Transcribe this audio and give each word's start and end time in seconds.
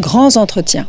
grands 0.00 0.36
entretiens. 0.36 0.86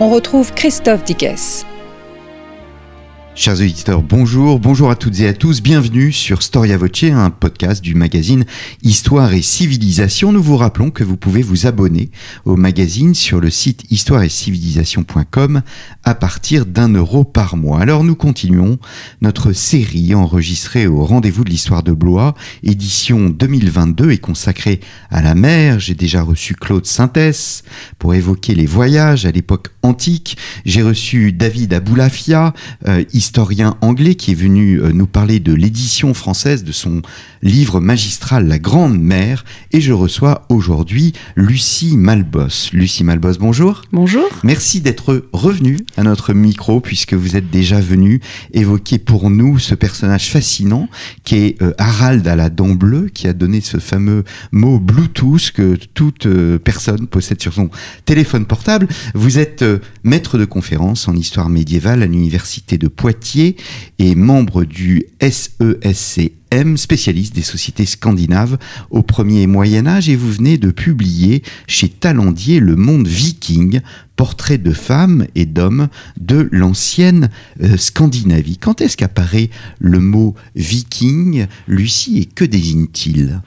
On 0.00 0.10
retrouve 0.10 0.52
Christophe 0.54 1.04
Digues. 1.04 1.64
Chers 3.34 3.60
auditeurs, 3.60 4.02
bonjour, 4.02 4.60
bonjour 4.60 4.90
à 4.90 4.94
toutes 4.94 5.18
et 5.20 5.26
à 5.26 5.32
tous, 5.32 5.62
bienvenue 5.62 6.12
sur 6.12 6.42
Storia 6.42 6.76
Voce, 6.76 7.04
un 7.04 7.30
podcast 7.30 7.82
du 7.82 7.94
magazine 7.94 8.44
Histoire 8.82 9.32
et 9.32 9.40
Civilisation. 9.40 10.32
Nous 10.32 10.42
vous 10.42 10.58
rappelons 10.58 10.90
que 10.90 11.02
vous 11.02 11.16
pouvez 11.16 11.40
vous 11.40 11.66
abonner 11.66 12.10
au 12.44 12.56
magazine 12.56 13.14
sur 13.14 13.40
le 13.40 13.48
site 13.48 13.90
histoire 13.90 14.22
et 14.22 14.28
civilisation.com 14.28 15.62
à 16.04 16.14
partir 16.14 16.66
d'un 16.66 16.90
euro 16.90 17.24
par 17.24 17.56
mois. 17.56 17.80
Alors 17.80 18.04
nous 18.04 18.16
continuons 18.16 18.78
notre 19.22 19.52
série 19.52 20.14
enregistrée 20.14 20.86
au 20.86 21.02
rendez-vous 21.02 21.44
de 21.44 21.50
l'histoire 21.50 21.82
de 21.82 21.92
Blois, 21.92 22.34
édition 22.62 23.30
2022 23.30 24.10
et 24.10 24.18
consacrée 24.18 24.80
à 25.10 25.22
la 25.22 25.34
mer. 25.34 25.80
J'ai 25.80 25.94
déjà 25.94 26.20
reçu 26.20 26.54
Claude 26.54 26.84
Sintès 26.84 27.64
pour 27.98 28.12
évoquer 28.14 28.54
les 28.54 28.66
voyages 28.66 29.24
à 29.24 29.30
l'époque 29.30 29.68
antique. 29.82 30.36
J'ai 30.66 30.82
reçu 30.82 31.32
David 31.32 31.72
Aboulafia, 31.72 32.52
euh, 32.86 33.04
historien 33.22 33.76
anglais 33.82 34.16
qui 34.16 34.32
est 34.32 34.34
venu 34.34 34.80
euh, 34.80 34.90
nous 34.92 35.06
parler 35.06 35.38
de 35.38 35.54
l'édition 35.54 36.12
française 36.12 36.64
de 36.64 36.72
son 36.72 37.02
livre 37.40 37.78
magistral 37.78 38.48
La 38.48 38.58
Grande 38.58 38.98
Mère. 38.98 39.44
Et 39.70 39.80
je 39.80 39.92
reçois 39.92 40.44
aujourd'hui 40.48 41.12
Lucie 41.36 41.96
Malbos. 41.96 42.70
Lucie 42.72 43.04
Malbos, 43.04 43.34
bonjour. 43.38 43.82
Bonjour. 43.92 44.24
Merci 44.42 44.80
d'être 44.80 45.28
revenue 45.32 45.78
à 45.96 46.02
notre 46.02 46.34
micro 46.34 46.80
puisque 46.80 47.14
vous 47.14 47.36
êtes 47.36 47.48
déjà 47.48 47.80
venu 47.80 48.20
évoquer 48.54 48.98
pour 48.98 49.30
nous 49.30 49.60
ce 49.60 49.76
personnage 49.76 50.28
fascinant 50.28 50.88
qui 51.22 51.36
est 51.36 51.62
euh, 51.62 51.74
Harald 51.78 52.26
à 52.26 52.34
la 52.34 52.50
dent 52.50 52.74
bleue 52.74 53.08
qui 53.14 53.28
a 53.28 53.32
donné 53.34 53.60
ce 53.60 53.78
fameux 53.78 54.24
mot 54.50 54.80
Bluetooth 54.80 55.52
que 55.52 55.76
toute 55.94 56.26
euh, 56.26 56.58
personne 56.58 57.06
possède 57.06 57.40
sur 57.40 57.52
son 57.52 57.70
téléphone 58.04 58.46
portable. 58.46 58.88
Vous 59.14 59.38
êtes 59.38 59.64
maître 60.02 60.38
de 60.38 60.44
conférence 60.44 61.06
en 61.06 61.14
histoire 61.14 61.48
médiévale 61.48 62.02
à 62.02 62.06
l'université 62.06 62.78
de 62.78 62.88
Poitiers 62.88 63.11
et 63.98 64.14
membre 64.14 64.64
du 64.64 65.04
SESCM, 65.20 66.76
spécialiste 66.76 67.34
des 67.34 67.42
sociétés 67.42 67.86
scandinaves 67.86 68.58
au 68.90 69.02
premier 69.02 69.46
Moyen 69.46 69.86
Âge, 69.86 70.08
et 70.08 70.16
vous 70.16 70.30
venez 70.30 70.58
de 70.58 70.70
publier 70.70 71.42
chez 71.66 71.88
Talendier 71.88 72.60
Le 72.60 72.76
Monde 72.76 73.08
Viking, 73.08 73.80
portrait 74.16 74.58
de 74.58 74.72
femmes 74.72 75.26
et 75.34 75.46
d'hommes 75.46 75.88
de 76.20 76.48
l'ancienne 76.52 77.30
euh, 77.62 77.76
Scandinavie. 77.76 78.58
Quand 78.58 78.80
est-ce 78.80 78.96
qu'apparaît 78.96 79.50
le 79.80 79.98
mot 79.98 80.34
viking, 80.54 81.46
Lucie, 81.66 82.18
et 82.18 82.24
que 82.26 82.44
désigne-t-il? 82.44 83.40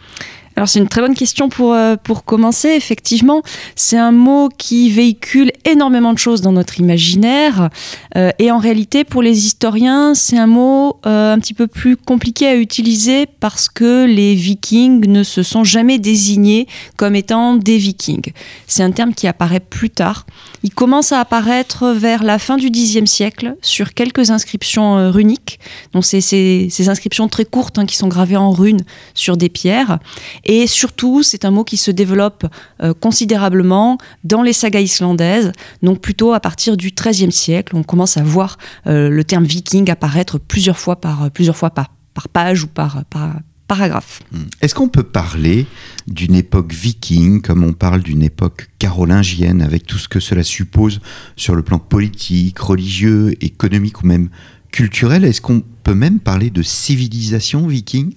Alors 0.55 0.69
c'est 0.69 0.79
une 0.79 0.87
très 0.87 1.01
bonne 1.01 1.15
question 1.15 1.49
pour, 1.49 1.73
euh, 1.73 1.95
pour 2.01 2.23
commencer. 2.23 2.69
Effectivement, 2.69 3.41
c'est 3.75 3.97
un 3.97 4.13
mot 4.13 4.49
qui 4.57 4.89
véhicule 4.89 5.51
énormément 5.65 6.13
de 6.13 6.17
choses 6.17 6.41
dans 6.41 6.53
notre 6.53 6.79
imaginaire. 6.79 7.69
Euh, 8.15 8.31
et 8.39 8.51
en 8.51 8.57
réalité, 8.57 9.03
pour 9.03 9.21
les 9.21 9.45
historiens, 9.45 10.13
c'est 10.13 10.37
un 10.37 10.47
mot 10.47 10.97
euh, 11.05 11.33
un 11.33 11.39
petit 11.39 11.53
peu 11.53 11.67
plus 11.67 11.97
compliqué 11.97 12.47
à 12.47 12.55
utiliser 12.55 13.25
parce 13.25 13.67
que 13.67 14.05
les 14.05 14.33
vikings 14.33 15.05
ne 15.07 15.23
se 15.23 15.43
sont 15.43 15.65
jamais 15.65 15.99
désignés 15.99 16.67
comme 16.95 17.15
étant 17.15 17.55
des 17.55 17.77
vikings. 17.77 18.31
C'est 18.65 18.83
un 18.83 18.91
terme 18.91 19.13
qui 19.13 19.27
apparaît 19.27 19.59
plus 19.59 19.89
tard. 19.89 20.25
Il 20.63 20.73
commence 20.73 21.11
à 21.11 21.19
apparaître 21.19 21.89
vers 21.91 22.23
la 22.23 22.39
fin 22.39 22.55
du 22.55 22.69
Xe 22.69 23.03
siècle 23.05 23.55
sur 23.61 23.93
quelques 23.93 24.31
inscriptions 24.31 25.11
runiques. 25.11 25.59
Donc 25.93 26.05
c'est 26.05 26.21
ces, 26.21 26.67
ces, 26.71 26.89
inscriptions 26.89 27.27
très 27.27 27.45
courtes 27.45 27.77
hein, 27.77 27.85
qui 27.85 27.95
sont 27.95 28.07
gravées 28.07 28.37
en 28.37 28.51
runes 28.51 28.81
sur 29.13 29.37
des 29.37 29.49
pierres. 29.49 29.99
Et 30.45 30.67
surtout, 30.67 31.23
c'est 31.23 31.45
un 31.45 31.51
mot 31.51 31.63
qui 31.63 31.77
se 31.77 31.91
développe 31.91 32.45
euh, 32.81 32.93
considérablement 32.93 33.97
dans 34.23 34.43
les 34.43 34.53
sagas 34.53 34.81
islandaises, 34.81 35.51
donc 35.81 36.01
plutôt 36.01 36.33
à 36.33 36.39
partir 36.39 36.77
du 36.77 36.91
XIIIe 36.91 37.31
siècle. 37.31 37.75
On 37.75 37.83
commence 37.83 38.17
à 38.17 38.23
voir 38.23 38.57
euh, 38.87 39.09
le 39.09 39.23
terme 39.23 39.45
viking 39.45 39.89
apparaître 39.89 40.37
plusieurs 40.37 40.77
fois 40.77 41.01
par, 41.01 41.23
euh, 41.23 41.29
plusieurs 41.29 41.57
fois 41.57 41.71
par, 41.71 41.91
par 42.13 42.29
page 42.29 42.63
ou 42.63 42.67
par, 42.67 43.03
par 43.09 43.33
paragraphe. 43.67 44.21
Hmm. 44.31 44.43
Est-ce 44.61 44.75
qu'on 44.75 44.89
peut 44.89 45.03
parler 45.03 45.65
d'une 46.07 46.35
époque 46.35 46.71
viking 46.71 47.41
comme 47.41 47.63
on 47.63 47.73
parle 47.73 48.03
d'une 48.03 48.21
époque 48.21 48.67
carolingienne 48.77 49.61
avec 49.61 49.85
tout 49.85 49.97
ce 49.97 50.07
que 50.07 50.19
cela 50.19 50.43
suppose 50.43 51.01
sur 51.35 51.55
le 51.55 51.63
plan 51.63 51.79
politique, 51.79 52.59
religieux, 52.59 53.33
économique 53.41 54.03
ou 54.03 54.07
même 54.07 54.29
culturel? 54.71 55.25
Est-ce 55.25 55.41
qu'on 55.41 55.63
peut 55.83 55.95
même 55.95 56.19
parler 56.19 56.51
de 56.51 56.61
civilisation 56.61 57.67
viking? 57.67 58.13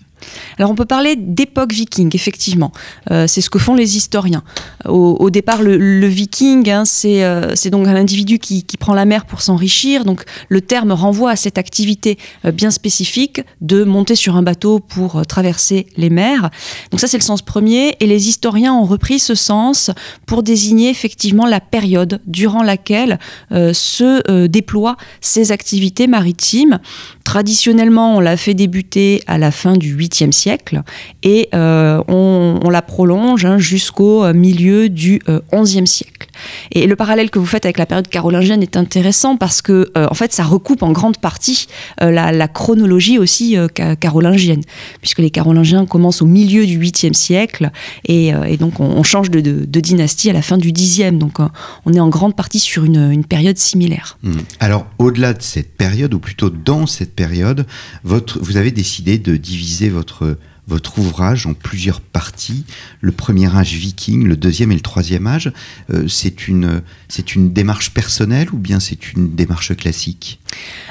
Alors 0.58 0.70
on 0.70 0.74
peut 0.74 0.84
parler 0.84 1.16
d'époque 1.16 1.72
viking, 1.72 2.10
effectivement. 2.14 2.72
Euh, 3.10 3.26
c'est 3.26 3.40
ce 3.40 3.50
que 3.50 3.58
font 3.58 3.74
les 3.74 3.96
historiens. 3.96 4.42
Au, 4.86 5.30
départ, 5.30 5.62
le, 5.62 6.06
viking, 6.06 6.68
hein, 6.70 6.84
euh, 7.04 7.52
c'est 7.54 7.70
donc 7.70 7.86
un 7.86 7.96
individu 7.96 8.38
qui, 8.38 8.64
prend 8.78 8.94
la 8.94 9.04
mer 9.04 9.24
pour 9.26 9.42
s'enrichir. 9.42 10.04
Donc 10.04 10.24
le 10.48 10.60
terme 10.60 10.92
renvoie 10.92 11.30
à 11.30 11.36
cette 11.36 11.58
activité 11.58 12.18
euh, 12.44 12.52
bien 12.52 12.70
spécifique 12.70 13.40
de 13.60 13.82
monter 13.82 14.14
sur 14.14 14.36
un 14.36 14.42
bateau 14.42 14.78
pour 14.78 15.26
traverser 15.26 15.86
les 15.96 16.10
mers. 16.10 16.50
Donc 16.90 17.00
ça, 17.00 17.06
c'est 17.06 17.18
le 17.18 17.22
sens 17.22 17.42
premier. 17.42 17.96
Et 18.00 18.06
les 18.06 18.28
historiens 18.28 18.74
ont 18.74 18.84
repris 18.84 19.18
ce 19.18 19.34
sens 19.34 19.90
pour 20.26 20.42
désigner 20.42 20.90
effectivement 20.90 21.46
la 21.46 21.60
période 21.60 22.20
durant 22.26 22.62
laquelle 22.62 23.18
se 23.50 24.46
déploient 24.46 24.96
ces 25.20 25.52
activités 25.52 26.06
maritimes. 26.06 26.78
Traditionnellement, 27.28 28.16
on 28.16 28.20
l'a 28.20 28.38
fait 28.38 28.54
débuter 28.54 29.22
à 29.26 29.36
la 29.36 29.50
fin 29.50 29.76
du 29.76 29.94
8e 29.94 30.32
siècle 30.32 30.80
et 31.22 31.50
euh, 31.54 32.02
on, 32.08 32.70
la 32.70 32.80
prolonge 32.80 33.44
hein, 33.44 33.58
jusqu'au 33.58 34.24
euh, 34.24 34.32
milieu 34.32 34.88
du 34.88 35.18
11e 35.52 35.82
euh, 35.82 35.84
siècle. 35.84 36.27
Et 36.72 36.86
le 36.86 36.96
parallèle 36.96 37.30
que 37.30 37.38
vous 37.38 37.46
faites 37.46 37.64
avec 37.64 37.78
la 37.78 37.86
période 37.86 38.08
carolingienne 38.08 38.62
est 38.62 38.76
intéressant 38.76 39.36
parce 39.36 39.62
que 39.62 39.90
en 39.94 40.14
fait 40.14 40.32
ça 40.32 40.44
recoupe 40.44 40.82
en 40.82 40.92
grande 40.92 41.18
partie 41.18 41.66
la, 42.00 42.48
chronologie 42.48 43.18
aussi 43.18 43.56
carolingienne, 44.00 44.62
puisque 45.00 45.18
les 45.18 45.30
carolingiens 45.30 45.86
commencent 45.86 46.22
au 46.22 46.26
milieu 46.26 46.66
du 46.66 46.78
8e 46.78 47.12
siècle 47.12 47.70
et, 48.06 48.32
donc 48.58 48.80
on, 48.80 49.02
change 49.02 49.30
de, 49.30 49.40
dynastie 49.80 50.30
à 50.30 50.32
la 50.32 50.42
fin 50.42 50.58
du 50.58 50.72
10e. 50.72 51.18
Donc 51.18 51.38
on 51.84 51.92
est 51.92 52.00
en 52.00 52.08
grande 52.08 52.34
partie 52.34 52.58
sur 52.58 52.84
une, 52.84 53.24
période 53.28 53.58
similaire. 53.58 54.18
Mmh. 54.22 54.32
Alors 54.60 54.86
au-delà 54.98 55.34
de 55.34 55.42
cette 55.42 55.76
période, 55.76 56.14
ou 56.14 56.18
plutôt 56.18 56.50
dans 56.50 56.86
cette 56.86 57.14
période, 57.14 57.66
vous 58.04 58.56
avez 58.56 58.70
décidé 58.70 59.18
de 59.18 59.36
diviser 59.36 59.88
votre, 59.88 60.36
votre 60.68 60.98
ouvrage 60.98 61.46
en 61.46 61.54
plusieurs 61.54 62.00
parties. 62.00 62.64
Le 63.00 63.10
premier 63.10 63.54
âge 63.56 63.72
viking, 63.72 64.24
le 64.24 64.36
deuxième 64.36 64.70
et 64.70 64.74
le 64.74 64.82
troisième 64.82 65.26
âge. 65.26 65.50
Euh, 65.92 66.06
c'est 66.08 66.46
une, 66.46 66.82
une 67.34 67.52
démarche 67.52 67.90
personnelle 67.90 68.48
ou 68.52 68.58
bien 68.58 68.78
c'est 68.78 69.12
une 69.12 69.34
démarche 69.34 69.74
classique? 69.74 70.40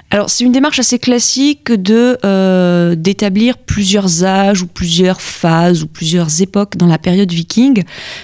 Alors 0.09 0.29
c'est 0.29 0.45
une 0.45 0.51
démarche 0.51 0.79
assez 0.79 0.99
classique 0.99 1.71
de 1.71 2.17
euh, 2.23 2.95
d'établir 2.95 3.57
plusieurs 3.57 4.23
âges 4.23 4.61
ou 4.61 4.67
plusieurs 4.67 5.21
phases 5.21 5.83
ou 5.83 5.87
plusieurs 5.87 6.41
époques 6.41 6.77
dans 6.77 6.87
la 6.87 6.97
période 6.97 7.31
viking 7.31 7.83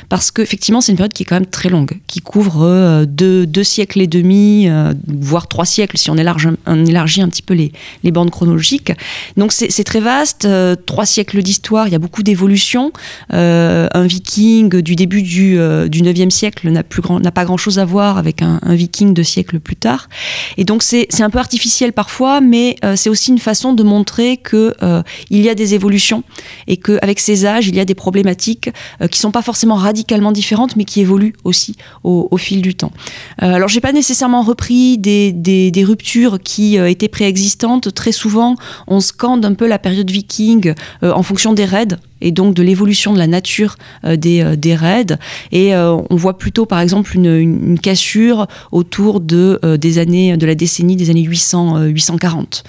parce 0.09 0.31
qu'effectivement 0.31 0.79
c'est 0.79 0.93
une 0.93 0.97
période 0.97 1.13
qui 1.13 1.23
est 1.23 1.25
quand 1.25 1.35
même 1.35 1.45
très 1.45 1.69
longue, 1.69 1.99
qui 2.07 2.21
couvre 2.21 2.63
euh, 2.63 3.05
deux, 3.05 3.63
siècles 3.63 4.01
et 4.01 4.07
demi, 4.07 4.67
voire 5.07 5.47
trois 5.47 5.65
siècles 5.65 5.97
si 5.97 6.09
on 6.09 6.17
élargit, 6.17 6.47
élargit 6.67 7.21
un 7.21 7.29
petit 7.29 7.41
peu 7.41 7.53
les, 7.53 7.71
les 8.03 8.11
chronologiques. 8.31 8.91
Donc 9.37 9.51
c'est 9.51 9.83
très 9.83 9.99
vaste, 9.99 10.47
trois 10.85 11.05
siècles 11.05 11.42
d'histoire, 11.43 11.87
il 11.87 11.91
y 11.91 11.95
a 11.95 11.99
beaucoup 11.99 12.23
d'évolutions. 12.23 12.91
un 13.29 14.07
viking 14.07 14.81
du 14.81 14.95
début 14.95 15.21
du, 15.21 15.57
du 15.89 16.01
9e 16.01 16.29
siècle 16.29 16.69
n'a 16.69 17.31
pas 17.31 17.45
grand 17.45 17.57
chose 17.57 17.79
à 17.79 17.85
voir 17.85 18.18
avec 18.18 18.41
un, 18.41 18.59
viking 18.63 19.13
deux 19.13 19.23
siècles 19.23 19.59
plus 19.59 19.75
tard. 19.75 20.09
Et 20.57 20.63
donc 20.65 20.83
c'est 20.83 21.21
un 21.21 21.29
peu 21.29 21.39
artificiel 21.39 21.94
parfois, 21.94 22.41
mais 22.41 22.75
euh, 22.83 22.95
c'est 22.95 23.09
aussi 23.09 23.31
une 23.31 23.39
façon 23.39 23.73
de 23.73 23.83
montrer 23.83 24.38
que 24.38 24.73
euh, 24.81 25.03
il 25.29 25.41
y 25.41 25.50
a 25.50 25.56
des 25.56 25.73
évolutions 25.73 26.23
et 26.68 26.77
qu'avec 26.77 27.19
ces 27.19 27.45
âges, 27.45 27.68
il 27.68 27.75
y 27.75 27.79
a 27.79 27.85
des 27.85 27.95
problématiques 27.95 28.69
euh, 29.01 29.07
qui 29.07 29.19
sont 29.19 29.31
pas 29.31 29.41
forcément 29.41 29.75
radicalement 29.75 30.31
différentes, 30.31 30.75
mais 30.75 30.85
qui 30.85 31.01
évoluent 31.01 31.35
aussi 31.44 31.75
au, 32.03 32.38
fil 32.38 32.62
du 32.62 32.75
temps. 32.75 32.91
alors, 33.38 33.69
j'ai 33.69 33.79
pas 33.79 33.94
nécessairement 33.94 34.41
repris 34.41 34.97
des, 34.97 35.31
des, 35.31 35.83
ruptures 35.83 36.39
qui 36.44 36.75
étaient 36.75 37.07
préexistantes. 37.07 37.94
Très 37.94 38.12
souvent, 38.12 38.56
on 38.88 39.00
scande 39.00 39.45
un 39.45 39.53
peu 39.53 39.68
la 39.68 39.79
période 39.79 40.09
viking 40.09 40.73
en 41.01 41.23
fonction 41.23 41.32
des 41.53 41.65
raids 41.65 41.97
et 42.23 42.31
donc 42.31 42.55
de 42.55 42.63
l'évolution 42.63 43.13
de 43.13 43.19
la 43.19 43.27
nature 43.27 43.75
des, 44.03 44.55
des 44.57 44.75
raids. 44.75 45.17
Et 45.51 45.75
on 45.75 46.15
voit 46.15 46.37
plutôt, 46.37 46.65
par 46.65 46.79
exemple, 46.79 47.15
une, 47.15 47.35
une 47.35 47.79
cassure 47.79 48.47
autour 48.71 49.19
de, 49.19 49.59
des 49.77 49.97
années, 49.99 50.37
de 50.37 50.45
la 50.45 50.55
décennie 50.55 50.95
des 50.95 51.09
années 51.09 51.23
800, 51.23 51.83
840. 51.85 52.63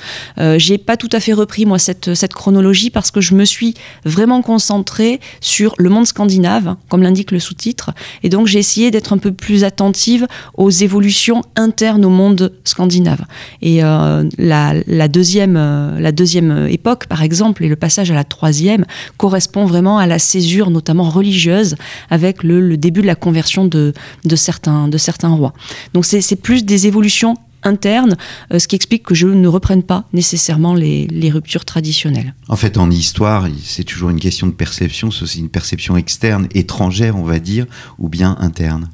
J'ai 0.57 0.79
pas 0.79 0.97
tout 0.97 1.09
à 1.13 1.21
fait 1.21 1.33
repris, 1.33 1.67
moi, 1.67 1.79
cette, 1.79 2.15
cette 2.15 2.35
chronologie 2.35 2.91
parce 2.91 3.11
que 3.11 3.21
je 3.21 3.35
me 3.35 3.45
suis 3.45 3.75
vraiment 4.05 4.43
concentrée 4.43 5.21
sur 5.41 5.75
le 5.79 5.89
monde 5.89 6.07
scandinave, 6.07 6.77
comme 6.89 7.03
l'indique 7.03 7.31
le 7.31 7.39
sous-titre. 7.39 7.93
Et 8.23 8.29
donc, 8.29 8.47
j'ai 8.47 8.59
essayé 8.59 8.91
d'être 8.91 9.13
un 9.13 9.19
peu 9.19 9.33
plus 9.33 9.65
attentive 9.65 10.27
aux 10.57 10.71
évolutions 10.71 11.43
internes 11.57 12.05
au 12.05 12.11
monde 12.11 12.53
scandinave. 12.65 13.25
Et 13.63 13.83
euh, 13.85 14.25
la, 14.39 15.09
deuxième, 15.09 15.57
euh, 15.57 16.01
la 16.01 16.13
deuxième 16.13 16.67
époque, 16.69 17.07
par 17.07 17.23
exemple, 17.23 17.65
et 17.65 17.69
le 17.69 17.77
passage 17.77 18.11
à 18.11 18.15
la 18.15 18.25
troisième, 18.25 18.85
correspond 19.45 19.67
vraiment 19.67 19.99
à 19.99 20.07
la 20.07 20.19
césure, 20.19 20.71
notamment 20.71 21.11
religieuse, 21.11 21.77
avec 22.11 22.43
le, 22.43 22.77
début 22.77 23.03
de 23.03 23.07
la 23.07 23.15
conversion 23.15 23.67
de, 23.67 23.93
certains, 24.37 24.89
de 24.89 24.97
certains 24.97 25.29
rois. 25.29 25.53
Donc 25.93 26.05
c'est 26.07 26.37
plus 26.37 26.65
des 26.65 26.87
évolutions 26.87 27.37
interne, 27.65 28.17
euh, 28.53 28.59
ce 28.59 28.69
qui 28.69 28.77
explique 28.77 29.03
que 29.03 29.15
je 29.15 29.27
ne 29.27 29.49
reprenne 29.49 29.83
pas 29.83 30.05
nécessairement 30.13 30.75
les, 30.75 31.31
ruptures 31.33 31.65
traditionnelles. 31.65 32.35
En 32.49 32.57
fait, 32.57 32.77
en 32.77 32.91
histoire, 32.91 33.49
c'est 33.65 33.85
toujours 33.85 34.11
une 34.11 34.21
question 34.21 34.47
de 34.47 34.53
perception, 34.53 35.11
c'est 35.11 35.23
aussi 35.23 35.41
une 35.41 35.49
perception 35.49 35.97
externe, 35.97 36.49
étrangère, 36.55 37.17
on 37.17 37.23
va 37.23 37.39
dire, 37.39 37.67
ou 37.99 38.09
bien 38.09 38.37
interne. 38.41 38.89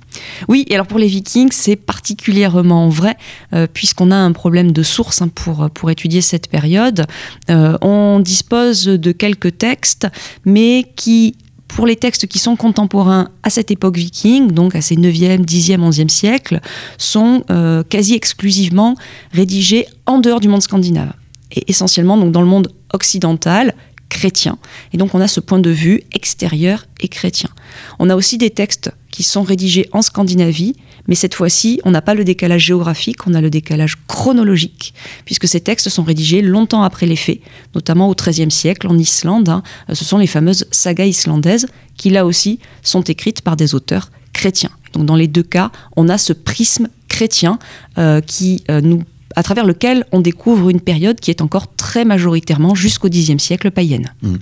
Oui, 0.48 0.64
et 0.68 0.74
alors 0.74 0.86
pour 0.86 0.98
les 0.98 1.08
Vikings, 1.08 1.50
c'est 1.52 1.76
particulièrement 1.76 2.88
vrai, 2.88 3.16
euh, 3.52 3.66
puisqu'on 3.72 4.10
a 4.10 4.16
un 4.16 4.32
problème 4.32 4.72
de 4.72 4.82
source 4.82 5.22
hein, 5.22 5.28
pour, 5.28 5.68
pour 5.70 5.90
étudier 5.90 6.20
cette 6.20 6.48
période. 6.48 7.06
Euh, 7.50 7.76
on 7.82 8.20
dispose 8.20 8.84
de 8.84 9.12
quelques 9.12 9.58
textes, 9.58 10.06
mais 10.44 10.86
qui 10.96 11.34
pour 11.74 11.86
les 11.86 11.96
textes 11.96 12.26
qui 12.26 12.38
sont 12.38 12.56
contemporains 12.56 13.28
à 13.42 13.50
cette 13.50 13.70
époque 13.70 13.96
viking, 13.96 14.50
donc 14.50 14.74
à 14.74 14.80
ces 14.80 14.96
9e, 14.96 15.44
10e, 15.44 15.88
11e 15.88 16.08
siècles, 16.08 16.60
sont 16.98 17.44
euh, 17.50 17.82
quasi 17.82 18.14
exclusivement 18.14 18.96
rédigés 19.32 19.86
en 20.06 20.18
dehors 20.18 20.40
du 20.40 20.48
monde 20.48 20.62
scandinave 20.62 21.12
et 21.52 21.64
essentiellement 21.68 22.16
donc 22.16 22.32
dans 22.32 22.42
le 22.42 22.46
monde 22.46 22.72
occidental 22.92 23.74
chrétien. 24.08 24.58
Et 24.92 24.96
donc 24.96 25.14
on 25.14 25.20
a 25.20 25.28
ce 25.28 25.40
point 25.40 25.58
de 25.58 25.70
vue 25.70 26.02
extérieur 26.12 26.86
et 27.00 27.08
chrétien. 27.08 27.50
On 27.98 28.10
a 28.10 28.16
aussi 28.16 28.38
des 28.38 28.50
textes 28.50 28.90
qui 29.10 29.22
sont 29.22 29.42
rédigés 29.42 29.88
en 29.92 30.02
Scandinavie, 30.02 30.76
mais 31.08 31.14
cette 31.14 31.34
fois-ci, 31.34 31.80
on 31.84 31.90
n'a 31.90 32.02
pas 32.02 32.14
le 32.14 32.24
décalage 32.24 32.64
géographique, 32.66 33.26
on 33.26 33.34
a 33.34 33.40
le 33.40 33.50
décalage 33.50 33.96
chronologique, 34.06 34.94
puisque 35.24 35.48
ces 35.48 35.60
textes 35.60 35.88
sont 35.88 36.02
rédigés 36.02 36.42
longtemps 36.42 36.82
après 36.82 37.06
les 37.06 37.16
faits, 37.16 37.40
notamment 37.74 38.08
au 38.08 38.14
XIIIe 38.14 38.50
siècle 38.50 38.86
en 38.86 38.98
Islande. 38.98 39.48
Hein. 39.48 39.62
Ce 39.92 40.04
sont 40.04 40.18
les 40.18 40.26
fameuses 40.26 40.66
sagas 40.70 41.06
islandaises 41.06 41.66
qui, 41.96 42.10
là 42.10 42.26
aussi, 42.26 42.58
sont 42.82 43.02
écrites 43.02 43.42
par 43.42 43.56
des 43.56 43.74
auteurs 43.74 44.10
chrétiens. 44.32 44.70
Donc 44.92 45.06
dans 45.06 45.16
les 45.16 45.28
deux 45.28 45.42
cas, 45.42 45.70
on 45.96 46.08
a 46.08 46.18
ce 46.18 46.32
prisme 46.32 46.88
chrétien 47.08 47.58
euh, 47.98 48.20
qui 48.20 48.64
euh, 48.70 48.80
nous 48.80 49.02
à 49.36 49.42
travers 49.44 49.64
lequel 49.64 50.04
on 50.10 50.20
découvre 50.20 50.70
une 50.70 50.80
période 50.80 51.20
qui 51.20 51.30
est 51.30 51.40
encore 51.40 51.72
très 51.74 52.04
majoritairement 52.04 52.74
jusqu'au 52.74 53.08
Xe 53.08 53.36
siècle 53.38 53.70
païenne. 53.70 54.12
Mmh. 54.22 54.34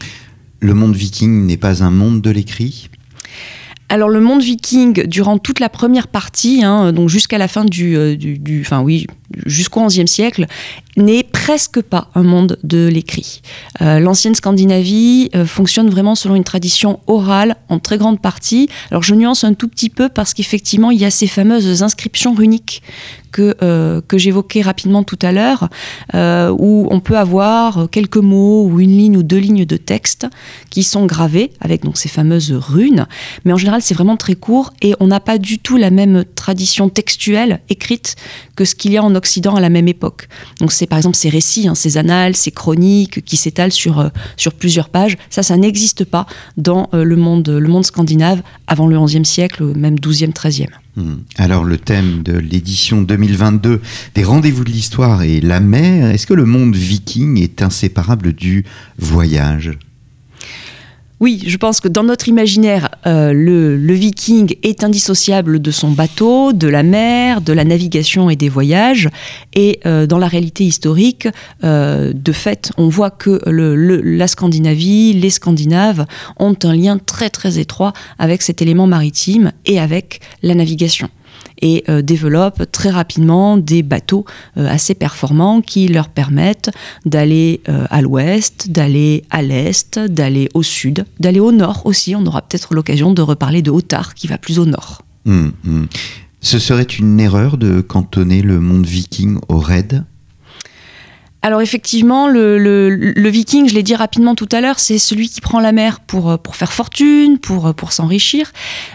Le 0.60 0.74
monde 0.74 0.96
viking 0.96 1.46
n'est 1.46 1.56
pas 1.56 1.84
un 1.84 1.90
monde 1.90 2.22
de 2.22 2.30
l'écrit? 2.30 2.88
Alors 3.88 4.08
le 4.08 4.20
monde 4.20 4.42
viking, 4.42 5.06
durant 5.06 5.38
toute 5.38 5.60
la 5.60 5.68
première 5.68 6.08
partie, 6.08 6.62
hein, 6.62 6.92
donc 6.92 7.08
jusqu'à 7.08 7.38
la 7.38 7.48
fin 7.48 7.64
du, 7.64 7.96
euh, 7.96 8.16
du, 8.16 8.60
enfin 8.60 8.82
oui, 8.82 9.06
jusqu'au 9.46 9.86
XIe 9.86 10.08
siècle, 10.08 10.46
n'est 10.98 11.22
presque 11.22 11.80
pas 11.80 12.08
un 12.14 12.24
monde 12.24 12.58
de 12.64 12.88
l'écrit. 12.88 13.40
Euh, 13.80 14.00
l'ancienne 14.00 14.34
Scandinavie 14.34 15.30
euh, 15.34 15.46
fonctionne 15.46 15.88
vraiment 15.88 16.14
selon 16.14 16.34
une 16.34 16.44
tradition 16.44 17.00
orale 17.06 17.56
en 17.68 17.78
très 17.78 17.98
grande 17.98 18.20
partie. 18.20 18.68
Alors 18.90 19.02
je 19.02 19.14
nuance 19.14 19.44
un 19.44 19.54
tout 19.54 19.68
petit 19.68 19.90
peu 19.90 20.08
parce 20.08 20.34
qu'effectivement 20.34 20.90
il 20.90 20.98
y 20.98 21.04
a 21.04 21.10
ces 21.10 21.28
fameuses 21.28 21.82
inscriptions 21.82 22.34
runiques 22.34 22.82
que, 23.30 23.56
euh, 23.62 24.00
que 24.08 24.18
j'évoquais 24.18 24.62
rapidement 24.62 25.04
tout 25.04 25.18
à 25.22 25.32
l'heure, 25.32 25.68
où 26.14 26.88
on 26.90 27.00
peut 27.00 27.18
avoir 27.18 27.88
quelques 27.90 28.16
mots 28.16 28.64
ou 28.64 28.80
une 28.80 28.96
ligne 28.96 29.16
ou 29.18 29.22
deux 29.22 29.36
lignes 29.36 29.66
de 29.66 29.76
texte 29.76 30.26
qui 30.70 30.82
sont 30.82 31.06
gravés 31.06 31.52
avec 31.60 31.84
donc 31.84 31.96
ces 31.96 32.08
fameuses 32.08 32.52
runes. 32.52 33.06
Mais 33.44 33.52
en 33.52 33.56
général 33.56 33.82
c'est 33.82 33.94
vraiment 33.94 34.16
très 34.16 34.34
court 34.34 34.72
et 34.82 34.94
on 34.98 35.06
n'a 35.06 35.20
pas 35.20 35.38
du 35.38 35.58
tout 35.58 35.76
la 35.76 35.90
même 35.90 36.24
tradition 36.34 36.88
textuelle 36.88 37.60
écrite 37.68 38.16
que 38.58 38.64
ce 38.64 38.74
qu'il 38.74 38.90
y 38.90 38.96
a 38.96 39.04
en 39.04 39.14
Occident 39.14 39.54
à 39.54 39.60
la 39.60 39.68
même 39.68 39.86
époque. 39.86 40.28
Donc 40.58 40.72
c'est 40.72 40.88
par 40.88 40.98
exemple 40.98 41.16
ces 41.16 41.28
récits, 41.28 41.68
hein, 41.68 41.76
ces 41.76 41.96
annales, 41.96 42.34
ces 42.34 42.50
chroniques 42.50 43.24
qui 43.24 43.36
s'étalent 43.36 43.70
sur, 43.70 44.00
euh, 44.00 44.08
sur 44.36 44.52
plusieurs 44.52 44.88
pages. 44.88 45.16
Ça, 45.30 45.44
ça 45.44 45.56
n'existe 45.56 46.04
pas 46.04 46.26
dans 46.56 46.88
euh, 46.92 47.04
le, 47.04 47.14
monde, 47.14 47.48
le 47.48 47.68
monde 47.68 47.84
scandinave 47.84 48.42
avant 48.66 48.88
le 48.88 48.98
XIe 48.98 49.24
siècle, 49.24 49.64
même 49.76 50.00
XIIe, 50.00 50.32
XIIIe. 50.32 50.70
Hmm. 50.96 51.18
Alors 51.36 51.62
le 51.62 51.78
thème 51.78 52.24
de 52.24 52.32
l'édition 52.32 53.02
2022 53.02 53.80
des 54.16 54.24
rendez-vous 54.24 54.64
de 54.64 54.70
l'histoire 54.70 55.22
est 55.22 55.40
la 55.40 55.60
mer. 55.60 56.10
Est-ce 56.10 56.26
que 56.26 56.34
le 56.34 56.44
monde 56.44 56.74
viking 56.74 57.40
est 57.40 57.62
inséparable 57.62 58.32
du 58.32 58.64
voyage? 58.98 59.78
Oui, 61.20 61.42
je 61.46 61.56
pense 61.56 61.80
que 61.80 61.88
dans 61.88 62.04
notre 62.04 62.28
imaginaire, 62.28 62.90
euh, 63.06 63.32
le, 63.32 63.92
viking 63.94 64.54
est 64.62 64.84
indissociable 64.84 65.60
de 65.60 65.70
son 65.72 65.90
bateau, 65.90 66.52
de 66.52 66.68
la 66.68 66.84
mer, 66.84 67.40
de 67.40 67.52
la 67.52 67.64
navigation 67.64 68.30
et 68.30 68.36
des 68.36 68.48
voyages. 68.48 69.08
Et 69.54 69.80
euh, 69.84 70.06
dans 70.06 70.18
la 70.18 70.28
réalité 70.28 70.62
historique, 70.62 71.26
euh, 71.64 72.12
de 72.14 72.32
fait, 72.32 72.70
on 72.76 72.88
voit 72.88 73.10
que 73.10 73.40
la 73.46 74.28
Scandinavie, 74.28 75.12
les 75.12 75.30
Scandinaves 75.30 76.06
ont 76.38 76.56
un 76.62 76.74
lien 76.74 76.98
très 76.98 77.30
très 77.30 77.58
étroit 77.58 77.92
avec 78.20 78.42
cet 78.42 78.62
élément 78.62 78.86
maritime 78.86 79.50
et 79.66 79.80
avec 79.80 80.20
la 80.42 80.54
navigation 80.54 81.10
et 81.60 81.84
euh, 81.88 82.02
développent 82.02 82.70
très 82.72 82.90
rapidement 82.90 83.56
des 83.56 83.82
bateaux 83.82 84.24
euh, 84.56 84.66
assez 84.68 84.94
performants 84.94 85.60
qui 85.60 85.88
leur 85.88 86.08
permettent 86.08 86.70
d'aller 87.04 87.60
euh, 87.68 87.86
à 87.90 88.02
l'ouest, 88.02 88.70
d'aller 88.70 89.24
à 89.30 89.42
l'est, 89.42 89.98
d'aller 89.98 90.48
au 90.54 90.62
sud, 90.62 91.04
d'aller 91.20 91.40
au 91.40 91.52
nord 91.52 91.82
aussi. 91.84 92.14
On 92.14 92.24
aura 92.26 92.42
peut-être 92.42 92.74
l'occasion 92.74 93.12
de 93.12 93.22
reparler 93.22 93.62
de 93.62 93.70
Ottar 93.70 94.14
qui 94.14 94.26
va 94.26 94.38
plus 94.38 94.58
au 94.58 94.66
nord. 94.66 95.02
Hum, 95.26 95.52
hum. 95.66 95.86
Ce 96.40 96.58
serait 96.58 96.84
une 96.84 97.18
erreur 97.18 97.58
de 97.58 97.80
cantonner 97.80 98.42
le 98.42 98.60
monde 98.60 98.86
viking 98.86 99.38
au 99.48 99.58
raid? 99.58 100.04
Alors 101.42 101.60
effectivement, 101.62 102.26
le, 102.26 103.28
viking, 103.28 103.68
je 103.68 103.74
l'ai 103.74 103.82
dit 103.82 103.94
rapidement 103.94 104.34
tout 104.34 104.48
à 104.50 104.60
l'heure, 104.60 104.78
c'est 104.80 104.98
celui 104.98 105.28
qui 105.28 105.40
prend 105.40 105.60
la 105.60 105.72
mer 105.72 106.00
pour, 106.00 106.30
euh, 106.30 106.36
pour 106.36 106.56
faire 106.56 106.72
fortune, 106.72 107.38
pour, 107.38 107.68
euh, 107.68 107.72
pour 107.72 107.92
s'enrichir, 107.92 108.52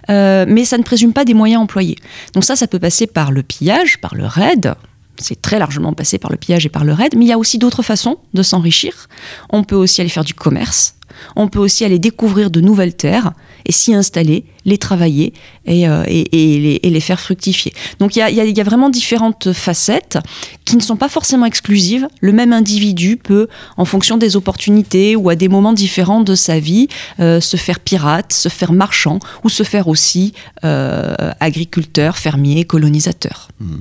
euh, 0.10 0.46
mais 0.48 0.66
ça 0.66 0.78
ne 0.78 0.84
présume 0.84 1.14
pas 1.14 1.24
des 1.24 1.34
moyens 1.34 1.62
employés. 1.62 1.98
Donc 2.34 2.44
ça, 2.44 2.56
ça 2.56 2.68
peut 2.68 2.80
passer 2.80 3.08
par 3.08 3.32
le 3.32 3.44
pillage, 3.44 4.00
par 4.02 4.16
le 4.16 4.26
raid, 4.26 4.76
c'est 5.18 5.42
très 5.42 5.60
largement 5.60 5.94
passé 5.94 6.18
par 6.18 6.32
le 6.32 6.38
pillage 6.38 6.66
et 6.66 6.70
par 6.70 6.84
le 6.84 6.94
raid, 6.94 7.14
mais 7.16 7.26
il 7.26 7.28
y 7.28 7.34
a 7.34 7.38
aussi 7.38 7.58
d'autres 7.58 7.84
façons 7.84 8.18
de 8.34 8.44
s'enrichir. 8.44 9.08
On 9.50 9.64
peut 9.64 9.76
aussi 9.76 10.02
aller 10.02 10.10
faire 10.10 10.24
du 10.24 10.34
commerce, 10.34 10.96
on 11.36 11.48
peut 11.48 11.60
aussi 11.60 11.86
aller 11.86 12.00
découvrir 12.00 12.50
de 12.50 12.62
nouvelles 12.62 12.96
terres 12.96 13.34
et 13.66 13.72
s'y 13.72 13.94
installer, 13.94 14.46
les 14.66 14.78
travailler 14.78 15.34
et, 15.66 15.88
euh, 15.88 16.04
les, 16.06 17.00
faire 17.00 17.20
fructifier. 17.20 17.74
Donc 18.00 18.16
il 18.16 18.20
y 18.20 18.60
a, 18.60 18.64
vraiment 18.64 18.90
différentes 18.90 19.52
facettes 19.52 20.18
qui 20.66 20.78
ne 20.78 20.82
sont 20.82 20.96
pas 20.96 21.10
forcément 21.10 21.46
exclusives. 21.46 22.08
Le 22.22 22.32
même 22.32 22.54
individu 22.54 23.18
peut, 23.18 23.48
en 23.78 23.86
fonction 23.86 24.18
des 24.18 24.36
opportunités 24.36 25.16
ou 25.16 25.30
à 25.30 25.36
des 25.36 25.50
moments 25.50 25.74
différents 25.74 26.22
de 26.22 26.36
sa 26.36 26.60
vie, 26.60 26.88
euh, 27.20 27.42
se 27.42 27.58
faire 27.58 27.80
pirate, 27.80 28.32
se 28.32 28.50
faire 28.50 28.72
marchand 28.72 29.20
ou 29.44 29.50
se 29.50 29.64
faire 29.64 29.88
aussi 29.88 30.34
euh, 30.64 31.14
agriculteur, 31.40 32.18
fermier, 32.18 32.64
colonisateur. 32.64 33.50
Mmh. 33.60 33.76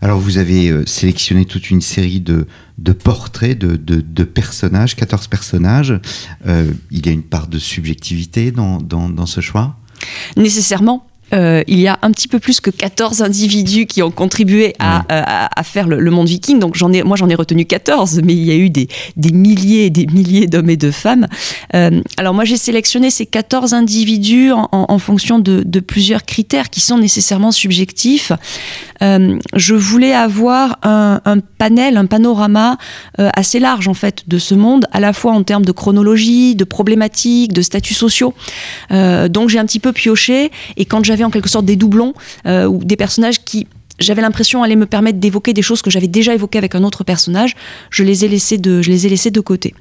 Alors 0.00 0.18
vous 0.18 0.38
avez 0.38 0.72
sélectionné 0.86 1.44
toute 1.44 1.70
une 1.70 1.80
série 1.80 2.20
de, 2.20 2.46
portraits 2.92 3.58
de, 3.58 4.24
personnages, 4.24 4.96
14 4.96 5.28
personnages. 5.28 6.00
il 6.46 7.06
y 7.06 7.08
a 7.08 7.12
une 7.12 7.22
part 7.22 7.48
de 7.48 7.58
subjectivité 7.58 8.50
dans 8.52 9.26
ce 9.26 9.40
choix? 9.40 9.76
Nécessairement, 10.36 11.06
euh, 11.32 11.62
il 11.66 11.80
y 11.80 11.88
a 11.88 11.98
un 12.02 12.10
petit 12.10 12.28
peu 12.28 12.38
plus 12.38 12.60
que 12.60 12.70
14 12.70 13.22
individus 13.22 13.86
qui 13.86 14.02
ont 14.02 14.10
contribué 14.10 14.74
à, 14.78 15.04
euh, 15.10 15.62
faire 15.62 15.88
le, 15.88 16.10
monde 16.10 16.28
viking. 16.28 16.58
Donc 16.58 16.74
j'en 16.74 16.92
ai, 16.92 17.02
moi 17.02 17.16
j'en 17.16 17.28
ai 17.28 17.34
retenu 17.34 17.64
14, 17.64 18.20
mais 18.24 18.34
il 18.34 18.44
y 18.44 18.50
a 18.50 18.56
eu 18.56 18.70
des, 18.70 18.88
milliers 19.32 19.86
et 19.86 19.90
des 19.90 20.06
milliers 20.06 20.46
d'hommes 20.46 20.70
et 20.70 20.76
de 20.76 20.90
femmes. 20.90 21.26
Euh, 21.74 22.02
alors 22.18 22.34
moi 22.34 22.44
j'ai 22.44 22.56
sélectionné 22.56 23.10
ces 23.10 23.26
14 23.26 23.72
individus 23.72 24.52
en, 24.52 24.98
fonction 24.98 25.38
de, 25.38 25.80
plusieurs 25.80 26.24
critères 26.24 26.70
qui 26.70 26.80
sont 26.80 26.98
nécessairement 26.98 27.50
subjectifs. 27.50 28.32
je 29.00 29.74
voulais 29.74 30.12
avoir 30.12 30.78
un, 30.82 31.20
un, 31.24 31.38
panel, 31.40 31.96
un 31.96 32.06
panorama 32.06 32.76
assez 33.18 33.58
large 33.58 33.88
en 33.88 33.94
fait 33.94 34.28
de 34.28 34.38
ce 34.38 34.54
monde, 34.54 34.86
à 34.92 35.00
la 35.00 35.12
fois 35.12 35.32
en 35.32 35.42
termes 35.42 35.64
de 35.64 35.72
chronologie, 35.72 36.54
de 36.54 36.64
problématiques, 36.64 37.52
de 37.52 37.62
statuts 37.62 37.94
sociaux. 37.94 38.34
donc 38.90 39.48
j'ai 39.48 39.58
un 39.58 39.66
petit 39.66 39.80
peu 39.80 39.92
pioché 39.92 40.50
et 40.76 40.84
quand 40.84 41.04
j'avais 41.04 41.21
en 41.24 41.30
quelque 41.30 41.48
sorte 41.48 41.64
des 41.64 41.76
doublons 41.76 42.14
euh, 42.46 42.66
ou 42.66 42.82
des 42.84 42.96
personnages 42.96 43.44
qui 43.44 43.66
j'avais 44.02 44.22
l'impression 44.22 44.62
allait 44.62 44.76
me 44.76 44.86
permettre 44.86 45.18
d'évoquer 45.18 45.52
des 45.52 45.62
choses 45.62 45.82
que 45.82 45.90
j'avais 45.90 46.08
déjà 46.08 46.34
évoquées 46.34 46.58
avec 46.58 46.74
un 46.74 46.84
autre 46.84 47.04
personnage. 47.04 47.54
Je 47.90 48.02
les 48.02 48.24
ai 48.24 48.28
laissées 48.28 48.58
de, 48.58 48.82
je 48.82 48.90
les 48.90 49.06
ai 49.06 49.08
laissées 49.08 49.30
de 49.30 49.40
côté. 49.40 49.74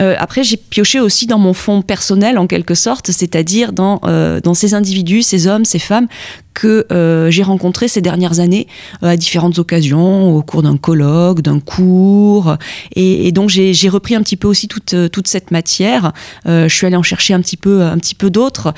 Euh, 0.00 0.14
après, 0.18 0.44
j'ai 0.44 0.56
pioché 0.56 1.00
aussi 1.00 1.26
dans 1.26 1.38
mon 1.38 1.52
fond 1.52 1.82
personnel, 1.82 2.38
en 2.38 2.46
quelque 2.46 2.74
sorte, 2.74 3.10
c'est-à-dire 3.10 3.72
dans, 3.72 4.00
euh, 4.04 4.40
dans 4.40 4.54
ces 4.54 4.74
individus, 4.74 5.22
ces 5.22 5.46
hommes, 5.46 5.64
ces 5.64 5.78
femmes 5.78 6.06
que 6.54 6.86
euh, 6.92 7.32
j'ai 7.32 7.42
rencontrés 7.42 7.88
ces 7.88 8.00
dernières 8.00 8.38
années 8.38 8.68
à 9.02 9.16
différentes 9.16 9.58
occasions, 9.58 10.36
au 10.36 10.42
cours 10.42 10.62
d'un 10.62 10.76
colloque, 10.76 11.40
d'un 11.40 11.58
cours. 11.58 12.56
Et, 12.94 13.26
et 13.26 13.32
donc, 13.32 13.50
j'ai 13.50 13.88
repris 13.88 14.14
un 14.14 14.22
petit 14.22 14.36
peu 14.36 14.46
aussi 14.46 14.68
toute, 14.68 14.94
toute 15.10 15.26
cette 15.26 15.50
matière. 15.50 16.12
je 16.46 16.68
suis 16.68 16.86
allée 16.86 16.94
en 16.94 17.02
chercher 17.02 17.34
un 17.34 17.40
petit 17.40 17.56
peu, 17.56 17.82
un 17.82 17.98
petit 17.98 18.14
peu 18.14 18.30
d'autres, 18.30 18.72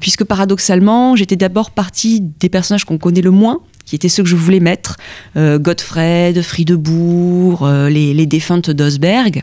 puisque 0.00 0.24
paradoxalement, 0.24 1.14
j'étais 1.14 1.36
d'abord 1.36 1.70
partie 1.70 2.20
des 2.20 2.48
personnages 2.48 2.84
qu'on 2.84 2.98
connaît 2.98 3.22
le 3.22 3.30
moins 3.30 3.60
qui 3.88 3.96
étaient 3.96 4.10
ceux 4.10 4.22
que 4.22 4.28
je 4.28 4.36
voulais 4.36 4.60
mettre, 4.60 4.98
euh, 5.36 5.58
Godfred, 5.58 6.42
Friedebourg, 6.42 7.64
euh, 7.64 7.88
les, 7.88 8.12
les, 8.12 8.26
défuntes 8.26 8.70
d'Osberg. 8.70 9.42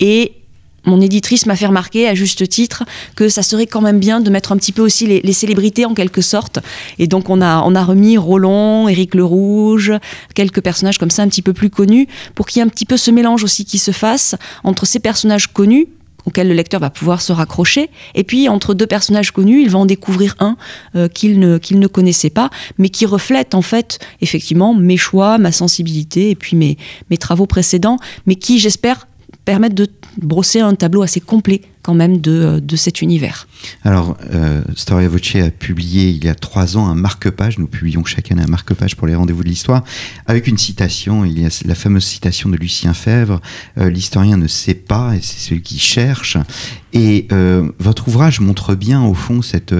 Et 0.00 0.32
mon 0.86 1.00
éditrice 1.00 1.44
m'a 1.46 1.56
fait 1.56 1.66
remarquer, 1.66 2.08
à 2.08 2.14
juste 2.14 2.48
titre, 2.48 2.84
que 3.16 3.28
ça 3.28 3.42
serait 3.42 3.66
quand 3.66 3.82
même 3.82 3.98
bien 3.98 4.20
de 4.20 4.30
mettre 4.30 4.52
un 4.52 4.56
petit 4.56 4.72
peu 4.72 4.82
aussi 4.82 5.06
les, 5.06 5.32
célébrités 5.32 5.84
en 5.84 5.92
quelque 5.92 6.22
sorte. 6.22 6.60
Et 6.98 7.06
donc 7.06 7.28
on 7.28 7.42
a, 7.42 7.60
on 7.62 7.74
a 7.74 7.84
remis 7.84 8.16
Roland, 8.16 8.88
Éric 8.88 9.14
le 9.14 9.24
Rouge, 9.24 9.92
quelques 10.34 10.62
personnages 10.62 10.96
comme 10.96 11.10
ça 11.10 11.22
un 11.22 11.28
petit 11.28 11.42
peu 11.42 11.52
plus 11.52 11.68
connus, 11.68 12.06
pour 12.34 12.46
qu'il 12.46 12.60
y 12.60 12.62
ait 12.62 12.66
un 12.66 12.70
petit 12.70 12.86
peu 12.86 12.96
ce 12.96 13.10
mélange 13.10 13.44
aussi 13.44 13.66
qui 13.66 13.78
se 13.78 13.90
fasse 13.90 14.36
entre 14.64 14.86
ces 14.86 15.00
personnages 15.00 15.52
connus, 15.52 15.88
auquel 16.26 16.48
le 16.48 16.54
lecteur 16.54 16.80
va 16.80 16.90
pouvoir 16.90 17.22
se 17.22 17.32
raccrocher. 17.32 17.88
Et 18.14 18.24
puis, 18.24 18.48
entre 18.48 18.74
deux 18.74 18.86
personnages 18.86 19.30
connus, 19.30 19.62
il 19.62 19.70
va 19.70 19.78
en 19.78 19.86
découvrir 19.86 20.34
un 20.40 20.56
euh, 20.94 21.08
qu'il 21.08 21.38
ne, 21.38 21.58
ne 21.70 21.86
connaissait 21.86 22.30
pas, 22.30 22.50
mais 22.78 22.88
qui 22.88 23.06
reflète 23.06 23.54
en 23.54 23.62
fait, 23.62 23.98
effectivement, 24.20 24.74
mes 24.74 24.96
choix, 24.96 25.38
ma 25.38 25.52
sensibilité 25.52 26.30
et 26.30 26.34
puis 26.34 26.56
mes, 26.56 26.76
mes 27.10 27.16
travaux 27.16 27.46
précédents, 27.46 27.98
mais 28.26 28.34
qui, 28.34 28.58
j'espère, 28.58 29.06
permettent 29.44 29.74
de 29.74 29.88
brosser 30.20 30.60
un 30.60 30.74
tableau 30.74 31.02
assez 31.02 31.20
complet 31.20 31.62
même 31.94 32.20
de, 32.20 32.32
euh, 32.32 32.60
de 32.60 32.76
cet 32.76 33.02
univers. 33.02 33.46
Alors, 33.82 34.16
euh, 34.32 34.62
Storia 34.74 35.08
Voce 35.08 35.36
a 35.36 35.50
publié 35.50 36.10
il 36.10 36.24
y 36.24 36.28
a 36.28 36.34
trois 36.34 36.76
ans 36.76 36.86
un 36.86 36.94
marque-page. 36.94 37.58
Nous 37.58 37.66
publions 37.66 38.04
chaque 38.04 38.30
année 38.32 38.42
un 38.42 38.48
marque-page 38.48 38.96
pour 38.96 39.06
les 39.06 39.14
rendez-vous 39.14 39.42
de 39.42 39.48
l'histoire, 39.48 39.84
avec 40.26 40.46
une 40.46 40.58
citation. 40.58 41.24
Il 41.24 41.38
y 41.38 41.46
a 41.46 41.62
la 41.64 41.74
fameuse 41.74 42.04
citation 42.04 42.48
de 42.48 42.56
Lucien 42.56 42.94
Fèvre 42.94 43.40
euh, 43.78 43.90
L'historien 43.90 44.36
ne 44.36 44.46
sait 44.46 44.74
pas, 44.74 45.14
et 45.16 45.20
c'est 45.20 45.38
celui 45.38 45.62
qui 45.62 45.78
cherche. 45.78 46.36
Et 46.92 47.26
euh, 47.32 47.70
votre 47.78 48.08
ouvrage 48.08 48.40
montre 48.40 48.74
bien, 48.74 49.02
au 49.02 49.14
fond, 49.14 49.42
cette, 49.42 49.74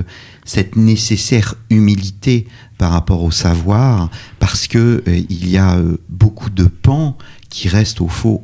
cette 0.44 0.76
nécessaire 0.76 1.54
humilité 1.70 2.46
par 2.78 2.92
rapport 2.92 3.22
au 3.22 3.30
savoir, 3.30 4.10
parce 4.38 4.66
que 4.66 5.02
il 5.06 5.48
y 5.48 5.56
a 5.56 5.80
beaucoup 6.08 6.50
de 6.50 6.64
pans 6.64 7.16
qui 7.48 7.68
restent 7.68 8.00
au 8.00 8.08
fond, 8.08 8.42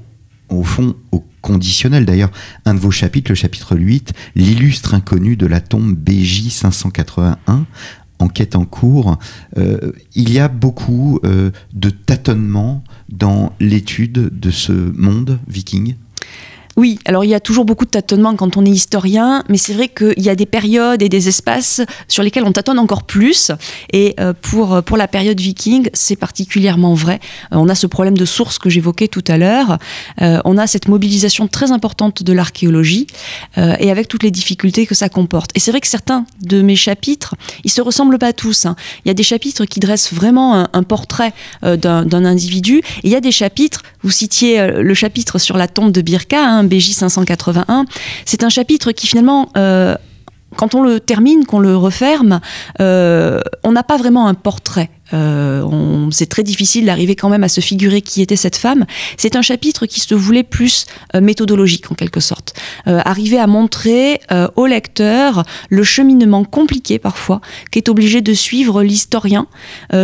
au 0.49 0.63
fond, 0.63 0.95
au 1.11 1.25
conditionnel. 1.43 2.07
D'ailleurs, 2.07 2.31
un 2.65 2.73
de 2.73 2.79
vos 2.79 2.91
chapitres, 2.91 3.31
le 3.31 3.35
chapitre 3.35 3.77
8, 3.77 4.15
l'illustre 4.35 4.95
inconnu 4.95 5.37
de 5.37 5.47
la 5.47 5.61
tombe 5.61 5.95
BJ 5.95 6.49
581, 6.49 7.67
enquête 8.19 8.57
en 8.57 8.65
cours, 8.65 9.19
euh, 9.59 9.93
il 10.15 10.33
y 10.33 10.39
a 10.39 10.49
beaucoup 10.49 11.21
euh, 11.25 11.51
de 11.75 11.91
tâtonnements 11.91 12.83
dans 13.11 13.53
l'étude 13.61 14.39
de 14.39 14.51
ce 14.51 14.73
monde 14.73 15.39
viking? 15.49 15.97
Oui, 16.77 16.99
alors 17.05 17.25
il 17.25 17.29
y 17.29 17.35
a 17.35 17.41
toujours 17.41 17.65
beaucoup 17.65 17.85
de 17.85 17.91
tâtonnements 17.91 18.35
quand 18.35 18.57
on 18.57 18.65
est 18.65 18.71
historien, 18.71 19.45
mais 19.49 19.59
c'est 19.59 19.75
vrai 19.75 19.89
qu'il 19.89 20.23
y 20.23 20.31
a 20.31 20.35
des 20.35 20.47
périodes 20.47 21.03
et 21.03 21.09
des 21.09 21.29
espaces 21.29 21.83
sur 22.09 22.23
lesquels 22.23 22.45
on 22.45 22.53
tâtonne 22.53 22.79
encore 22.79 23.03
plus. 23.03 23.53
Et 23.93 24.15
euh, 24.21 24.33
pour, 24.41 24.83
pour 24.83 24.97
la 24.97 25.09
période 25.09 25.39
viking, 25.39 25.91
c'est 25.93 26.17
particulièrement 26.17 26.95
vrai. 26.95 27.21
Euh, 27.53 27.57
on 27.57 27.69
a 27.69 27.75
ce 27.75 27.87
problème 27.87 28.17
de 28.17 28.25
source 28.25 28.59
que 28.59 28.71
j'évoquais 28.71 29.09
tout 29.09 29.25
à 29.29 29.37
l'heure. 29.37 29.79
Euh, 30.23 30.41
on 30.45 30.57
a 30.57 30.67
cette 30.67 30.89
mobilisation 30.89 31.47
très 31.47 31.73
importante 31.73 32.23
de 32.23 32.33
l'archéologie 32.33 33.07
et 33.57 33.91
avec 33.91 34.09
toutes 34.09 34.23
les 34.23 34.31
difficultés 34.31 34.87
que 34.87 34.95
ça 34.95 35.09
comporte. 35.09 35.51
Et 35.55 35.61
c'est 35.61 35.71
vrai 35.71 35.81
que 35.81 35.87
certains 35.87 36.25
de 36.41 36.63
mes 36.63 36.77
chapitres, 36.77 37.35
ils 37.65 37.71
se 37.71 37.81
ressemblent 37.81 38.19
pas 38.19 38.33
tous. 38.33 38.67
Hein. 38.67 38.77
Il 39.05 39.09
y 39.09 39.11
a 39.11 39.15
des 39.15 39.23
chapitres 39.23 39.65
qui 39.65 39.81
dressent 39.81 40.13
vraiment 40.13 40.67
un, 40.73 40.83
portrait 40.83 41.33
d'un 41.63 42.25
individu. 42.25 42.79
Et 42.79 42.83
il 43.05 43.11
y 43.11 43.17
a 43.17 43.21
des 43.21 43.33
chapitres, 43.33 43.83
vous 44.03 44.11
citiez 44.11 44.67
le 44.67 44.95
chapitre 44.95 45.39
sur 45.39 45.57
la 45.57 45.69
tombe 45.69 45.93
de 45.93 46.01
Birka, 46.03 46.45
hein, 46.45 46.65
BJ 46.65 46.93
581. 46.93 47.85
C'est 48.25 48.43
un 48.45 48.49
chapitre 48.49 48.93
qui 48.93 49.07
finalement 49.07 49.49
euh, 49.57 49.95
quand 50.57 50.75
on 50.75 50.83
le 50.83 51.01
termine, 51.01 51.45
qu'on 51.45 51.61
le 51.61 51.77
referme, 51.77 52.41
euh, 52.81 53.41
on 53.65 53.73
n'a 53.73 53.83
pas 53.83 53.97
vraiment 53.97 54.27
un 54.29 54.35
portrait. 54.35 54.91
Euh, 55.15 56.09
c'est 56.11 56.29
très 56.29 56.43
difficile 56.43 56.87
d'arriver 56.87 57.17
quand 57.17 57.29
même 57.29 57.45
à 57.45 57.49
se 57.49 57.61
figurer 57.61 58.03
qui 58.03 58.23
était 58.23 58.37
cette 58.37 58.57
femme. 58.57 58.87
C'est 59.17 59.37
un 59.37 59.43
chapitre 59.43 59.87
qui 59.87 60.01
se 60.01 60.15
voulait 60.15 60.43
plus 60.43 60.87
euh, 61.15 61.21
méthodologique 61.21 61.91
en 61.91 61.95
quelque 61.95 62.21
sorte. 62.21 62.55
Euh, 62.87 63.01
arriver 63.05 63.39
à 63.39 63.47
montrer 63.47 64.21
au 64.57 64.67
lecteur 64.67 65.45
le 65.69 65.83
cheminement 65.83 66.45
compliqué 66.45 66.99
parfois 66.99 67.41
qu'est 67.71 67.89
obligé 67.89 68.21
de 68.21 68.33
suivre 68.33 68.83
l'historien, 68.83 69.47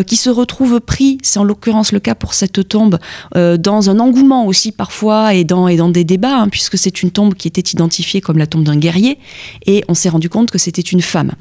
qui 0.07 0.17
se 0.17 0.31
retrouve 0.31 0.81
pris, 0.81 1.19
c'est 1.23 1.39
en 1.39 1.45
l'occurrence 1.45 1.93
le 1.93 2.01
cas 2.01 2.15
pour 2.15 2.35
cette 2.35 2.69
tombe, 2.69 2.99
dans 3.35 3.91
un 3.91 3.99
engouement 3.99 4.47
aussi 4.47 4.73
parfois 4.73 5.35
et 5.35 5.45
dans, 5.45 5.69
et 5.69 5.77
dans 5.77 5.89
des 5.89 6.05
débats, 6.05 6.41
hein, 6.41 6.49
puisque 6.49 6.77
c'est 6.77 7.03
une 7.03 7.11
tombe 7.11 7.35
qui 7.35 7.49
était 7.49 7.61
identifiée 7.61 8.21
comme 8.21 8.39
la 8.39 8.47
tombe 8.47 8.65
d'un 8.65 8.77
guerrier, 8.77 9.19
et 9.67 9.85
on 9.89 9.95
s'est 9.95 10.09
rendu 10.09 10.29
compte 10.29 10.51
que 10.51 10.59
c'était 10.59 10.83
une 10.83 11.03
femme. 11.03 11.33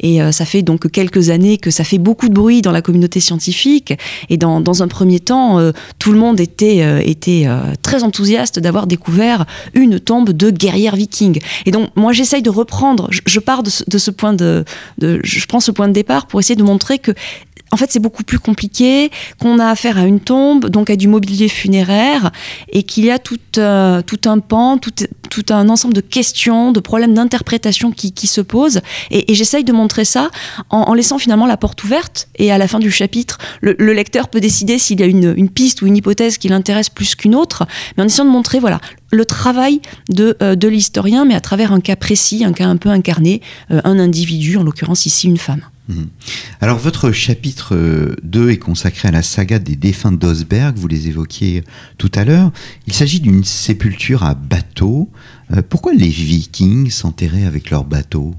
Et 0.00 0.20
ça 0.32 0.44
fait 0.44 0.62
donc 0.62 0.90
quelques 0.90 1.30
années 1.30 1.58
que 1.58 1.70
ça 1.70 1.84
fait 1.84 1.98
beaucoup 1.98 2.28
de 2.28 2.34
bruit 2.34 2.62
dans 2.62 2.72
la 2.72 2.82
communauté 2.82 3.11
scientifique. 3.20 3.94
Et 4.28 4.36
dans, 4.36 4.60
dans 4.60 4.82
un 4.82 4.88
premier 4.88 5.20
temps, 5.20 5.58
euh, 5.58 5.72
tout 5.98 6.12
le 6.12 6.18
monde 6.18 6.40
était, 6.40 6.82
euh, 6.82 7.00
était 7.04 7.44
euh, 7.46 7.72
très 7.82 8.02
enthousiaste 8.02 8.58
d'avoir 8.58 8.86
découvert 8.86 9.46
une 9.74 10.00
tombe 10.00 10.30
de 10.30 10.50
guerrière 10.50 10.96
viking. 10.96 11.40
Et 11.66 11.70
donc, 11.70 11.90
moi, 11.96 12.12
j'essaye 12.12 12.42
de 12.42 12.50
reprendre, 12.50 13.08
je, 13.10 13.40
pars 13.40 13.62
de 13.62 13.70
ce, 13.70 14.10
point 14.10 14.32
de, 14.32 14.64
je 15.00 15.46
prends 15.46 15.60
ce 15.60 15.70
point 15.70 15.88
de 15.88 15.92
départ 15.92 16.26
pour 16.26 16.40
essayer 16.40 16.56
de 16.56 16.62
montrer 16.62 16.98
que 16.98 17.12
en 17.72 17.76
fait, 17.76 17.90
c'est 17.90 18.00
beaucoup 18.00 18.22
plus 18.22 18.38
compliqué, 18.38 19.10
qu'on 19.40 19.58
a 19.58 19.66
affaire 19.66 19.96
à 19.96 20.04
une 20.04 20.20
tombe, 20.20 20.68
donc 20.68 20.90
à 20.90 20.96
du 20.96 21.08
mobilier 21.08 21.48
funéraire, 21.48 22.30
et 22.70 22.82
qu'il 22.82 23.06
y 23.06 23.10
a 23.10 23.18
tout, 23.18 23.38
euh, 23.56 24.02
tout 24.02 24.20
un 24.26 24.38
pan, 24.40 24.76
tout, 24.76 24.92
tout, 25.30 25.46
un 25.48 25.70
ensemble 25.70 25.94
de 25.94 26.02
questions, 26.02 26.70
de 26.70 26.80
problèmes 26.80 27.14
d'interprétation 27.14 27.90
qui, 27.90 28.12
qui, 28.12 28.26
se 28.26 28.42
posent. 28.42 28.82
Et, 29.10 29.32
et 29.32 29.34
j'essaye 29.34 29.64
de 29.64 29.72
montrer 29.72 30.04
ça 30.04 30.30
en, 30.68 30.80
en, 30.80 30.92
laissant 30.94 31.18
finalement 31.18 31.46
la 31.46 31.56
porte 31.56 31.82
ouverte. 31.82 32.28
Et 32.36 32.52
à 32.52 32.58
la 32.58 32.68
fin 32.68 32.78
du 32.78 32.90
chapitre, 32.90 33.38
le, 33.62 33.74
le 33.78 33.92
lecteur 33.94 34.28
peut 34.28 34.40
décider 34.40 34.78
s'il 34.78 35.00
y 35.00 35.02
a 35.02 35.06
une, 35.06 35.32
une, 35.34 35.48
piste 35.48 35.80
ou 35.80 35.86
une 35.86 35.96
hypothèse 35.96 36.36
qui 36.36 36.48
l'intéresse 36.48 36.90
plus 36.90 37.14
qu'une 37.14 37.34
autre, 37.34 37.66
mais 37.96 38.02
en 38.02 38.06
essayant 38.06 38.26
de 38.26 38.30
montrer, 38.30 38.60
voilà, 38.60 38.80
le 39.10 39.24
travail 39.24 39.80
de, 40.10 40.36
euh, 40.42 40.56
de 40.56 40.68
l'historien, 40.68 41.24
mais 41.24 41.34
à 41.34 41.40
travers 41.40 41.72
un 41.72 41.80
cas 41.80 41.96
précis, 41.96 42.44
un 42.44 42.52
cas 42.52 42.66
un 42.66 42.76
peu 42.76 42.90
incarné, 42.90 43.40
euh, 43.70 43.80
un 43.84 43.98
individu, 43.98 44.58
en 44.58 44.62
l'occurrence 44.62 45.06
ici 45.06 45.26
une 45.26 45.38
femme. 45.38 45.62
Mhm. 45.88 46.08
Alors 46.60 46.78
votre 46.78 47.10
chapitre 47.10 48.16
2 48.22 48.50
est 48.50 48.58
consacré 48.58 49.08
à 49.08 49.10
la 49.10 49.22
saga 49.22 49.58
des 49.58 49.74
défunts 49.74 50.12
d'Osberg, 50.12 50.76
vous 50.76 50.86
les 50.86 51.08
évoquiez 51.08 51.64
tout 51.98 52.10
à 52.14 52.24
l'heure. 52.24 52.52
Il 52.86 52.92
s'agit 52.92 53.20
d'une 53.20 53.42
sépulture 53.42 54.22
à 54.22 54.34
bateau. 54.34 55.10
Euh, 55.52 55.62
pourquoi 55.68 55.92
les 55.92 56.08
vikings 56.08 56.90
s'enterraient 56.90 57.46
avec 57.46 57.70
leurs 57.70 57.84
bateaux? 57.84 58.34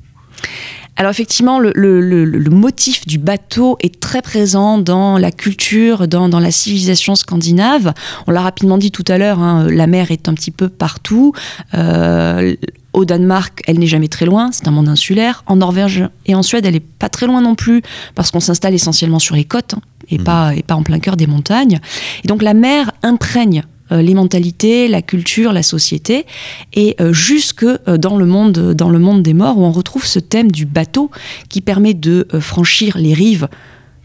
Alors 0.96 1.10
effectivement, 1.10 1.60
le, 1.60 1.72
le, 1.76 2.02
le, 2.02 2.24
le, 2.26 2.50
motif 2.52 3.08
du 3.08 3.18
bateau 3.18 3.78
est 3.82 4.00
très 4.00 4.22
présent 4.22 4.78
dans 4.78 5.18
la 5.18 5.32
culture, 5.32 6.08
dans, 6.08 6.30
dans 6.30 6.40
la 6.40 6.52
civilisation 6.52 7.16
scandinave. 7.16 7.94
On 8.28 8.32
l'a 8.32 8.42
rapidement 8.42 8.78
dit 8.78 8.92
tout 8.92 9.06
à 9.08 9.18
l'heure, 9.18 9.40
hein, 9.40 9.68
la 9.70 9.88
mer 9.88 10.12
est 10.12 10.30
un 10.30 10.36
petit 10.36 10.52
peu 10.52 10.70
partout. 10.70 11.34
Euh, 11.74 12.56
au 12.94 13.06
Danemark, 13.06 13.64
elle 13.66 13.80
n'est 13.80 13.88
jamais 13.88 14.08
très 14.08 14.28
loin, 14.28 14.52
c'est 14.52 14.68
un 14.68 14.72
monde 14.72 14.88
insulaire. 14.88 15.44
En 15.48 15.56
Norvège 15.56 16.04
et 16.28 16.36
en 16.36 16.44
Suède, 16.44 16.66
elle 16.68 16.76
n'est 16.76 16.80
pas 16.80 17.10
très 17.10 17.26
loin 17.26 17.42
non 17.42 17.56
plus, 17.56 17.82
parce 18.14 18.30
qu'on 18.30 18.40
s'installe 18.40 18.76
essentiellement 18.76 19.18
sur 19.20 19.36
les 19.36 19.46
côtes 19.46 19.74
hein, 19.74 19.82
et, 20.10 20.20
mmh. 20.20 20.24
pas, 20.24 20.56
et 20.56 20.62
pas 20.62 20.76
en 20.76 20.84
plein 20.84 21.00
cœur 21.00 21.18
des 21.18 21.26
montagnes. 21.26 21.80
Et 22.24 22.28
donc 22.28 22.44
la 22.44 22.54
mer 22.54 22.92
imprègne 23.02 23.64
les 24.02 24.14
mentalités, 24.14 24.88
la 24.88 25.02
culture, 25.02 25.54
la 25.54 25.64
société, 25.64 26.26
et 26.74 26.96
euh, 27.00 27.14
jusque 27.14 27.64
euh, 27.64 27.98
dans 27.98 28.18
le 28.18 28.26
monde 28.26 29.22
des 29.22 29.34
morts, 29.34 29.58
où 29.58 29.64
on 29.64 29.72
retrouve 29.72 30.06
ce 30.06 30.20
thème 30.20 30.52
du 30.52 30.66
bateau 30.66 31.12
qui 31.50 31.62
permet 31.62 31.94
de 31.94 32.28
franchir 32.40 32.98
les 32.98 33.14
rives 33.14 33.48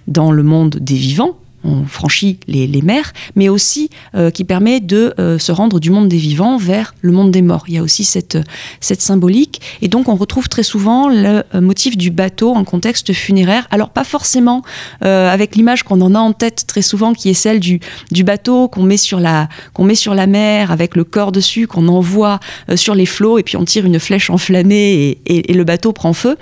dans 0.07 0.33
le 0.33 0.43
monde 0.43 0.77
des 0.81 0.95
vivants, 0.95 1.37
on 1.65 1.85
franchit 1.85 2.39
les, 2.47 2.69
mers, 2.83 3.13
mais 3.35 3.49
aussi 3.49 3.91
euh, 4.15 4.31
qui 4.31 4.45
permet 4.45 4.81
de 4.81 5.15
euh, 5.19 5.39
se 5.39 5.51
rendre 5.51 5.81
du 5.81 5.91
monde 5.91 6.09
des 6.09 6.17
vivants 6.17 6.57
vers 6.57 6.95
le 7.01 7.13
monde 7.13 7.31
des 7.31 7.43
morts. 7.43 7.65
Il 7.69 7.75
y 7.75 7.79
a 7.79 7.83
aussi 7.83 8.05
cette, 8.05 8.39
symbolique. 8.81 9.61
Et 9.83 9.89
donc 9.89 10.09
on 10.09 10.15
retrouve 10.15 10.49
très 10.49 10.63
souvent 10.63 11.09
le 11.09 11.43
euh, 11.55 11.61
motif 11.61 11.97
du 11.97 12.11
bateau 12.11 12.55
en 12.55 12.65
contexte 12.65 13.13
funéraire. 13.13 13.67
Alors 13.71 13.91
pas 13.91 14.05
forcément 14.05 14.63
avec 15.01 15.57
l'image 15.57 15.83
qu'on 15.83 16.01
en 16.01 16.15
a 16.15 16.19
en 16.19 16.33
tête 16.33 16.65
très 16.67 16.83
souvent, 16.83 17.13
qui 17.13 17.29
est 17.29 17.35
celle 17.35 17.61
du, 17.61 17.81
bateau 18.25 18.69
qu'on 18.69 18.83
met, 18.83 18.97
sur 18.97 19.21
la, 19.21 19.49
met 19.79 19.95
sur 19.95 20.15
la 20.15 20.27
mer 20.27 20.71
avec 20.71 20.97
le 20.97 21.05
corps 21.05 21.33
dessus, 21.33 21.67
qu'on 21.67 21.89
envoie 21.89 22.41
sur 22.75 22.95
les 22.95 23.07
flots, 23.07 23.39
et 23.39 23.43
puis 23.43 23.57
on 23.57 23.65
tire 23.65 23.87
une 23.87 23.99
flèche 23.99 24.31
enflammée 24.31 25.19
et, 25.27 25.51
et 25.51 25.55
le 25.55 25.65
bateau 25.65 25.93
prend 25.93 26.13
feu. 26.13 26.37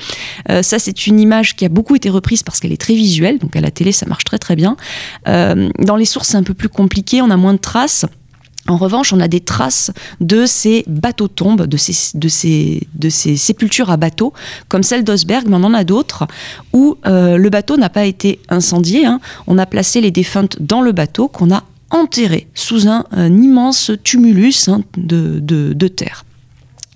ça 0.48 0.78
c'est 0.78 1.06
une 1.06 1.20
image 1.20 1.56
qui 1.56 1.64
a 1.64 1.68
beaucoup 1.68 1.96
été 1.96 2.10
reprise 2.10 2.42
parce 2.42 2.60
qu'elle 2.60 2.72
est 2.72 2.80
très 2.80 2.94
visuelle, 2.94 3.38
donc 3.38 3.56
à 3.56 3.60
la 3.60 3.70
télé 3.70 3.92
ça 3.92 4.06
marche 4.06 4.24
très 4.24 4.38
très 4.38 4.56
bien. 4.56 4.76
Euh, 5.28 5.68
dans 5.78 5.96
les 5.96 6.04
sources, 6.04 6.28
c'est 6.28 6.36
un 6.36 6.42
peu 6.42 6.54
plus 6.54 6.68
compliqué, 6.68 7.22
on 7.22 7.30
a 7.30 7.36
moins 7.36 7.54
de 7.54 7.58
traces. 7.58 8.06
En 8.68 8.76
revanche, 8.76 9.12
on 9.12 9.20
a 9.20 9.28
des 9.28 9.40
traces 9.40 9.92
de 10.20 10.44
ces 10.44 10.84
bateaux-tombes, 10.88 11.66
de 11.66 11.76
ces, 11.76 13.36
sépultures 13.36 13.90
à 13.90 13.96
bateaux, 13.96 14.32
comme 14.68 14.82
celle 14.82 15.04
d'Osberg, 15.04 15.46
mais 15.48 15.56
on 15.56 15.62
en 15.62 15.74
a 15.74 15.84
d'autres, 15.84 16.26
où 16.72 16.96
euh, 17.06 17.36
le 17.36 17.48
bateau 17.48 17.76
n'a 17.76 17.90
pas 17.90 18.06
été 18.06 18.40
incendié. 18.48 19.06
Hein. 19.06 19.20
On 19.46 19.58
a 19.58 19.66
placé 19.66 20.00
les 20.00 20.10
défuntes 20.10 20.56
dans 20.60 20.80
le 20.80 20.90
bateau 20.90 21.28
qu'on 21.28 21.54
a 21.54 21.62
enterré 21.90 22.48
sous 22.54 22.88
un, 22.88 23.04
immense 23.14 23.92
tumulus 24.02 24.68
hein, 24.68 24.82
de 24.96 25.88
terre. 25.88 26.25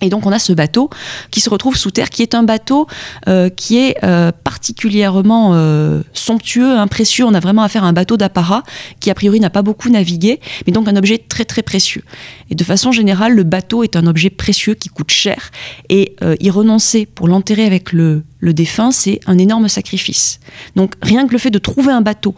Et 0.01 0.09
donc 0.09 0.25
on 0.25 0.31
a 0.31 0.39
ce 0.39 0.51
bateau 0.53 0.89
qui 1.29 1.39
se 1.39 1.49
retrouve 1.49 1.77
sous 1.77 1.91
terre, 1.91 2.09
qui 2.09 2.23
est 2.23 2.33
un 2.33 2.43
bateau 2.43 2.87
euh, 3.27 3.49
qui 3.49 3.77
est 3.77 3.95
euh, 4.03 4.31
particulièrement 4.43 5.51
euh, 5.53 6.01
somptueux, 6.13 6.75
précieux. 6.89 7.25
On 7.25 7.33
a 7.33 7.39
vraiment 7.39 7.61
affaire 7.61 7.83
à 7.83 7.87
un 7.87 7.93
bateau 7.93 8.17
d'apparat 8.17 8.63
qui 8.99 9.11
a 9.11 9.13
priori 9.13 9.39
n'a 9.39 9.51
pas 9.51 9.61
beaucoup 9.61 9.89
navigué, 9.89 10.39
mais 10.65 10.73
donc 10.73 10.87
un 10.87 10.95
objet 10.95 11.19
très 11.19 11.45
très 11.45 11.61
précieux. 11.61 12.03
Et 12.49 12.55
de 12.55 12.63
façon 12.63 12.91
générale, 12.91 13.33
le 13.33 13.43
bateau 13.43 13.83
est 13.83 13.95
un 13.95 14.07
objet 14.07 14.29
précieux 14.29 14.73
qui 14.73 14.89
coûte 14.89 15.11
cher. 15.11 15.51
Et 15.89 16.15
y 16.39 16.49
renoncer 16.49 17.05
pour 17.05 17.27
l'enterrer 17.27 17.65
avec 17.65 17.91
le, 17.91 18.23
le 18.39 18.53
défunt, 18.53 18.91
c'est 18.91 19.19
un 19.27 19.37
énorme 19.37 19.67
sacrifice. 19.67 20.39
Donc 20.75 20.93
rien 21.01 21.27
que 21.27 21.33
le 21.33 21.37
fait 21.37 21.49
de 21.49 21.59
trouver 21.59 21.91
un 21.91 22.01
bateau 22.01 22.35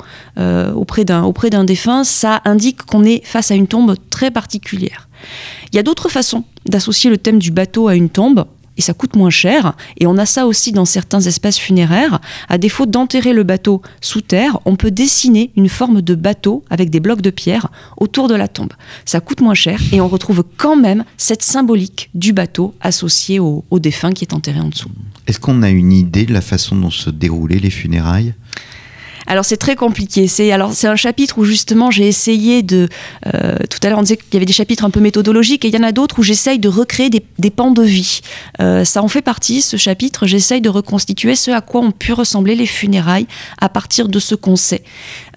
auprès 0.75 1.05
d'un 1.05 1.23
auprès 1.23 1.49
d'un 1.49 1.63
défunt, 1.63 2.03
ça 2.03 2.41
indique 2.45 2.83
qu'on 2.83 3.03
est 3.03 3.25
face 3.25 3.51
à 3.51 3.55
une 3.55 3.67
tombe 3.67 3.95
très 4.09 4.31
particulière. 4.31 5.07
Il 5.71 5.75
y 5.75 5.79
a 5.79 5.83
d'autres 5.83 6.09
façons 6.09 6.43
d'associer 6.65 7.09
le 7.09 7.17
thème 7.17 7.39
du 7.39 7.51
bateau 7.51 7.87
à 7.87 7.95
une 7.95 8.09
tombe 8.09 8.45
et 8.77 8.81
ça 8.81 8.93
coûte 8.93 9.15
moins 9.15 9.29
cher. 9.29 9.75
Et 9.99 10.07
on 10.07 10.17
a 10.17 10.25
ça 10.25 10.47
aussi 10.47 10.71
dans 10.71 10.85
certains 10.85 11.21
espaces 11.21 11.59
funéraires. 11.59 12.19
À 12.49 12.57
défaut 12.57 12.85
d'enterrer 12.85 13.33
le 13.33 13.43
bateau 13.43 13.81
sous 14.01 14.21
terre, 14.21 14.59
on 14.65 14.75
peut 14.75 14.91
dessiner 14.91 15.51
une 15.55 15.69
forme 15.69 16.01
de 16.01 16.15
bateau 16.15 16.63
avec 16.69 16.89
des 16.89 16.99
blocs 16.99 17.21
de 17.21 17.29
pierre 17.29 17.69
autour 17.97 18.27
de 18.27 18.35
la 18.35 18.47
tombe. 18.47 18.73
Ça 19.05 19.19
coûte 19.19 19.41
moins 19.41 19.53
cher 19.53 19.79
et 19.91 20.01
on 20.01 20.07
retrouve 20.07 20.43
quand 20.57 20.75
même 20.75 21.03
cette 21.17 21.43
symbolique 21.43 22.09
du 22.15 22.33
bateau 22.33 22.73
associé 22.81 23.39
au, 23.39 23.63
au 23.69 23.79
défunt 23.79 24.11
qui 24.11 24.23
est 24.23 24.33
enterré 24.33 24.59
en 24.59 24.69
dessous. 24.69 24.89
Est-ce 25.27 25.39
qu'on 25.39 25.61
a 25.61 25.69
une 25.69 25.93
idée 25.93 26.25
de 26.25 26.33
la 26.33 26.41
façon 26.41 26.75
dont 26.75 26.89
se 26.89 27.09
déroulaient 27.09 27.59
les 27.59 27.69
funérailles? 27.69 28.33
Alors 29.27 29.45
c'est 29.45 29.57
très 29.57 29.75
compliqué. 29.75 30.27
C'est 30.27 30.51
alors 30.51 30.73
c'est 30.73 30.87
un 30.87 30.95
chapitre 30.95 31.37
où 31.37 31.45
justement 31.45 31.91
j'ai 31.91 32.07
essayé 32.07 32.61
de. 32.63 32.89
Euh, 33.33 33.57
tout 33.69 33.79
à 33.83 33.89
l'heure 33.89 33.99
on 33.99 34.03
disait 34.03 34.17
qu'il 34.17 34.33
y 34.33 34.37
avait 34.37 34.45
des 34.45 34.53
chapitres 34.53 34.85
un 34.85 34.89
peu 34.89 34.99
méthodologiques 34.99 35.65
et 35.65 35.69
il 35.69 35.73
y 35.73 35.77
en 35.77 35.83
a 35.83 35.91
d'autres 35.91 36.19
où 36.19 36.23
j'essaye 36.23 36.59
de 36.59 36.69
recréer 36.69 37.09
des, 37.09 37.23
des, 37.39 37.49
pans 37.49 37.71
de 37.71 37.83
vie. 37.83 38.21
Euh, 38.61 38.83
ça 38.83 39.01
en 39.01 39.07
fait 39.07 39.21
partie. 39.21 39.61
Ce 39.61 39.77
chapitre, 39.77 40.25
j'essaye 40.27 40.61
de 40.61 40.69
reconstituer 40.69 41.35
ce 41.35 41.51
à 41.51 41.61
quoi 41.61 41.81
ont 41.81 41.91
pu 41.91 42.13
ressembler 42.13 42.55
les 42.55 42.65
funérailles 42.65 43.27
à 43.59 43.69
partir 43.69 44.07
de 44.07 44.19
ce 44.19 44.35
qu'on 44.35 44.55
sait 44.55 44.83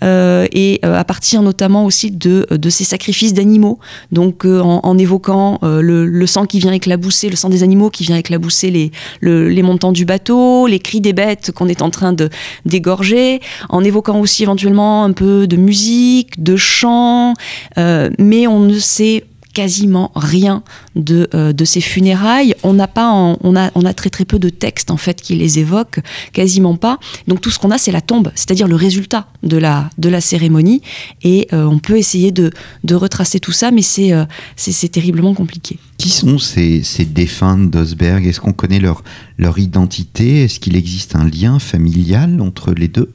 euh, 0.02 0.46
et 0.52 0.80
à 0.82 1.04
partir 1.04 1.42
notamment 1.42 1.84
aussi 1.84 2.10
de, 2.10 2.46
de 2.50 2.70
ces 2.70 2.84
sacrifices 2.84 3.34
d'animaux. 3.34 3.78
Donc 4.12 4.44
en, 4.44 4.98
évoquant 4.98 5.58
le, 5.62 6.06
le, 6.06 6.26
sang 6.26 6.46
qui 6.46 6.58
vient 6.58 6.72
éclabousser, 6.72 7.28
le 7.28 7.36
sang 7.36 7.48
des 7.48 7.62
animaux 7.62 7.90
qui 7.90 8.04
vient 8.04 8.16
éclabousser 8.16 8.70
les, 8.70 8.90
les 9.22 9.62
montants 9.62 9.92
du 9.92 10.04
bateau, 10.04 10.66
les 10.66 10.78
cris 10.78 11.00
des 11.00 11.12
bêtes 11.12 11.52
qu'on 11.52 11.68
est 11.68 11.82
en 11.82 11.90
train 11.90 12.12
de 12.12 12.30
d'égorger 12.64 13.40
évoquant 13.82 14.20
aussi 14.20 14.42
éventuellement 14.42 15.04
un 15.04 15.12
peu 15.12 15.46
de 15.46 15.56
musique, 15.56 16.42
de 16.42 16.56
chant, 16.56 17.34
euh, 17.78 18.10
mais 18.18 18.46
on 18.46 18.60
ne 18.60 18.78
sait 18.78 19.24
quasiment 19.56 20.12
rien 20.14 20.62
de, 20.96 21.30
euh, 21.32 21.54
de 21.54 21.64
ces 21.64 21.80
funérailles. 21.80 22.54
On 22.62 22.74
n'a 22.74 22.88
pas, 22.88 23.10
on 23.10 23.56
a, 23.56 23.70
on 23.74 23.86
a 23.86 23.94
très 23.94 24.10
très 24.10 24.26
peu 24.26 24.38
de 24.38 24.50
textes 24.50 24.90
en 24.90 24.98
fait 24.98 25.22
qui 25.22 25.34
les 25.34 25.58
évoquent, 25.58 26.00
quasiment 26.34 26.76
pas. 26.76 26.98
Donc 27.26 27.40
tout 27.40 27.50
ce 27.50 27.58
qu'on 27.58 27.70
a, 27.70 27.78
c'est 27.78 27.90
la 27.90 28.02
tombe, 28.02 28.30
c'est-à-dire 28.34 28.68
le 28.68 28.76
résultat 28.76 29.28
de 29.42 29.56
la, 29.56 29.88
de 29.96 30.10
la 30.10 30.20
cérémonie. 30.20 30.82
Et 31.22 31.48
euh, 31.54 31.64
on 31.64 31.78
peut 31.78 31.96
essayer 31.96 32.32
de, 32.32 32.50
de, 32.84 32.94
retracer 32.94 33.40
tout 33.40 33.52
ça, 33.52 33.70
mais 33.70 33.80
c'est 33.80 34.12
c'est 34.56 34.90
terriblement 34.90 35.32
compliqué. 35.32 35.78
Qui 35.96 36.10
sont 36.10 36.38
ces, 36.38 36.82
ces 36.82 37.06
défunts 37.06 37.56
d'Osberg? 37.56 38.26
Est-ce 38.26 38.40
qu'on 38.40 38.52
connaît 38.52 38.78
leur, 38.78 39.02
leur 39.38 39.58
identité? 39.58 40.44
Est-ce 40.44 40.60
qu'il 40.60 40.76
existe 40.76 41.16
un 41.16 41.24
lien 41.26 41.58
familial 41.58 42.42
entre 42.42 42.74
les 42.74 42.88
deux? 42.88 43.10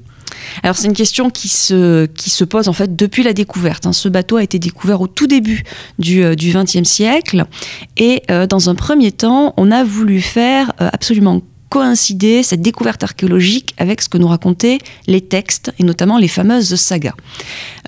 Alors 0.64 0.76
c'est 0.76 0.88
une 0.88 0.94
question 0.94 1.30
qui 1.30 1.48
se, 1.48 2.44
pose 2.44 2.68
en 2.68 2.74
fait 2.74 2.96
depuis 2.96 3.24
la 3.24 3.34
découverte. 3.34 3.86
Hein. 3.86 3.94
Ce 3.94 4.10
bateau 4.10 4.38
a 4.38 4.44
été 4.44 4.60
découvert 4.60 5.02
au 5.02 5.08
tout 5.08 5.28
début 5.28 5.64
du 6.00 6.22
XXe 6.22 6.76
euh, 6.76 6.84
siècle 6.84 7.46
et 7.98 8.24
euh, 8.32 8.48
dans 8.48 8.70
un 8.70 8.76
premier 8.76 9.12
temps, 9.12 9.54
on 9.58 9.72
a 9.72 9.84
voulu 9.84 10.22
faire 10.22 10.74
euh, 10.82 10.90
absolument 10.92 11.42
coïncider 11.72 12.44
cette 12.44 12.62
découverte 12.62 13.02
archéologique 13.02 13.74
avec 13.78 14.02
ce 14.02 14.10
que 14.10 14.18
nous 14.18 14.28
racontaient 14.28 14.80
les 15.08 15.22
textes 15.22 15.72
et 15.80 15.84
notamment 15.84 16.18
les 16.18 16.28
fameuses 16.28 16.76
sagas. 16.76 17.16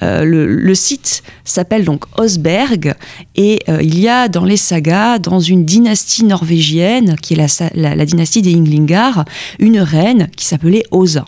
Euh, 0.01 0.23
le, 0.23 0.73
site 0.73 1.21
s'appelle 1.43 1.83
donc 1.83 2.05
Osberg 2.17 2.95
et 3.35 3.59
euh, 3.67 3.83
il 3.83 3.99
y 3.99 4.07
a 4.07 4.29
dans 4.29 4.45
les 4.45 4.55
sagas, 4.55 5.19
dans 5.19 5.41
une 5.41 5.65
dynastie 5.65 6.23
norvégienne 6.23 7.17
qui 7.21 7.33
est 7.33 7.71
la, 7.75 7.95
la, 7.95 8.05
dynastie 8.05 8.41
des 8.41 8.55
Inglingar, 8.55 9.25
une 9.59 9.79
reine 9.79 10.29
qui 10.37 10.45
s'appelait 10.45 10.85
Osa. 10.91 11.25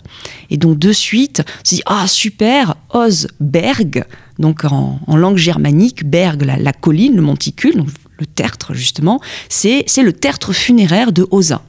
Et 0.48 0.56
donc 0.56 0.78
de 0.78 0.92
suite, 0.92 1.42
on 1.46 1.68
se 1.68 1.74
dit 1.74 1.82
ah 1.84 2.06
super 2.08 2.76
Osberg, 2.88 4.04
donc 4.38 4.64
en, 4.64 4.98
langue 5.14 5.36
germanique, 5.36 6.08
Berg, 6.08 6.42
la, 6.42 6.56
la 6.56 6.72
colline, 6.72 7.16
le 7.16 7.22
monticule, 7.22 7.84
le 8.18 8.24
tertre 8.24 8.72
justement, 8.72 9.20
c'est 9.50 9.84
le 9.98 10.12
tertre 10.14 10.54
funéraire 10.54 11.12
de 11.12 11.26
Osa. 11.30 11.62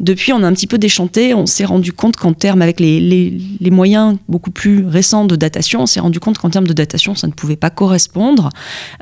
Depuis, 0.00 0.32
on 0.32 0.42
a 0.44 0.46
un 0.46 0.52
petit 0.52 0.66
peu 0.66 0.78
déchanté. 0.78 1.34
On 1.34 1.46
s'est 1.46 1.64
rendu 1.64 1.92
compte 1.92 2.16
qu'en 2.16 2.32
termes, 2.32 2.62
avec 2.62 2.78
les, 2.78 3.38
moyens 3.70 4.16
beaucoup 4.28 4.50
plus 4.50 4.86
récents 4.86 5.24
de 5.24 5.36
datation, 5.36 5.82
on 5.82 5.86
s'est 5.86 6.00
rendu 6.00 6.20
compte 6.20 6.38
qu'en 6.38 6.50
termes 6.50 6.66
de 6.66 6.72
datation, 6.72 7.14
ça 7.14 7.26
ne 7.26 7.32
pouvait 7.32 7.56
pas 7.56 7.70
correspondre. 7.70 8.50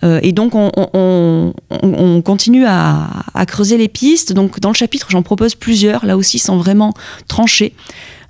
Euh, 0.05 0.21
et 0.23 0.33
donc, 0.33 0.55
on, 0.55 0.71
on, 0.75 1.53
on, 1.71 2.23
continue 2.23 2.65
à, 2.67 3.09
creuser 3.47 3.77
les 3.77 3.89
pistes. 3.89 4.33
Donc, 4.33 4.59
dans 4.61 4.71
le 4.71 4.75
chapitre, 4.75 5.09
j'en 5.11 5.23
propose 5.23 5.55
plusieurs, 5.55 6.07
là 6.07 6.17
aussi, 6.17 6.39
sans 6.39 6.57
vraiment 6.57 6.95
trancher. 7.29 7.75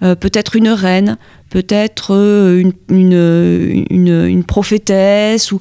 Euh, 0.03 0.15
peut-être 0.15 0.57
une 0.57 0.69
reine, 0.69 1.17
peut-être 1.51 2.15
euh, 2.15 2.71
une, 2.91 4.45
prophétesse, 4.45 5.53
ou 5.53 5.61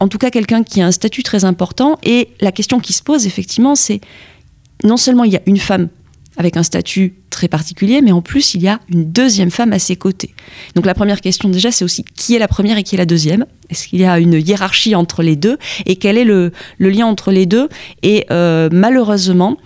en 0.00 0.08
tout 0.08 0.18
cas 0.18 0.30
quelqu'un 0.30 0.62
qui 0.62 0.82
a 0.82 0.86
un 0.86 0.92
statut 0.92 1.22
très 1.22 1.44
important. 1.44 1.98
Et 2.02 2.28
la 2.40 2.52
question 2.52 2.78
qui 2.78 2.92
se 2.92 3.02
pose, 3.02 3.26
effectivement, 3.26 3.74
c'est 3.74 4.00
non 4.84 4.96
seulement 4.96 5.24
il 5.24 5.32
y 5.32 5.36
a 5.36 5.42
une 5.46 5.58
femme 5.58 5.88
avec 6.36 6.56
un 6.56 6.62
statut 6.62 7.14
très 7.30 7.48
particulier, 7.48 8.00
mais 8.02 8.12
en 8.12 8.22
plus, 8.22 8.54
il 8.54 8.62
y 8.62 8.68
a 8.68 8.80
une 8.88 9.10
deuxième 9.10 9.50
femme 9.50 9.72
à 9.72 9.78
ses 9.78 9.96
côtés. 9.96 10.34
Donc 10.74 10.86
la 10.86 10.94
première 10.94 11.20
question 11.20 11.48
déjà, 11.48 11.70
c'est 11.70 11.84
aussi 11.84 12.04
qui 12.14 12.34
est 12.34 12.38
la 12.38 12.48
première 12.48 12.78
et 12.78 12.82
qui 12.82 12.94
est 12.94 12.98
la 12.98 13.06
deuxième? 13.06 13.46
Est-ce 13.70 13.88
qu'il 13.88 14.00
y 14.00 14.04
a 14.04 14.18
une 14.18 14.34
hiérarchie 14.34 14.94
entre 14.94 15.22
les 15.22 15.36
deux? 15.36 15.58
Et 15.86 15.96
quel 15.96 16.18
est 16.18 16.24
le, 16.24 16.52
lien 16.78 17.06
entre 17.06 17.32
les 17.32 17.46
deux? 17.46 17.68
Et 18.02 18.26
euh, 18.30 18.68
malheureusement, 18.72 19.56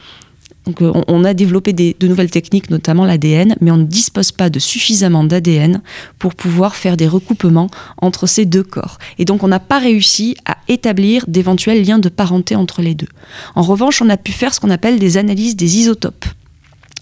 euh, 0.81 0.92
on, 1.09 1.24
a 1.24 1.35
développé 1.35 1.72
des, 1.72 1.96
de 1.98 2.09
nouvelles 2.09 2.31
techniques, 2.31 2.70
notamment 2.70 3.05
l'ADN, 3.05 3.57
mais 3.61 3.70
on 3.70 3.76
ne 3.76 3.85
dispose 3.85 4.33
pas 4.33 4.50
de 4.50 4.59
suffisamment 4.59 5.24
d'ADN 5.24 5.81
pour 6.18 6.35
pouvoir 6.35 6.74
faire 6.76 6.96
des 6.96 7.07
recoupements 7.07 7.68
entre 7.98 8.26
ces 8.26 8.46
deux 8.46 8.64
corps. 8.64 8.98
Et 9.18 9.24
donc 9.24 9.42
on 9.42 9.48
n'a 9.48 9.61
pas 9.61 9.79
réussi 9.79 10.37
à 10.44 10.57
établir 10.68 11.24
d'éventuels 11.29 11.85
liens 11.85 11.98
de 11.98 12.09
parenté 12.09 12.57
entre 12.57 12.83
les 12.83 12.94
deux. 12.94 13.09
En 13.55 13.62
revanche, 13.62 14.02
on 14.02 14.11
a 14.11 14.16
pu 14.16 14.33
faire 14.33 14.52
ce 14.55 14.61
qu'on 14.61 14.70
appelle 14.70 14.98
des 14.98 15.16
analyses 15.16 15.57
des 15.57 15.79
isotopes. 15.79 16.26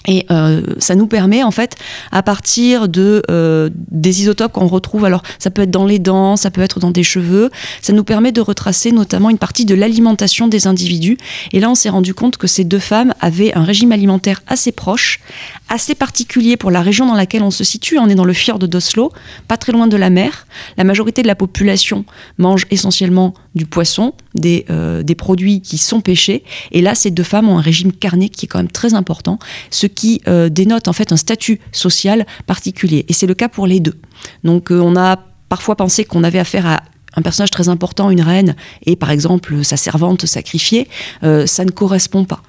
Et 0.06 0.26
euh, 0.30 0.62
ça 0.78 0.94
nous 0.94 1.06
permet 1.06 1.42
en 1.42 1.50
fait, 1.50 1.76
à 2.12 2.22
partir 2.22 2.88
de 2.88 3.22
euh, 3.30 3.70
des 3.90 4.20
isotopes 4.20 4.52
qu'on 4.52 4.66
retrouve, 4.66 5.04
alors 5.04 5.22
ça 5.38 5.50
peut 5.50 5.62
être 5.62 5.70
dans 5.70 5.86
les 5.86 5.98
dents, 5.98 6.36
ça 6.36 6.50
peut 6.50 6.60
être 6.60 6.78
dans 6.78 6.90
des 6.90 7.02
cheveux, 7.02 7.50
ça 7.80 7.92
nous 7.92 8.04
permet 8.04 8.32
de 8.32 8.40
retracer 8.40 8.92
notamment 8.92 9.30
une 9.30 9.38
partie 9.38 9.64
de 9.64 9.74
l'alimentation 9.74 10.46
des 10.46 10.66
individus. 10.66 11.16
Et 11.52 11.60
là, 11.60 11.70
on 11.70 11.74
s'est 11.74 11.88
rendu 11.88 12.12
compte 12.12 12.36
que 12.36 12.46
ces 12.46 12.64
deux 12.64 12.78
femmes 12.78 13.14
avaient 13.20 13.54
un 13.54 13.64
régime 13.64 13.92
alimentaire 13.92 14.42
assez 14.46 14.72
proche, 14.72 15.20
assez 15.68 15.94
particulier 15.94 16.56
pour 16.56 16.70
la 16.70 16.82
région 16.82 17.06
dans 17.06 17.14
laquelle 17.14 17.42
on 17.42 17.50
se 17.50 17.64
situe. 17.64 17.98
On 17.98 18.08
est 18.08 18.14
dans 18.14 18.24
le 18.24 18.32
fjord 18.32 18.58
d'Oslo, 18.58 19.12
pas 19.48 19.56
très 19.56 19.72
loin 19.72 19.86
de 19.86 19.96
la 19.96 20.10
mer. 20.10 20.46
La 20.76 20.84
majorité 20.84 21.22
de 21.22 21.26
la 21.26 21.34
population 21.34 22.04
mange 22.38 22.66
essentiellement 22.70 23.34
du 23.54 23.66
poisson, 23.66 24.14
des, 24.34 24.66
euh, 24.68 25.02
des 25.02 25.14
produits 25.14 25.60
qui 25.60 25.78
sont 25.78 26.00
pêchés. 26.00 26.44
Et 26.72 26.82
là, 26.82 26.94
ces 26.94 27.10
deux 27.10 27.22
femmes 27.22 27.48
ont 27.48 27.58
un 27.58 27.62
régime 27.62 27.92
carné 27.92 28.28
qui 28.28 28.46
est 28.46 28.48
quand 28.48 28.58
même 28.58 28.70
très 28.70 28.94
important, 28.94 29.38
ce 29.70 29.86
qui 29.94 30.20
dénote 30.50 30.88
en 30.88 30.92
fait 30.92 31.12
un 31.12 31.16
statut 31.16 31.60
social 31.72 32.26
particulier. 32.46 33.06
Et 33.08 33.12
c'est 33.12 33.26
le 33.26 33.34
cas 33.34 33.48
pour 33.48 33.66
les 33.66 33.80
deux. 33.80 33.94
Donc 34.42 34.70
on 34.70 34.96
a 34.96 35.16
parfois 35.48 35.76
pensé 35.76 36.04
qu'on 36.04 36.24
avait 36.24 36.38
affaire 36.38 36.66
à 36.66 36.82
un 37.16 37.22
personnage 37.22 37.50
très 37.50 37.68
important, 37.68 38.10
une 38.10 38.22
reine, 38.22 38.56
et 38.86 38.96
par 38.96 39.10
exemple 39.10 39.64
sa 39.64 39.76
servante 39.76 40.26
sacrifiée, 40.26 40.88
ça 41.22 41.64
ne 41.64 41.70
correspond 41.70 42.24
pas. 42.24 42.42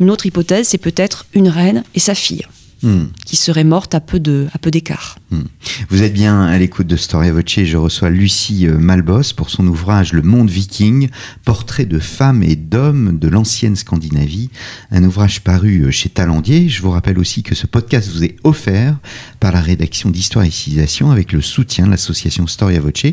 Une 0.00 0.10
autre 0.10 0.26
hypothèse, 0.26 0.68
c'est 0.68 0.78
peut-être 0.78 1.26
une 1.34 1.48
reine 1.48 1.82
et 1.94 2.00
sa 2.00 2.14
fille. 2.14 2.46
Hmm. 2.80 3.06
qui 3.26 3.34
serait 3.34 3.64
morte 3.64 3.96
à 3.96 4.00
peu 4.00 4.20
de 4.20 4.46
à 4.54 4.58
peu 4.58 4.70
d'écart. 4.70 5.18
Hmm. 5.32 5.42
Vous 5.90 6.02
êtes 6.02 6.12
bien 6.12 6.42
à 6.42 6.56
l'écoute 6.58 6.86
de 6.86 6.94
Storia 6.94 7.32
Voce. 7.32 7.64
Je 7.64 7.76
reçois 7.76 8.08
Lucie 8.08 8.68
euh, 8.68 8.78
Malbos 8.78 9.34
pour 9.36 9.50
son 9.50 9.66
ouvrage 9.66 10.12
Le 10.12 10.22
Monde 10.22 10.48
Viking, 10.48 11.08
portrait 11.44 11.86
de 11.86 11.98
femmes 11.98 12.44
et 12.44 12.54
d'hommes 12.54 13.18
de 13.18 13.26
l'ancienne 13.26 13.74
Scandinavie, 13.74 14.50
un 14.92 15.02
ouvrage 15.02 15.40
paru 15.40 15.86
euh, 15.86 15.90
chez 15.90 16.08
Talendier. 16.08 16.68
Je 16.68 16.80
vous 16.80 16.90
rappelle 16.90 17.18
aussi 17.18 17.42
que 17.42 17.56
ce 17.56 17.66
podcast 17.66 18.10
vous 18.12 18.22
est 18.22 18.36
offert 18.44 18.96
par 19.40 19.50
la 19.50 19.60
rédaction 19.60 20.10
d'Histoire 20.10 20.44
et 20.44 20.50
Civilisation 20.52 21.10
avec 21.10 21.32
le 21.32 21.40
soutien 21.40 21.86
de 21.86 21.90
l'association 21.90 22.46
Storia 22.46 22.78
Voce. 22.78 23.06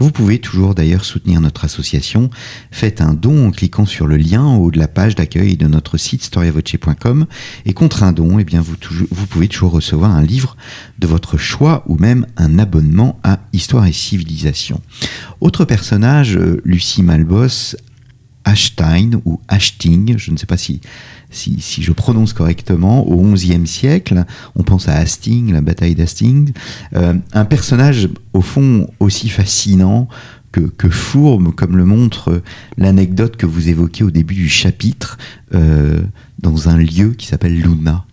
Vous 0.00 0.10
pouvez 0.10 0.40
toujours 0.40 0.74
d'ailleurs 0.74 1.04
soutenir 1.04 1.40
notre 1.40 1.64
association. 1.64 2.28
Faites 2.72 3.00
un 3.00 3.14
don 3.14 3.46
en 3.46 3.50
cliquant 3.52 3.86
sur 3.86 4.08
le 4.08 4.16
lien 4.16 4.42
en 4.42 4.56
haut 4.56 4.72
de 4.72 4.80
la 4.80 4.88
page 4.88 5.14
d'accueil 5.14 5.56
de 5.56 5.68
notre 5.68 5.96
site 5.96 6.24
storiavoce.com 6.24 7.26
et 7.66 7.72
contre 7.72 8.02
un 8.02 8.10
don, 8.10 8.40
eh 8.40 8.44
bien 8.44 8.60
vous 8.60 8.74
toujours 8.74 9.06
vous 9.12 9.26
pouvez 9.26 9.48
toujours 9.48 9.72
recevoir 9.72 10.10
un 10.10 10.22
livre 10.22 10.56
de 10.98 11.06
votre 11.06 11.36
choix 11.36 11.84
ou 11.86 11.96
même 11.96 12.26
un 12.36 12.58
abonnement 12.58 13.18
à 13.22 13.40
Histoire 13.52 13.86
et 13.86 13.92
Civilisation. 13.92 14.80
Autre 15.40 15.64
personnage, 15.64 16.36
euh, 16.36 16.60
Lucie 16.64 17.02
Malbos, 17.02 17.76
Ashstein 18.44 19.20
ou 19.24 19.40
Ashting, 19.48 20.18
je 20.18 20.30
ne 20.30 20.36
sais 20.36 20.46
pas 20.46 20.56
si, 20.56 20.80
si, 21.30 21.82
je 21.82 21.92
prononce 21.92 22.32
correctement, 22.32 23.06
au 23.06 23.22
XIe 23.32 23.66
siècle, 23.66 24.24
on 24.56 24.62
pense 24.62 24.88
à 24.88 24.94
Hastings, 24.94 25.52
la 25.52 25.60
bataille 25.60 25.94
d'Hastings, 25.94 26.52
euh, 26.94 27.14
un 27.32 27.44
personnage 27.44 28.08
au 28.32 28.40
fond 28.40 28.88
aussi 29.00 29.28
fascinant 29.28 30.08
que, 30.50 30.60
que, 30.60 30.88
fourbe, 30.88 31.54
comme 31.54 31.76
le 31.76 31.84
montre 31.84 32.42
l'anecdote 32.76 33.36
que 33.36 33.46
vous 33.46 33.68
évoquez 33.68 34.04
au 34.04 34.10
début 34.10 34.34
du 34.34 34.48
chapitre, 34.48 35.18
euh, 35.54 36.02
dans 36.40 36.68
un 36.68 36.76
lieu 36.76 37.12
qui 37.12 37.26
s'appelle 37.26 37.58
Luna. 37.58 38.04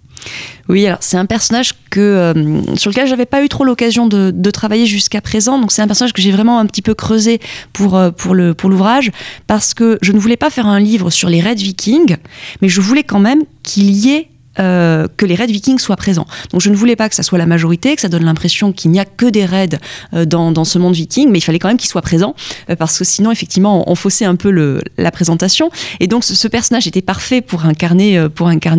Oui, 0.67 0.85
alors 0.85 0.99
c'est 1.01 1.17
un 1.17 1.25
personnage 1.25 1.73
que, 1.89 1.99
euh, 1.99 2.75
sur 2.75 2.91
lequel 2.91 3.07
j'avais 3.07 3.25
pas 3.25 3.43
eu 3.43 3.49
trop 3.49 3.63
l'occasion 3.63 4.07
de, 4.07 4.51
travailler 4.51 4.85
jusqu'à 4.85 5.21
présent. 5.21 5.59
Donc 5.59 5.71
c'est 5.71 5.81
un 5.81 5.87
personnage 5.87 6.13
que 6.13 6.21
j'ai 6.21 6.31
vraiment 6.31 6.59
un 6.59 6.65
petit 6.65 6.81
peu 6.81 6.93
creusé 6.93 7.39
pour, 7.73 7.97
euh, 7.97 8.11
pour, 8.11 8.35
pour 8.57 8.69
l'ouvrage 8.69 9.11
parce 9.47 9.73
que 9.73 9.97
je 10.01 10.11
ne 10.11 10.19
voulais 10.19 10.37
pas 10.37 10.49
faire 10.49 10.67
un 10.67 10.79
livre 10.79 11.09
sur 11.09 11.29
les 11.29 11.39
raids 11.39 11.55
vikings, 11.55 12.17
mais 12.61 12.69
je 12.69 12.81
voulais 12.81 13.03
quand 13.03 13.19
même 13.19 13.43
qu'il 13.63 13.91
y 13.91 14.11
ait 14.11 14.29
euh, 14.59 15.07
que 15.15 15.25
les 15.25 15.35
raids 15.35 15.47
vikings 15.47 15.79
soient 15.79 15.95
présents. 15.95 16.25
Donc 16.51 16.59
je 16.59 16.69
ne 16.69 16.75
voulais 16.75 16.95
pas 16.95 17.07
que 17.07 17.15
ça 17.15 17.23
soit 17.23 17.37
la 17.37 17.45
majorité, 17.45 17.95
que 17.95 18.01
ça 18.01 18.09
donne 18.09 18.25
l'impression 18.25 18.73
qu'il 18.73 18.91
n'y 18.91 18.99
a 18.99 19.05
que 19.05 19.25
des 19.25 19.45
raids 19.45 19.77
euh, 20.13 20.25
dans, 20.25 20.65
ce 20.65 20.77
monde 20.77 20.93
viking, 20.93 21.29
mais 21.29 21.37
il 21.37 21.41
fallait 21.41 21.59
quand 21.59 21.69
même 21.69 21.77
qu'ils 21.77 21.89
soient 21.89 22.01
présents, 22.01 22.35
euh, 22.69 22.75
parce 22.75 22.97
que 22.97 23.05
sinon, 23.05 23.31
effectivement, 23.31 23.89
on, 23.89 23.95
faussait 23.95 24.25
un 24.25 24.35
peu 24.35 24.81
la 24.97 25.11
présentation. 25.11 25.69
Et 25.99 26.07
donc 26.07 26.23
ce, 26.23 26.47
personnage 26.47 26.87
était 26.87 27.01
parfait 27.01 27.41
pour 27.41 27.65
incarner, 27.65 28.19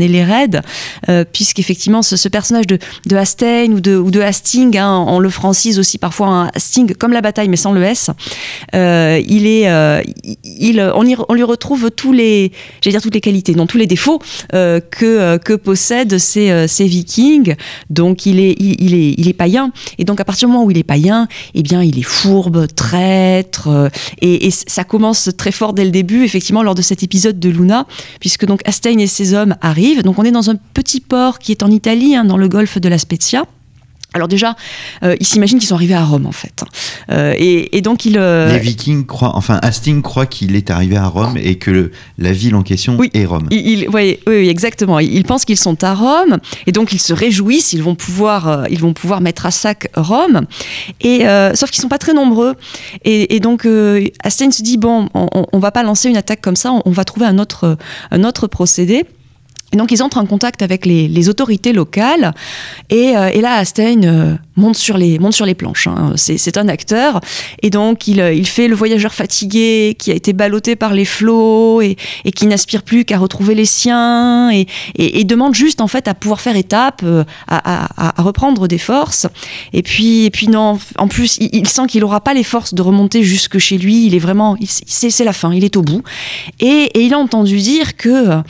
les 0.08 0.24
raids, 0.24 0.60
puisqu'effectivement, 1.32 2.02
ce, 2.02 2.16
ce, 2.16 2.28
personnage 2.28 2.66
de, 2.66 2.78
de 3.06 3.16
Hastein 3.16 3.72
ou 3.72 3.80
de, 3.80 3.96
ou 3.96 4.10
de 4.10 4.20
Hastings, 4.20 4.76
hein, 4.78 5.04
on 5.06 5.18
le 5.18 5.30
francise 5.30 5.78
aussi 5.78 5.98
parfois 5.98 6.26
un 6.28 6.46
Hastings 6.54 6.94
comme 6.94 7.12
la 7.12 7.20
bataille, 7.20 7.48
mais 7.48 7.56
sans 7.56 7.72
le 7.72 7.82
S, 7.82 8.10
il 8.72 9.46
est, 9.46 9.70
on, 10.94 11.02
lui 11.34 11.42
retrouve 11.42 11.90
tous 11.90 12.12
les, 12.12 12.52
dire 12.82 13.00
toutes 13.00 13.14
les 13.14 13.20
qualités, 13.20 13.54
non 13.54 13.66
tous 13.66 13.78
les 13.78 13.86
défauts 13.86 14.20
que, 14.50 15.36
que 15.38 15.54
possède 15.70 16.18
ces, 16.18 16.50
euh, 16.50 16.66
vikings. 16.80 17.54
Donc 17.90 18.26
il 18.26 18.40
est, 18.40 18.56
il, 18.58 18.92
est, 18.92 19.14
il 19.16 19.28
est 19.28 19.32
païen. 19.32 19.70
Et 19.98 20.04
donc 20.04 20.18
à 20.20 20.24
partir 20.24 20.48
du 20.48 20.52
moment 20.52 20.64
où 20.64 20.70
il 20.72 20.78
est 20.78 20.82
païen, 20.82 21.28
eh 21.54 21.62
bien 21.62 21.80
il 21.80 21.96
est 21.96 22.08
fourbe, 22.18 22.66
traître. 22.74 23.68
Euh, 23.68 23.88
et, 24.20 24.50
ça 24.50 24.82
commence 24.82 25.30
très 25.38 25.52
fort 25.52 25.72
dès 25.72 25.84
le 25.84 25.92
début, 25.92 26.24
effectivement, 26.24 26.64
lors 26.64 26.74
de 26.74 26.82
cet 26.82 27.04
épisode 27.04 27.38
de 27.38 27.48
Luna, 27.48 27.86
puisque 28.18 28.46
donc 28.46 28.62
Astein 28.64 28.98
et 28.98 29.06
ses 29.06 29.32
hommes 29.32 29.54
arrivent. 29.60 30.02
Donc 30.02 30.18
on 30.18 30.24
est 30.24 30.32
dans 30.32 30.50
un 30.50 30.56
petit 30.74 31.00
port 31.00 31.38
qui 31.38 31.52
est 31.52 31.62
en 31.62 31.70
Italie, 31.70 32.16
hein, 32.16 32.24
dans 32.24 32.36
le 32.36 32.48
golfe 32.48 32.78
de 32.78 32.88
la 32.88 32.98
Spezia. 32.98 33.44
Alors 34.12 34.26
déjà, 34.26 34.56
euh, 35.04 35.14
ils 35.20 35.26
s'imaginent 35.26 35.60
qu'ils 35.60 35.68
sont 35.68 35.76
arrivés 35.76 35.94
à 35.94 36.04
Rome 36.04 36.26
en 36.26 36.32
fait, 36.32 36.64
euh, 37.10 37.32
et, 37.38 37.80
donc 37.80 38.04
ils. 38.04 38.18
Euh, 38.18 38.52
Les 38.52 38.58
Vikings 38.58 39.06
croient, 39.06 39.36
enfin 39.36 39.60
Hastings 39.62 40.02
croit 40.02 40.26
qu'il 40.26 40.56
est 40.56 40.70
arrivé 40.70 40.96
à 40.96 41.06
Rome 41.06 41.36
et 41.36 41.58
que 41.58 41.92
la 42.18 42.32
ville 42.32 42.56
en 42.56 42.62
question 42.62 42.98
est 43.14 43.24
Rome. 43.24 43.46
Il, 43.52 43.88
oui, 43.88 44.18
oui, 44.26 44.48
exactement. 44.48 44.98
Ils 44.98 45.24
pensent 45.24 45.44
qu'ils 45.44 45.58
sont 45.58 45.84
à 45.84 45.94
Rome 45.94 46.38
et 46.66 46.72
donc 46.72 46.92
ils 46.92 47.00
se 47.00 47.12
réjouissent. 47.12 47.72
Ils 47.72 47.84
vont 47.84 47.94
pouvoir, 47.94 48.66
ils 48.68 48.80
vont 48.80 48.94
pouvoir 48.94 49.20
mettre 49.20 49.46
à 49.46 49.52
sac 49.52 49.88
Rome. 49.94 50.46
Et 51.00 51.24
sauf 51.54 51.70
qu'ils 51.70 51.80
sont 51.80 51.88
pas 51.88 51.98
très 51.98 52.12
nombreux. 52.12 52.56
Et, 53.04 53.38
donc 53.38 53.66
Hastings 54.24 54.52
se 54.52 54.62
dit 54.62 54.76
bon, 54.76 55.08
on, 55.14 55.46
on, 55.52 55.58
va 55.58 55.70
pas 55.70 55.84
lancer 55.84 56.08
une 56.08 56.16
attaque 56.16 56.40
comme 56.40 56.56
ça. 56.56 56.72
On, 56.72 56.82
on 56.84 56.90
va 56.90 57.04
trouver 57.04 57.26
un 57.26 57.38
autre, 57.38 57.78
un 58.10 58.24
autre 58.24 58.48
procédé. 58.48 59.06
Et 59.72 59.76
donc 59.76 59.92
ils 59.92 60.02
entrent 60.02 60.18
en 60.18 60.26
contact 60.26 60.62
avec 60.62 60.84
les, 60.84 61.28
autorités 61.28 61.72
locales 61.72 62.34
et, 62.88 63.16
euh, 63.16 63.28
et 63.28 63.40
là 63.40 63.54
Astein 63.54 64.04
euh, 64.04 64.34
monte 64.56 64.76
sur 64.76 64.98
les 64.98 65.18
monte 65.18 65.34
sur 65.34 65.46
les 65.46 65.54
planches. 65.54 65.86
Hein. 65.86 66.14
C'est 66.16 66.56
un 66.56 66.66
acteur 66.66 67.20
et 67.62 67.70
donc 67.70 68.08
il, 68.08 68.18
il, 68.18 68.46
fait 68.46 68.68
le 68.68 68.74
voyageur 68.74 69.14
fatigué 69.14 69.94
qui 69.98 70.10
a 70.10 70.14
été 70.14 70.32
ballotté 70.32 70.76
par 70.76 70.92
les 70.92 71.04
flots 71.04 71.82
et, 71.82 71.96
et 72.24 72.32
qui 72.32 72.46
n'aspire 72.46 72.82
plus 72.82 73.04
qu'à 73.04 73.18
retrouver 73.18 73.54
les 73.54 73.64
siens 73.64 74.50
et, 74.50 74.66
et, 74.96 75.24
demande 75.24 75.54
juste 75.54 75.80
en 75.80 75.86
fait 75.86 76.08
à 76.08 76.14
pouvoir 76.14 76.40
faire 76.40 76.56
étape, 76.56 77.02
euh, 77.04 77.24
à, 77.46 78.18
à, 78.18 78.22
reprendre 78.22 78.66
des 78.66 78.78
forces. 78.78 79.28
Et 79.72 79.82
puis 79.82 80.24
et 80.24 80.30
puis 80.30 80.48
non, 80.48 80.78
en 80.98 81.06
plus 81.06 81.36
il, 81.40 81.68
sent 81.68 81.86
qu'il 81.86 82.00
n'aura 82.00 82.20
pas 82.20 82.34
les 82.34 82.44
forces 82.44 82.74
de 82.74 82.82
remonter 82.82 83.22
jusque 83.22 83.58
chez 83.58 83.78
lui. 83.78 84.06
Il 84.06 84.14
est 84.14 84.18
vraiment, 84.20 84.56
c'est 84.66 85.24
la 85.24 85.32
fin, 85.32 85.52
il 85.52 85.64
est 85.64 85.76
au 85.76 85.82
bout 85.82 86.02
et, 86.58 86.90
il 87.00 87.14
a 87.14 87.18
entendu 87.18 87.56
dire 87.58 87.96
que 87.96 88.40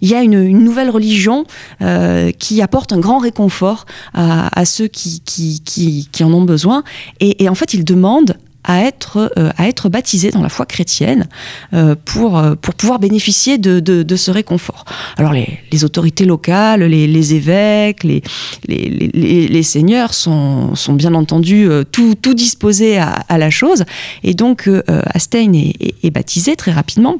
il 0.00 0.08
y 0.08 0.14
a 0.14 0.22
une, 0.22 0.42
une 0.42 0.69
religion 0.90 1.44
euh, 1.82 2.30
qui 2.32 2.62
apporte 2.62 2.92
un 2.92 2.98
grand 2.98 3.18
réconfort 3.18 3.86
à, 4.14 4.64
ceux 4.64 4.86
qui, 4.88 6.08
en 6.20 6.32
ont 6.32 6.42
besoin. 6.42 6.82
Et, 7.20 7.48
en 7.48 7.54
fait, 7.54 7.74
il 7.74 7.84
demande 7.84 8.36
à 8.62 8.82
être, 8.84 9.32
euh, 9.38 9.50
à 9.56 9.68
être 9.68 9.88
baptisé 9.88 10.30
dans 10.30 10.42
la 10.42 10.50
foi 10.50 10.66
chrétienne 10.66 11.28
euh, 11.72 11.94
pour, 12.04 12.42
pouvoir 12.76 12.98
bénéficier 12.98 13.56
de, 13.56 14.16
ce 14.16 14.30
réconfort. 14.30 14.84
Alors 15.16 15.32
les, 15.32 15.84
autorités 15.84 16.26
locales, 16.26 16.82
les, 16.82 17.34
évêques, 17.34 18.04
les, 18.04 19.62
seigneurs 19.62 20.12
sont, 20.12 20.74
bien 20.90 21.14
entendu 21.14 21.68
tout, 21.90 22.14
tout 22.14 22.34
disposés 22.34 22.98
à, 22.98 23.38
la 23.38 23.50
chose. 23.50 23.84
Et 24.22 24.34
donc 24.34 24.68
Astein 25.14 25.54
est 25.54 26.10
baptisé 26.10 26.54
très 26.54 26.72
rapidement. 26.72 27.18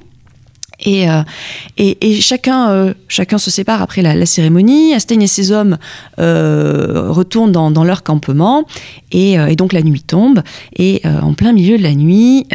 Euh, 0.87 1.23
et, 1.77 1.99
et, 2.01 2.21
chacun, 2.21 2.71
euh, 2.71 2.95
chacun 3.09 3.39
se 3.39 3.51
sépare 3.51 3.83
après 3.83 4.03
la, 4.03 4.27
cérémonie. 4.27 4.95
Astein 4.95 5.21
et 5.21 5.27
ses 5.27 5.53
hommes 5.53 5.79
euh, 6.19 7.11
retournent 7.11 7.53
dans, 7.53 7.85
leur 7.85 8.03
campement 8.03 8.65
et, 9.13 9.37
donc 9.57 9.73
la 9.73 9.83
nuit 9.83 10.03
tombe. 10.03 10.43
Et 10.77 11.03
en 11.23 11.35
plein 11.35 11.53
milieu 11.53 11.79
de 11.79 11.83
la 11.83 11.95
nuit, 11.95 12.47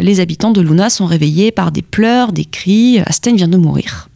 les 0.00 0.20
habitants 0.20 0.50
de 0.50 0.60
Luna 0.60 0.90
sont 0.90 1.06
réveillés 1.06 1.50
par 1.50 1.72
des 1.72 1.82
pleurs, 1.82 2.32
des 2.32 2.44
cris. 2.44 3.00
Astein 3.00 3.36
vient 3.36 3.48
de 3.48 3.56
mourir. 3.56 4.08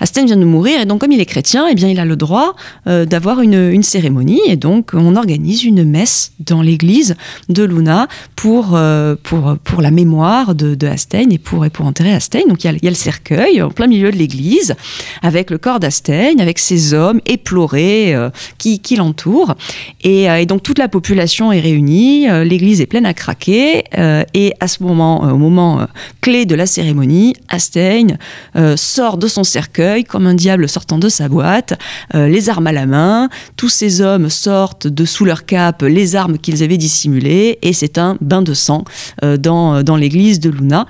Asten 0.00 0.26
vient 0.26 0.36
de 0.36 0.44
mourir 0.44 0.80
et 0.80 0.84
donc 0.84 1.00
comme 1.00 1.12
il 1.12 1.20
est 1.20 1.26
chrétien, 1.26 1.66
eh 1.70 1.74
bien 1.74 1.88
il 1.88 1.98
a 1.98 2.04
le 2.04 2.16
droit 2.16 2.54
euh, 2.86 3.04
d'avoir 3.04 3.40
une, 3.40 3.82
cérémonie 3.82 4.40
et 4.46 4.56
donc 4.56 4.90
on 4.92 5.16
organise 5.16 5.64
une 5.64 5.84
messe 5.84 6.32
dans 6.40 6.62
l'église 6.62 7.16
de 7.48 7.64
Luna 7.64 8.08
pour, 8.36 8.70
euh, 8.74 9.14
pour, 9.22 9.56
pour 9.62 9.82
la 9.82 9.90
mémoire 9.90 10.54
de, 10.54 10.74
de 10.74 10.88
et 10.88 11.38
pour, 11.38 11.64
et 11.64 11.70
pour 11.70 11.86
enterrer 11.86 12.12
Astein. 12.12 12.42
Donc 12.48 12.64
il 12.64 12.78
y, 12.82 12.86
a, 12.86 12.90
le 12.90 12.96
cercueil 12.96 13.62
en 13.62 13.70
plein 13.70 13.86
milieu 13.86 14.10
de 14.10 14.16
l'église 14.16 14.74
avec 15.22 15.50
le 15.50 15.58
corps 15.58 15.80
d'Astein, 15.80 16.38
avec 16.38 16.58
ses 16.58 16.94
hommes 16.94 17.20
éplorés 17.26 18.14
euh, 18.14 18.30
qui, 18.58 18.80
qui 18.80 18.96
l'entourent 18.96 19.54
et, 20.02 20.24
et, 20.24 20.46
donc 20.46 20.62
toute 20.62 20.78
la 20.78 20.88
population 20.88 21.52
est 21.52 21.60
réunie, 21.60 22.26
l'église 22.44 22.80
est 22.80 22.86
pleine 22.86 23.06
à 23.06 23.14
craquer 23.14 23.84
et 24.34 24.52
à 24.60 24.68
ce 24.68 24.82
moment, 24.82 25.22
au 25.22 25.36
moment 25.36 25.86
clé 26.20 26.46
de 26.46 26.54
la 26.54 26.66
cérémonie, 26.66 27.34
Astein 27.48 28.18
sort 28.76 29.18
de 29.18 29.28
son 29.28 29.44
cercueil 29.44 29.87
comme 30.08 30.26
un 30.26 30.34
diable 30.34 30.68
sortant 30.68 30.98
de 30.98 31.08
sa 31.08 31.28
boîte, 31.28 31.78
euh, 32.14 32.28
les 32.28 32.48
armes 32.48 32.66
à 32.66 32.72
la 32.72 32.86
main. 32.86 33.28
Tous 33.56 33.68
ces 33.68 34.00
hommes 34.00 34.28
sortent 34.28 34.86
de 34.86 35.04
sous 35.04 35.24
leur 35.24 35.46
cape 35.46 35.82
les 35.82 36.16
armes 36.16 36.38
qu'ils 36.38 36.62
avaient 36.62 36.76
dissimulées 36.76 37.58
et 37.62 37.72
c'est 37.72 37.98
un 37.98 38.16
bain 38.20 38.42
de 38.42 38.54
sang 38.54 38.84
euh, 39.24 39.36
dans, 39.36 39.82
dans 39.82 39.96
l'église 39.96 40.40
de 40.40 40.50
Luna. 40.50 40.86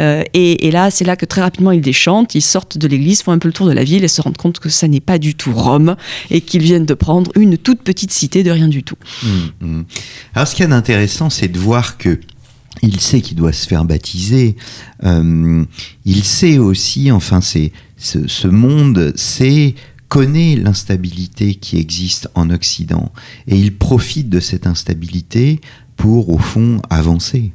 Euh, 0.00 0.22
et, 0.34 0.70
là, 0.70 0.90
c'est 0.90 1.04
là 1.04 1.16
que 1.16 1.26
très 1.26 1.40
rapidement 1.40 1.72
ils 1.72 1.80
déchantent, 1.80 2.34
ils 2.34 2.42
sortent 2.42 2.78
de 2.78 2.86
l'église, 2.86 3.22
font 3.22 3.32
un 3.32 3.38
peu 3.38 3.48
le 3.48 3.54
tour 3.54 3.66
de 3.66 3.72
la 3.72 3.84
ville 3.84 4.04
et 4.04 4.08
se 4.08 4.22
rendent 4.22 4.36
compte 4.36 4.58
que 4.58 4.68
ça 4.68 4.88
n'est 4.88 5.00
pas 5.00 5.18
du 5.18 5.34
tout 5.34 5.52
Rome 5.52 5.96
et 6.30 6.40
qu'ils 6.40 6.62
viennent 6.62 6.86
de 6.86 6.94
prendre 6.94 7.30
une 7.36 7.58
toute 7.58 7.82
petite 7.82 8.12
cité 8.12 8.42
de 8.42 8.50
rien 8.50 8.68
du 8.68 8.82
tout. 8.82 8.96
Mmh, 9.22 9.66
mmh. 9.66 9.84
Alors 10.34 10.48
ce 10.48 10.54
qui 10.54 10.62
est 10.62 10.72
intéressant, 10.72 11.30
c'est 11.30 11.48
de 11.48 11.58
voir 11.58 11.98
que 11.98 12.18
il 12.82 13.00
sait 13.00 13.20
qu'il 13.20 13.36
doit 13.36 13.52
se 13.52 13.66
faire 13.66 13.84
baptiser. 13.84 14.56
il 15.02 16.24
sait 16.24 16.58
aussi, 16.58 17.10
enfin, 17.10 17.40
c'est 17.40 17.72
ce, 17.96 18.46
monde 18.46 19.12
sait 19.16 19.74
connaît 20.08 20.56
l'instabilité 20.56 21.54
qui 21.54 21.78
existe 21.78 22.28
en 22.34 22.50
Occident 22.50 23.12
et 23.46 23.56
il 23.56 23.76
profite 23.76 24.28
de 24.28 24.40
cette 24.40 24.66
instabilité 24.66 25.60
pour, 25.96 26.30
au 26.30 26.38
fond, 26.38 26.80
avancer. 26.90 27.52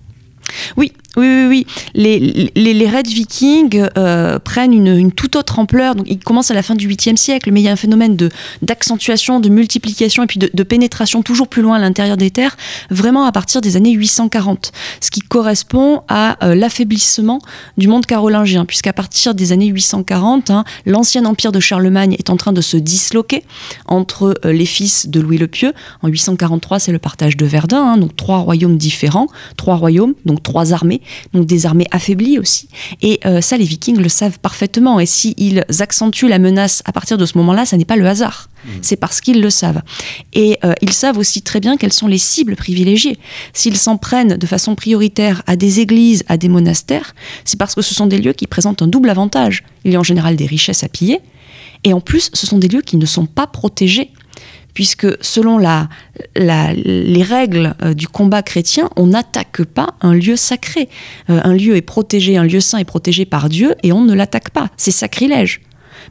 Oui, 0.77 0.93
oui, 1.17 1.27
oui, 1.27 1.45
oui. 1.47 1.67
Les, 1.93 2.51
les, 2.55 2.73
les 2.73 2.87
raids 2.87 3.03
vikings 3.03 3.87
euh, 3.97 4.39
prennent 4.39 4.73
une, 4.73 4.87
une, 4.87 5.11
toute 5.11 5.35
autre 5.35 5.59
ampleur. 5.59 5.95
Donc, 5.95 6.05
ils 6.09 6.19
commencent 6.19 6.51
à 6.51 6.53
la 6.53 6.63
fin 6.63 6.75
du 6.75 6.87
8e 6.89 7.15
siècle, 7.15 7.51
mais 7.51 7.61
il 7.61 7.63
y 7.63 7.69
a 7.69 7.71
un 7.71 7.77
phénomène 7.77 8.15
de, 8.15 8.29
d'accentuation, 8.61 9.39
de 9.39 9.49
multiplication 9.49 10.23
et 10.23 10.27
puis 10.27 10.39
de, 10.39 10.49
de 10.53 10.63
pénétration 10.63 11.21
toujours 11.21 11.47
plus 11.47 11.61
loin 11.61 11.77
à 11.77 11.79
l'intérieur 11.79 12.17
des 12.17 12.31
terres, 12.31 12.57
vraiment 12.89 13.25
à 13.25 13.31
partir 13.31 13.61
des 13.61 13.77
années 13.77 13.91
840. 13.91 14.71
Ce 14.99 15.11
qui 15.11 15.21
correspond 15.21 16.01
à 16.07 16.43
euh, 16.45 16.55
l'affaiblissement 16.55 17.39
du 17.77 17.87
monde 17.87 18.05
carolingien, 18.05 18.65
puisqu'à 18.65 18.93
partir 18.93 19.35
des 19.35 19.51
années 19.51 19.67
840, 19.67 20.51
hein, 20.51 20.63
l'ancien 20.85 21.25
empire 21.25 21.51
de 21.51 21.59
Charlemagne 21.59 22.15
est 22.19 22.29
en 22.29 22.37
train 22.37 22.53
de 22.53 22.61
se 22.61 22.77
disloquer 22.77 23.43
entre 23.85 24.35
euh, 24.45 24.51
les 24.51 24.65
fils 24.65 25.07
de 25.07 25.19
Louis 25.19 25.37
le 25.37 25.47
Pieux. 25.47 25.73
En 26.01 26.07
843, 26.07 26.79
c'est 26.79 26.91
le 26.91 26.99
partage 26.99 27.37
de 27.37 27.45
Verdun, 27.45 27.93
hein, 27.93 27.97
donc 27.97 28.15
trois 28.15 28.39
royaumes 28.39 28.77
différents, 28.77 29.27
trois 29.57 29.75
royaumes, 29.75 30.13
donc 30.25 30.43
trois 30.43 30.73
armées 30.73 31.01
donc 31.33 31.45
des 31.45 31.65
armées 31.65 31.87
affaiblies 31.91 32.39
aussi. 32.39 32.67
Et 33.01 33.19
euh, 33.25 33.41
ça, 33.41 33.57
les 33.57 33.65
Vikings 33.65 33.97
le 33.97 34.09
savent 34.09 34.39
parfaitement. 34.39 34.99
Et 34.99 35.05
s'ils 35.05 35.63
accentuent 35.79 36.27
la 36.27 36.39
menace 36.39 36.81
à 36.85 36.91
partir 36.91 37.17
de 37.17 37.25
ce 37.25 37.37
moment-là, 37.37 37.65
ça 37.65 37.77
n'est 37.77 37.85
pas 37.85 37.95
le 37.95 38.07
hasard. 38.07 38.49
Mmh. 38.65 38.69
C'est 38.81 38.95
parce 38.95 39.21
qu'ils 39.21 39.41
le 39.41 39.49
savent. 39.49 39.81
Et 40.33 40.57
euh, 40.63 40.73
ils 40.81 40.93
savent 40.93 41.17
aussi 41.17 41.41
très 41.41 41.59
bien 41.59 41.77
quelles 41.77 41.93
sont 41.93 42.07
les 42.07 42.17
cibles 42.17 42.55
privilégiées. 42.55 43.17
S'ils 43.53 43.77
s'en 43.77 43.97
prennent 43.97 44.37
de 44.37 44.47
façon 44.47 44.75
prioritaire 44.75 45.43
à 45.47 45.55
des 45.55 45.79
églises, 45.79 46.23
à 46.27 46.37
des 46.37 46.49
monastères, 46.49 47.13
c'est 47.43 47.57
parce 47.57 47.75
que 47.75 47.81
ce 47.81 47.93
sont 47.93 48.07
des 48.07 48.17
lieux 48.17 48.33
qui 48.33 48.47
présentent 48.47 48.81
un 48.81 48.87
double 48.87 49.09
avantage. 49.09 49.63
Il 49.83 49.91
y 49.91 49.95
a 49.95 49.99
en 49.99 50.03
général 50.03 50.35
des 50.35 50.45
richesses 50.45 50.83
à 50.83 50.89
piller. 50.89 51.19
Et 51.83 51.93
en 51.93 52.01
plus, 52.01 52.29
ce 52.33 52.47
sont 52.47 52.57
des 52.57 52.67
lieux 52.67 52.81
qui 52.81 52.97
ne 52.97 53.05
sont 53.05 53.27
pas 53.27 53.47
protégés 53.47 54.11
puisque 54.75 55.07
selon 55.21 55.57
les 55.57 57.23
règles 57.23 57.75
euh, 57.81 57.95
du 57.95 58.07
combat 58.07 58.43
chrétien, 58.43 58.89
on 58.95 59.07
n'attaque 59.07 59.63
pas 59.63 59.95
un 60.01 60.13
lieu 60.13 60.35
sacré. 60.35 60.89
Euh, 61.31 61.39
un 61.43 61.53
lieu 61.53 61.75
est 61.75 61.81
protégé, 61.81 62.37
un 62.37 62.43
lieu 62.43 62.59
saint 62.59 62.77
est 62.77 62.85
protégé 62.85 63.25
par 63.25 63.49
Dieu 63.49 63.73
et 63.81 63.91
on 63.91 64.01
ne 64.01 64.13
l'attaque 64.13 64.51
pas. 64.51 64.69
C'est 64.77 64.91
sacrilège. 64.91 65.61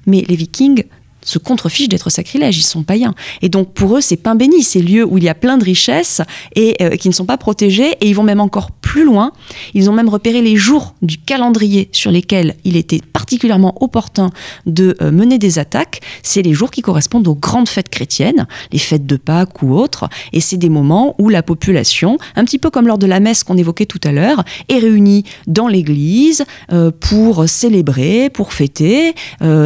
Mais 0.06 0.24
les 0.26 0.34
vikings 0.34 0.84
se 1.24 1.38
contrefichent 1.38 1.88
d'être 1.88 2.10
sacrilèges, 2.10 2.58
ils 2.58 2.62
sont 2.62 2.82
païens. 2.82 3.14
Et 3.42 3.48
donc 3.48 3.72
pour 3.72 3.96
eux, 3.96 4.00
c'est 4.00 4.16
pain 4.16 4.34
béni, 4.34 4.62
ces 4.62 4.80
lieux 4.80 5.04
où 5.04 5.18
il 5.18 5.24
y 5.24 5.28
a 5.28 5.34
plein 5.34 5.56
de 5.56 5.64
richesses 5.64 6.20
et 6.54 6.76
euh, 6.82 6.90
qui 6.90 7.08
ne 7.08 7.14
sont 7.14 7.24
pas 7.24 7.36
protégés. 7.36 7.92
Et 8.00 8.08
ils 8.08 8.14
vont 8.14 8.22
même 8.22 8.40
encore 8.40 8.70
plus 8.70 9.04
loin. 9.04 9.32
Ils 9.72 9.90
ont 9.90 9.92
même 9.92 10.08
repéré 10.08 10.42
les 10.42 10.56
jours 10.56 10.94
du 11.02 11.18
calendrier 11.18 11.88
sur 11.92 12.10
lesquels 12.10 12.54
il 12.64 12.76
était 12.76 13.00
particulièrement 13.12 13.74
opportun 13.82 14.30
de 14.66 14.96
euh, 15.00 15.10
mener 15.10 15.38
des 15.38 15.58
attaques. 15.58 16.00
C'est 16.22 16.42
les 16.42 16.52
jours 16.52 16.70
qui 16.70 16.82
correspondent 16.82 17.26
aux 17.26 17.34
grandes 17.34 17.68
fêtes 17.68 17.88
chrétiennes, 17.88 18.46
les 18.72 18.78
fêtes 18.78 19.06
de 19.06 19.16
Pâques 19.16 19.62
ou 19.62 19.74
autres. 19.74 20.08
Et 20.32 20.40
c'est 20.40 20.56
des 20.56 20.68
moments 20.68 21.14
où 21.18 21.28
la 21.28 21.42
population, 21.42 22.18
un 22.36 22.44
petit 22.44 22.58
peu 22.58 22.70
comme 22.70 22.86
lors 22.86 22.98
de 22.98 23.06
la 23.06 23.20
messe 23.20 23.42
qu'on 23.42 23.56
évoquait 23.56 23.86
tout 23.86 24.00
à 24.04 24.12
l'heure, 24.12 24.44
est 24.68 24.78
réunie 24.78 25.24
dans 25.46 25.68
l'église 25.68 26.44
euh, 26.72 26.90
pour 26.90 27.48
célébrer, 27.48 28.30
pour 28.30 28.52
fêter 28.52 29.14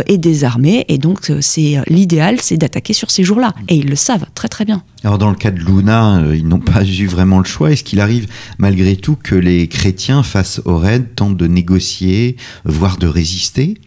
et 0.07 0.19
désarmer. 0.19 0.85
Et 0.89 0.99
donc 0.99 1.21
c'est 1.49 1.79
l'idéal, 1.89 2.39
c'est 2.41 2.57
d'attaquer 2.57 2.93
sur 2.93 3.11
ces 3.11 3.25
jours-là. 3.25 3.55
Et 3.69 3.77
ils 3.77 3.89
le 3.89 3.97
savent 3.97 4.27
très 4.35 4.49
très 4.49 4.65
bien. 4.65 4.83
Alors 5.03 5.19
dans 5.19 5.31
le 5.31 5.37
cas 5.37 5.51
de 5.51 5.59
Luna, 5.59 6.19
euh, 6.19 6.37
ils 6.37 6.47
n'ont 6.47 6.61
pas 6.61 6.85
eu 6.85 7.07
vraiment 7.07 7.39
le 7.39 7.45
choix. 7.45 7.73
Est-ce 7.73 7.85
qu'il 7.85 8.01
arrive 8.01 8.27
malgré 8.59 8.97
tout 8.97 9.17
que 9.17 9.35
les 9.35 9.67
chrétiens 9.69 10.23
face 10.23 10.61
au 10.65 10.77
raid 10.77 11.15
tentent 11.15 11.37
de 11.37 11.47
négocier, 11.47 12.37
voire 12.65 12.99
de 12.99 13.07
résister? 13.07 13.79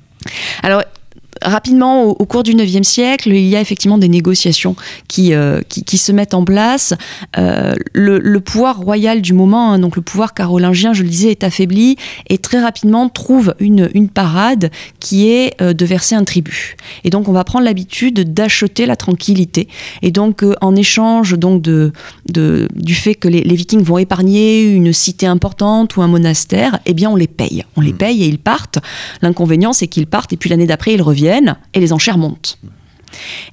Alors 0.63 0.83
rapidement, 1.41 2.03
au, 2.03 2.11
au, 2.11 2.25
cours 2.25 2.43
du 2.43 2.53
9e 2.53 2.83
siècle, 2.83 3.29
il 3.29 3.47
y 3.47 3.55
a 3.55 3.61
effectivement 3.61 3.97
des 3.97 4.09
négociations 4.09 4.75
qui, 5.07 5.33
euh, 5.33 5.61
qui, 5.67 5.83
qui, 5.83 5.97
se 5.97 6.11
mettent 6.11 6.33
en 6.33 6.43
place. 6.43 6.93
Euh, 7.37 7.73
le, 7.93 8.19
le, 8.19 8.39
pouvoir 8.39 8.79
royal 8.79 9.21
du 9.21 9.33
moment, 9.33 9.73
hein, 9.73 9.79
donc 9.79 9.95
le 9.95 10.01
pouvoir 10.01 10.33
carolingien, 10.33 10.93
je 10.93 11.03
le 11.03 11.09
disais, 11.09 11.31
est 11.31 11.43
affaibli 11.43 11.95
et 12.29 12.37
très 12.37 12.61
rapidement 12.61 13.09
trouve 13.09 13.55
une, 13.59 13.89
une 13.93 14.09
parade 14.09 14.71
qui 14.99 15.29
est 15.29 15.53
euh, 15.61 15.73
de 15.73 15.85
verser 15.85 16.15
un 16.15 16.23
tribut. 16.23 16.75
Et 17.03 17.09
donc, 17.09 17.27
on 17.27 17.33
va 17.33 17.43
prendre 17.43 17.65
l'habitude 17.65 18.33
d'acheter 18.33 18.85
la 18.85 18.95
tranquillité. 18.95 19.67
Et 20.01 20.11
donc, 20.11 20.43
en 20.61 20.75
échange 20.75 21.37
donc 21.37 21.61
de, 21.61 21.91
de, 22.27 22.67
du 22.75 22.95
fait 22.95 23.15
que 23.15 23.27
les, 23.27 23.41
les, 23.41 23.55
Vikings 23.55 23.83
vont 23.83 23.97
épargner 23.97 24.63
une 24.63 24.93
cité 24.93 25.27
importante 25.27 25.95
ou 25.97 26.01
un 26.01 26.07
monastère, 26.07 26.79
eh 26.85 26.93
bien, 26.93 27.09
on 27.09 27.15
les 27.15 27.27
paye. 27.27 27.63
On 27.75 27.81
les 27.81 27.93
paye 27.93 28.23
et 28.23 28.27
ils 28.27 28.39
partent. 28.39 28.79
L'inconvénient, 29.21 29.73
c'est 29.73 29.87
qu'ils 29.87 30.07
partent 30.07 30.33
et 30.33 30.37
puis 30.37 30.49
l'année 30.49 30.67
d'après, 30.67 30.93
ils 30.93 31.01
reviennent 31.01 31.30
et 31.73 31.79
les 31.79 31.93
enchères 31.93 32.17
montent. 32.17 32.57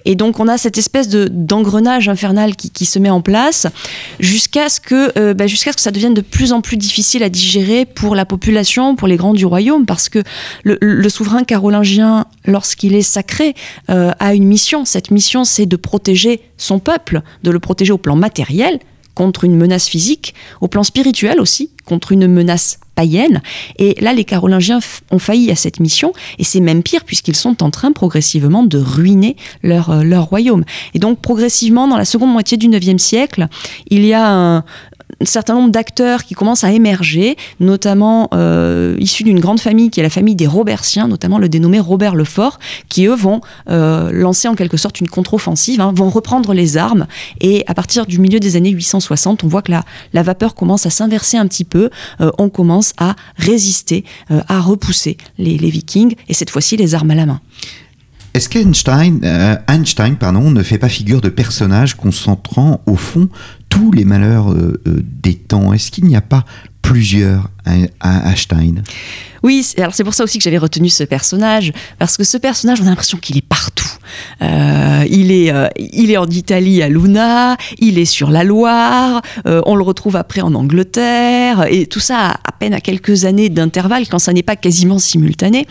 Et 0.04 0.14
donc 0.14 0.40
on 0.40 0.48
a 0.48 0.58
cette 0.58 0.78
espèce 0.78 1.08
de 1.08 1.28
d'engrenage 1.30 2.08
infernal 2.08 2.56
qui, 2.56 2.84
se 2.84 2.98
met 2.98 3.10
en 3.10 3.20
place 3.20 3.66
jusqu'à 4.20 4.68
ce 4.68 4.80
que 4.80 5.18
euh, 5.18 5.34
bah, 5.34 5.46
jusqu'à 5.46 5.72
ce 5.72 5.76
que 5.76 5.82
ça 5.82 5.90
devienne 5.90 6.14
de 6.14 6.20
plus 6.20 6.52
en 6.52 6.60
plus 6.60 6.76
difficile 6.76 7.22
à 7.22 7.28
digérer 7.28 7.84
pour 7.84 8.14
la 8.14 8.24
population, 8.24 8.96
pour 8.96 9.08
les 9.08 9.16
grands 9.16 9.34
du 9.34 9.44
royaume, 9.44 9.84
parce 9.84 10.08
que 10.08 10.22
le, 10.62 10.78
le 10.80 11.08
souverain 11.08 11.44
carolingien, 11.44 12.26
lorsqu'il 12.44 12.94
est 12.94 13.02
sacré, 13.02 13.54
euh, 13.90 14.12
a 14.18 14.34
une 14.34 14.44
mission. 14.44 14.84
Cette 14.84 15.10
mission, 15.10 15.44
c'est 15.44 15.66
de 15.66 15.76
protéger 15.76 16.40
son 16.56 16.78
peuple, 16.78 17.22
de 17.42 17.50
le 17.50 17.58
protéger 17.58 17.92
au 17.92 17.98
plan 17.98 18.16
matériel 18.16 18.78
contre 19.18 19.42
une 19.42 19.56
menace 19.56 19.88
physique, 19.88 20.32
au 20.60 20.68
plan 20.68 20.84
spirituel 20.84 21.40
aussi, 21.40 21.70
contre 21.84 22.12
une 22.12 22.28
menace 22.28 22.78
païenne. 22.94 23.42
Et 23.76 23.96
là, 24.00 24.12
les 24.12 24.22
Carolingiens 24.22 24.78
ont 25.10 25.18
failli 25.18 25.50
à 25.50 25.56
cette 25.56 25.80
mission, 25.80 26.12
et 26.38 26.44
c'est 26.44 26.60
même 26.60 26.84
pire 26.84 27.02
puisqu'ils 27.02 27.34
sont 27.34 27.64
en 27.64 27.70
train 27.72 27.90
progressivement 27.90 28.62
de 28.62 28.78
ruiner 28.78 29.34
leur, 29.64 29.90
euh, 29.90 30.20
royaume. 30.20 30.64
Et 30.94 31.00
donc 31.00 31.20
progressivement, 31.20 31.88
dans 31.88 31.96
la 31.96 32.04
seconde 32.04 32.30
moitié 32.32 32.56
du 32.58 32.68
9e 32.68 32.98
siècle, 32.98 33.48
il 33.90 34.04
y 34.04 34.12
a 34.12 34.24
un, 34.24 34.64
un 35.20 35.24
certain 35.24 35.54
nombre 35.54 35.70
d'acteurs 35.70 36.24
qui 36.24 36.34
commencent 36.34 36.64
à 36.64 36.72
émerger, 36.72 37.36
notamment 37.60 38.28
euh, 38.34 38.96
issus 39.00 39.24
d'une 39.24 39.40
grande 39.40 39.60
famille 39.60 39.90
qui 39.90 40.00
est 40.00 40.02
la 40.02 40.10
famille 40.10 40.36
des 40.36 40.46
Robertiens, 40.46 41.08
notamment 41.08 41.38
le 41.38 41.48
dénommé 41.48 41.80
Robert 41.80 42.14
le 42.14 42.24
Fort, 42.24 42.58
qui 42.88 43.06
eux 43.06 43.14
vont 43.14 43.40
euh, 43.68 44.10
lancer 44.12 44.48
en 44.48 44.54
quelque 44.54 44.76
sorte 44.76 45.00
une 45.00 45.08
contre-offensive, 45.08 45.80
hein, 45.80 45.92
vont 45.94 46.08
reprendre 46.08 46.54
les 46.54 46.76
armes. 46.76 47.06
Et 47.40 47.64
à 47.66 47.74
partir 47.74 48.06
du 48.06 48.18
milieu 48.18 48.38
des 48.38 48.56
années 48.56 48.70
860, 48.70 49.44
on 49.44 49.48
voit 49.48 49.62
que 49.62 49.72
la, 49.72 49.84
la 50.12 50.22
vapeur 50.22 50.54
commence 50.54 50.86
à 50.86 50.90
s'inverser 50.90 51.36
un 51.36 51.46
petit 51.48 51.64
peu. 51.64 51.90
Euh, 52.20 52.30
on 52.38 52.48
commence 52.48 52.92
à 52.98 53.16
résister, 53.36 54.04
euh, 54.30 54.40
à 54.48 54.60
repousser 54.60 55.16
les, 55.38 55.56
Vikings, 55.68 56.14
et 56.28 56.34
cette 56.34 56.50
fois-ci 56.50 56.76
les 56.76 56.94
armes 56.94 57.10
à 57.10 57.14
la 57.14 57.26
main. 57.26 57.40
Est-ce 58.34 58.48
qu'Einstein 58.48 59.20
Einstein, 59.66 60.16
pardon, 60.16 60.50
ne 60.50 60.62
fait 60.62 60.78
pas 60.78 60.88
figure 60.88 61.20
de 61.20 61.28
personnage 61.28 61.94
concentrant 61.94 62.80
au 62.86 62.94
fond 62.94 63.28
tous 63.68 63.92
les 63.92 64.04
malheurs 64.04 64.52
euh, 64.52 64.80
euh, 64.86 65.02
des 65.02 65.34
temps. 65.34 65.72
Est-ce 65.72 65.90
qu'il 65.90 66.04
n'y 66.04 66.16
a 66.16 66.20
pas 66.20 66.44
plusieurs 66.82 67.50
Einstein 68.02 68.82
Oui, 69.42 69.66
alors 69.78 69.94
c'est 69.94 70.04
pour 70.04 70.14
ça 70.14 70.24
aussi 70.24 70.38
que 70.38 70.44
j'avais 70.44 70.58
retenu 70.58 70.88
ce 70.88 71.04
personnage, 71.04 71.72
parce 71.98 72.16
que 72.16 72.24
ce 72.24 72.36
personnage, 72.36 72.80
on 72.80 72.86
a 72.86 72.90
l'impression 72.90 73.18
qu'il 73.18 73.36
est 73.36 73.46
partout. 73.46 73.88
Euh, 74.42 75.04
il, 75.10 75.30
est, 75.32 75.52
euh, 75.52 75.68
il 75.76 76.10
est 76.10 76.16
en 76.16 76.26
Italie 76.26 76.82
à 76.82 76.88
Luna, 76.88 77.56
il 77.78 77.98
est 77.98 78.04
sur 78.04 78.30
la 78.30 78.44
Loire, 78.44 79.22
euh, 79.46 79.60
on 79.66 79.74
le 79.74 79.82
retrouve 79.82 80.16
après 80.16 80.40
en 80.40 80.54
Angleterre, 80.54 81.66
et 81.70 81.86
tout 81.86 82.00
ça 82.00 82.38
à, 82.44 82.52
peine 82.52 82.74
à 82.74 82.80
quelques 82.80 83.24
années 83.24 83.48
d'intervalle, 83.48 84.06
quand 84.08 84.18
ça 84.18 84.32
n'est 84.32 84.42
pas 84.42 84.56
quasiment 84.56 84.98
simultané. 84.98 85.66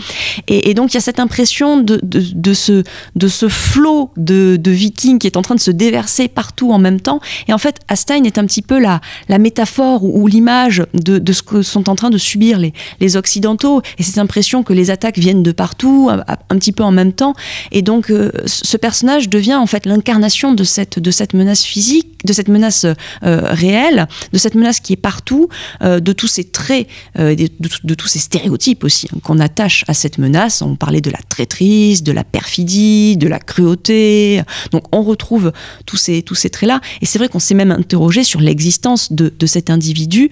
Et, 0.47 0.73
donc 0.73 0.93
il 0.93 0.95
y 0.95 0.97
a 0.97 1.01
cette 1.01 1.19
impression 1.19 1.77
de, 1.81 2.53
ce, 2.53 2.83
de 3.15 3.27
ce 3.27 3.47
flot 3.49 4.11
de, 4.17 4.59
vikings 4.67 5.19
qui 5.19 5.27
est 5.27 5.37
en 5.37 5.41
train 5.41 5.55
de 5.55 5.59
se 5.59 5.71
déverser 5.71 6.27
partout 6.27 6.71
en 6.71 6.79
même 6.79 6.99
temps. 6.99 7.19
Et 7.47 7.53
en 7.53 7.57
fait, 7.57 7.79
Astein 7.87 8.23
est 8.25 8.37
un 8.37 8.45
petit 8.45 8.61
peu 8.61 8.79
la, 8.79 9.01
la 9.29 9.39
métaphore 9.39 10.03
ou, 10.03 10.21
ou 10.21 10.27
l'image 10.27 10.83
de, 10.93 11.17
de, 11.17 11.33
ce 11.33 11.41
que 11.41 11.61
sont 11.61 11.86
en 11.89 11.95
train 11.95 12.09
de 12.09 12.17
subir 12.17 12.59
les, 12.59 12.73
les 12.99 13.17
Occidentaux, 13.17 13.81
et 13.97 14.03
cette 14.03 14.17
impression 14.17 14.63
que 14.63 14.73
les 14.73 14.91
attaques 14.91 15.17
viennent 15.17 15.43
de 15.43 15.51
partout, 15.51 16.09
un, 16.09 16.57
petit 16.57 16.71
peu 16.71 16.83
en 16.83 16.91
même 16.91 17.13
temps. 17.13 17.33
Et 17.71 17.81
donc, 17.81 18.09
euh, 18.09 18.31
ce 18.45 18.77
personnage 18.77 19.29
devient 19.29 19.55
en 19.55 19.67
fait 19.67 19.85
l'incarnation 19.85 20.53
de 20.53 20.63
cette, 20.63 20.99
de 20.99 21.11
cette 21.11 21.33
menace 21.33 21.63
physique, 21.63 22.25
de 22.25 22.33
cette 22.33 22.47
menace 22.47 22.85
euh, 22.85 22.95
réelle, 23.23 24.07
de 24.33 24.37
cette 24.37 24.55
menace 24.55 24.79
qui 24.79 24.93
est 24.93 24.97
partout, 24.97 25.49
euh, 25.81 25.99
de 25.99 26.13
tous 26.13 26.27
ces 26.27 26.43
traits, 26.43 26.87
de, 27.15 27.93
tous 27.93 28.07
ces 28.07 28.19
stéréotypes 28.19 28.83
aussi 28.83 29.07
hein, 29.13 29.19
qu'on 29.23 29.39
attache 29.39 29.83
à 29.87 29.93
cette 29.93 30.17
menace. 30.17 30.61
On 30.61 30.75
parlait 30.75 31.01
de 31.01 31.09
la 31.09 31.19
traîtrise, 31.29 32.03
de 32.03 32.11
la 32.11 32.23
perfidie, 32.23 33.17
de 33.17 33.27
la 33.27 33.39
cruauté. 33.39 34.41
Donc 34.71 34.83
on 34.91 35.03
retrouve 35.03 35.51
tous 35.85 35.97
ces, 35.97 36.21
tous 36.21 36.35
ces 36.35 36.49
traits-là. 36.49 36.81
Et 37.01 37.05
c'est 37.05 37.17
vrai 37.19 37.29
qu'on 37.29 37.39
s'est 37.39 37.55
même 37.55 37.71
interrogé 37.71 38.23
sur 38.23 38.41
l'existence 38.41 39.11
de, 39.11 39.33
de, 39.37 39.45
cet 39.45 39.69
individu 39.69 40.29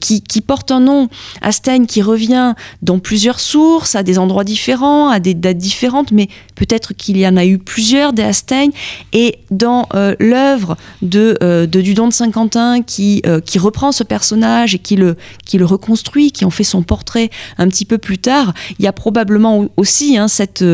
qui, 0.00 0.22
qui, 0.22 0.40
porte 0.40 0.57
un 0.70 0.80
nom, 0.80 1.08
Astein, 1.42 1.86
qui 1.86 2.02
revient 2.02 2.54
dans 2.82 2.98
plusieurs 2.98 3.40
sources, 3.40 3.94
à 3.94 4.02
des 4.02 4.18
endroits 4.18 4.44
différents, 4.44 5.08
à 5.08 5.20
des 5.20 5.34
dates 5.34 5.58
différentes, 5.58 6.12
mais 6.12 6.28
peut-être 6.54 6.94
qu'il 6.94 7.16
y 7.16 7.26
en 7.26 7.36
a 7.36 7.44
eu 7.44 7.58
plusieurs 7.58 8.12
des 8.12 8.22
Astein. 8.22 8.70
Et 9.12 9.38
dans 9.50 9.88
euh, 9.94 10.14
l'œuvre 10.18 10.76
de, 11.02 11.36
euh, 11.42 11.66
de 11.66 11.80
Dudon 11.80 12.08
de 12.08 12.12
Saint-Quentin 12.12 12.82
qui, 12.82 13.22
euh, 13.26 13.40
qui 13.40 13.58
reprend 13.58 13.92
ce 13.92 14.04
personnage 14.04 14.74
et 14.74 14.78
qui 14.78 14.96
le, 14.96 15.16
qui 15.44 15.58
le 15.58 15.64
reconstruit, 15.64 16.32
qui 16.32 16.44
en 16.44 16.50
fait 16.50 16.64
son 16.64 16.82
portrait 16.82 17.30
un 17.56 17.68
petit 17.68 17.84
peu 17.84 17.98
plus 17.98 18.18
tard, 18.18 18.54
il 18.78 18.84
y 18.84 18.88
a 18.88 18.92
probablement 18.92 19.66
aussi 19.76 20.16
hein, 20.18 20.28
cette, 20.28 20.64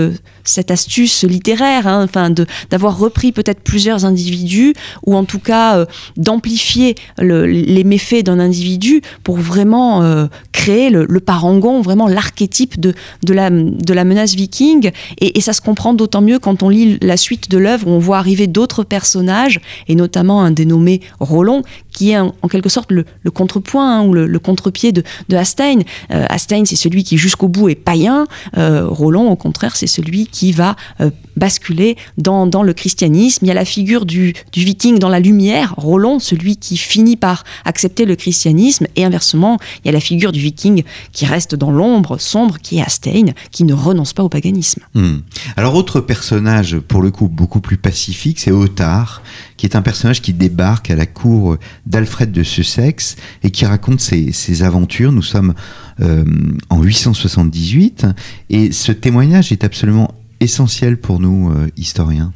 cette 0.44 0.70
astuce 0.70 1.24
littéraire, 1.24 1.86
hein, 1.86 2.04
enfin 2.04 2.30
d'avoir 2.70 2.98
repris 2.98 3.32
peut-être 3.32 3.60
plusieurs 3.60 4.04
individus 4.04 4.74
ou 5.06 5.16
en 5.16 5.24
tout 5.24 5.38
cas 5.38 5.78
euh, 5.78 5.86
d'amplifier 6.16 6.94
les 7.18 7.84
méfaits 7.84 8.24
d'un 8.24 8.38
individu 8.38 9.02
pour 9.22 9.36
vraiment 9.36 10.02
euh, 10.02 10.26
créer 10.64 10.88
le, 10.88 11.20
parangon, 11.20 11.82
vraiment 11.82 12.08
l'archétype 12.08 12.80
de, 12.80 12.94
de, 13.22 13.34
la, 13.34 13.50
de 13.50 13.92
la 13.92 14.04
menace 14.04 14.34
viking. 14.34 14.92
Et, 15.20 15.40
ça 15.42 15.52
se 15.52 15.60
comprend 15.60 15.92
d'autant 15.92 16.22
mieux 16.22 16.38
quand 16.38 16.62
on 16.62 16.70
lit 16.70 16.98
la 17.02 17.18
suite 17.18 17.50
de 17.50 17.58
l'œuvre 17.58 17.86
où 17.86 17.90
on 17.90 17.98
voit 17.98 18.16
arriver 18.16 18.46
d'autres 18.46 18.82
personnages, 18.82 19.60
et 19.88 19.94
notamment 19.94 20.42
un 20.42 20.52
dénommé 20.52 21.02
Roland, 21.20 21.62
qui 21.90 22.12
est 22.12 22.18
en, 22.18 22.32
quelque 22.50 22.70
sorte 22.70 22.90
le, 22.92 23.04
contrepoint 23.30 23.98
hein, 23.98 24.04
ou 24.04 24.14
le, 24.14 24.38
contre-pied 24.38 24.92
de, 24.92 25.02
de 25.28 25.36
Hastein. 25.36 25.80
Euh, 26.12 26.24
Hastein, 26.30 26.64
c'est 26.64 26.76
celui 26.76 27.04
qui 27.04 27.18
jusqu'au 27.18 27.48
bout 27.48 27.68
est 27.68 27.74
païen. 27.74 28.26
Euh, 28.56 28.86
Roland, 28.88 29.26
au 29.26 29.36
contraire, 29.36 29.76
c'est 29.76 29.86
celui 29.86 30.26
qui 30.34 30.50
va 30.50 30.74
euh, 31.00 31.10
basculer 31.36 31.96
dans, 32.18 32.44
le 32.62 32.72
christianisme. 32.72 33.44
Il 33.44 33.48
y 33.48 33.50
a 33.52 33.54
la 33.54 33.64
figure 33.64 34.04
du, 34.04 34.34
viking 34.52 34.98
dans 34.98 35.08
la 35.08 35.20
lumière, 35.20 35.74
Roland, 35.76 36.18
celui 36.18 36.56
qui 36.56 36.76
finit 36.76 37.16
par 37.16 37.44
accepter 37.64 38.04
le 38.04 38.16
christianisme, 38.16 38.86
et 38.96 39.04
inversement, 39.04 39.58
il 39.82 39.86
y 39.86 39.88
a 39.90 39.92
la 39.92 40.00
figure 40.00 40.32
du 40.32 40.40
viking 40.40 40.82
qui 41.12 41.24
reste 41.24 41.54
dans 41.54 41.70
l'ombre 41.70 42.18
sombre, 42.18 42.58
qui 42.58 42.78
est 42.78 42.82
Hastein, 42.82 43.32
qui 43.52 43.64
ne 43.64 43.74
renonce 43.74 44.12
pas 44.12 44.24
au 44.24 44.28
paganisme. 44.28 44.82
Hmm. 44.94 45.18
Alors, 45.56 45.76
autre 45.76 46.00
personnage, 46.00 46.78
pour 46.78 47.00
le 47.00 47.12
coup, 47.12 47.28
beaucoup 47.28 47.60
plus 47.60 47.76
pacifique, 47.76 48.40
c'est 48.40 48.50
Otard, 48.50 49.22
qui 49.56 49.66
est 49.66 49.76
un 49.76 49.82
personnage 49.82 50.20
qui 50.20 50.32
débarque 50.32 50.90
à 50.90 50.96
la 50.96 51.06
cour 51.06 51.58
d'Alfred 51.86 52.32
de 52.32 52.42
Sussex 52.42 53.16
et 53.44 53.50
qui 53.50 53.66
raconte 53.66 54.00
ses, 54.00 54.32
ses 54.32 54.64
aventures. 54.64 55.12
Nous 55.12 55.22
sommes 55.22 55.54
euh, 56.00 56.24
en 56.70 56.82
878 56.82 58.06
et 58.50 58.72
ce 58.72 58.90
témoignage 58.90 59.52
est 59.52 59.62
absolument 59.62 60.12
essentiel 60.44 60.98
pour 60.98 61.18
nous, 61.20 61.50
euh, 61.50 61.68
historiens. 61.76 62.32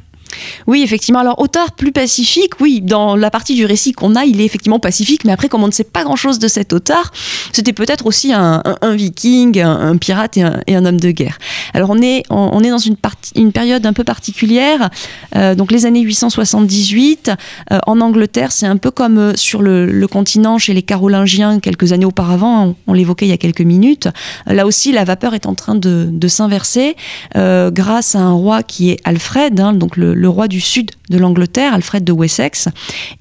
Oui, 0.67 0.81
effectivement. 0.83 1.19
Alors, 1.19 1.39
Otard 1.39 1.71
plus 1.71 1.91
pacifique, 1.91 2.59
oui, 2.59 2.81
dans 2.81 3.15
la 3.15 3.31
partie 3.31 3.55
du 3.55 3.65
récit 3.65 3.93
qu'on 3.93 4.15
a, 4.15 4.25
il 4.25 4.41
est 4.41 4.45
effectivement 4.45 4.79
pacifique, 4.79 5.25
mais 5.25 5.31
après, 5.31 5.49
comme 5.49 5.63
on 5.63 5.67
ne 5.67 5.71
sait 5.71 5.83
pas 5.83 6.03
grand-chose 6.03 6.39
de 6.39 6.47
cet 6.47 6.73
Otard, 6.73 7.11
c'était 7.51 7.73
peut-être 7.73 8.05
aussi 8.05 8.33
un, 8.33 8.61
viking, 8.83 9.59
un, 9.61 9.97
pirate 9.97 10.37
et 10.37 10.75
un, 10.75 10.85
homme 10.85 10.99
de 10.99 11.11
guerre. 11.11 11.37
Alors, 11.73 11.89
on 11.89 12.01
est, 12.01 12.23
dans 12.29 12.77
une 12.77 13.51
période 13.51 13.85
un 13.85 13.93
peu 13.93 14.03
particulière, 14.03 14.89
euh, 15.35 15.55
donc 15.55 15.71
les 15.71 15.85
années 15.85 16.01
878. 16.01 17.31
Euh, 17.71 17.79
en 17.87 18.01
Angleterre, 18.01 18.51
c'est 18.51 18.65
un 18.65 18.77
peu 18.77 18.91
comme 18.91 19.17
euh, 19.17 19.35
sur 19.35 19.61
le, 19.61 20.07
continent 20.07 20.57
chez 20.57 20.73
les 20.73 20.81
Carolingiens 20.81 21.59
quelques 21.59 21.93
années 21.93 22.05
auparavant, 22.05 22.75
on, 22.87 22.93
l'évoquait 22.93 23.27
il 23.27 23.29
y 23.29 23.33
a 23.33 23.37
quelques 23.37 23.61
minutes. 23.61 24.07
là 24.47 24.65
aussi, 24.65 24.91
la 24.91 25.03
vapeur 25.03 25.35
est 25.35 25.45
en 25.45 25.53
train 25.53 25.75
de, 25.75 26.27
s'inverser 26.27 26.95
grâce 27.35 28.15
à 28.15 28.19
un 28.19 28.33
roi 28.33 28.63
qui 28.63 28.91
est 28.91 28.99
Alfred, 29.03 29.59
hein, 29.59 29.73
donc 29.73 29.97
le, 29.97 30.18
le 30.19 30.27
roi 30.27 30.49
du 30.49 30.59
sud 30.59 30.91
de 31.09 31.17
l'Angleterre, 31.17 31.73
Alfred 31.73 32.03
de 32.03 32.11
Wessex, 32.11 32.67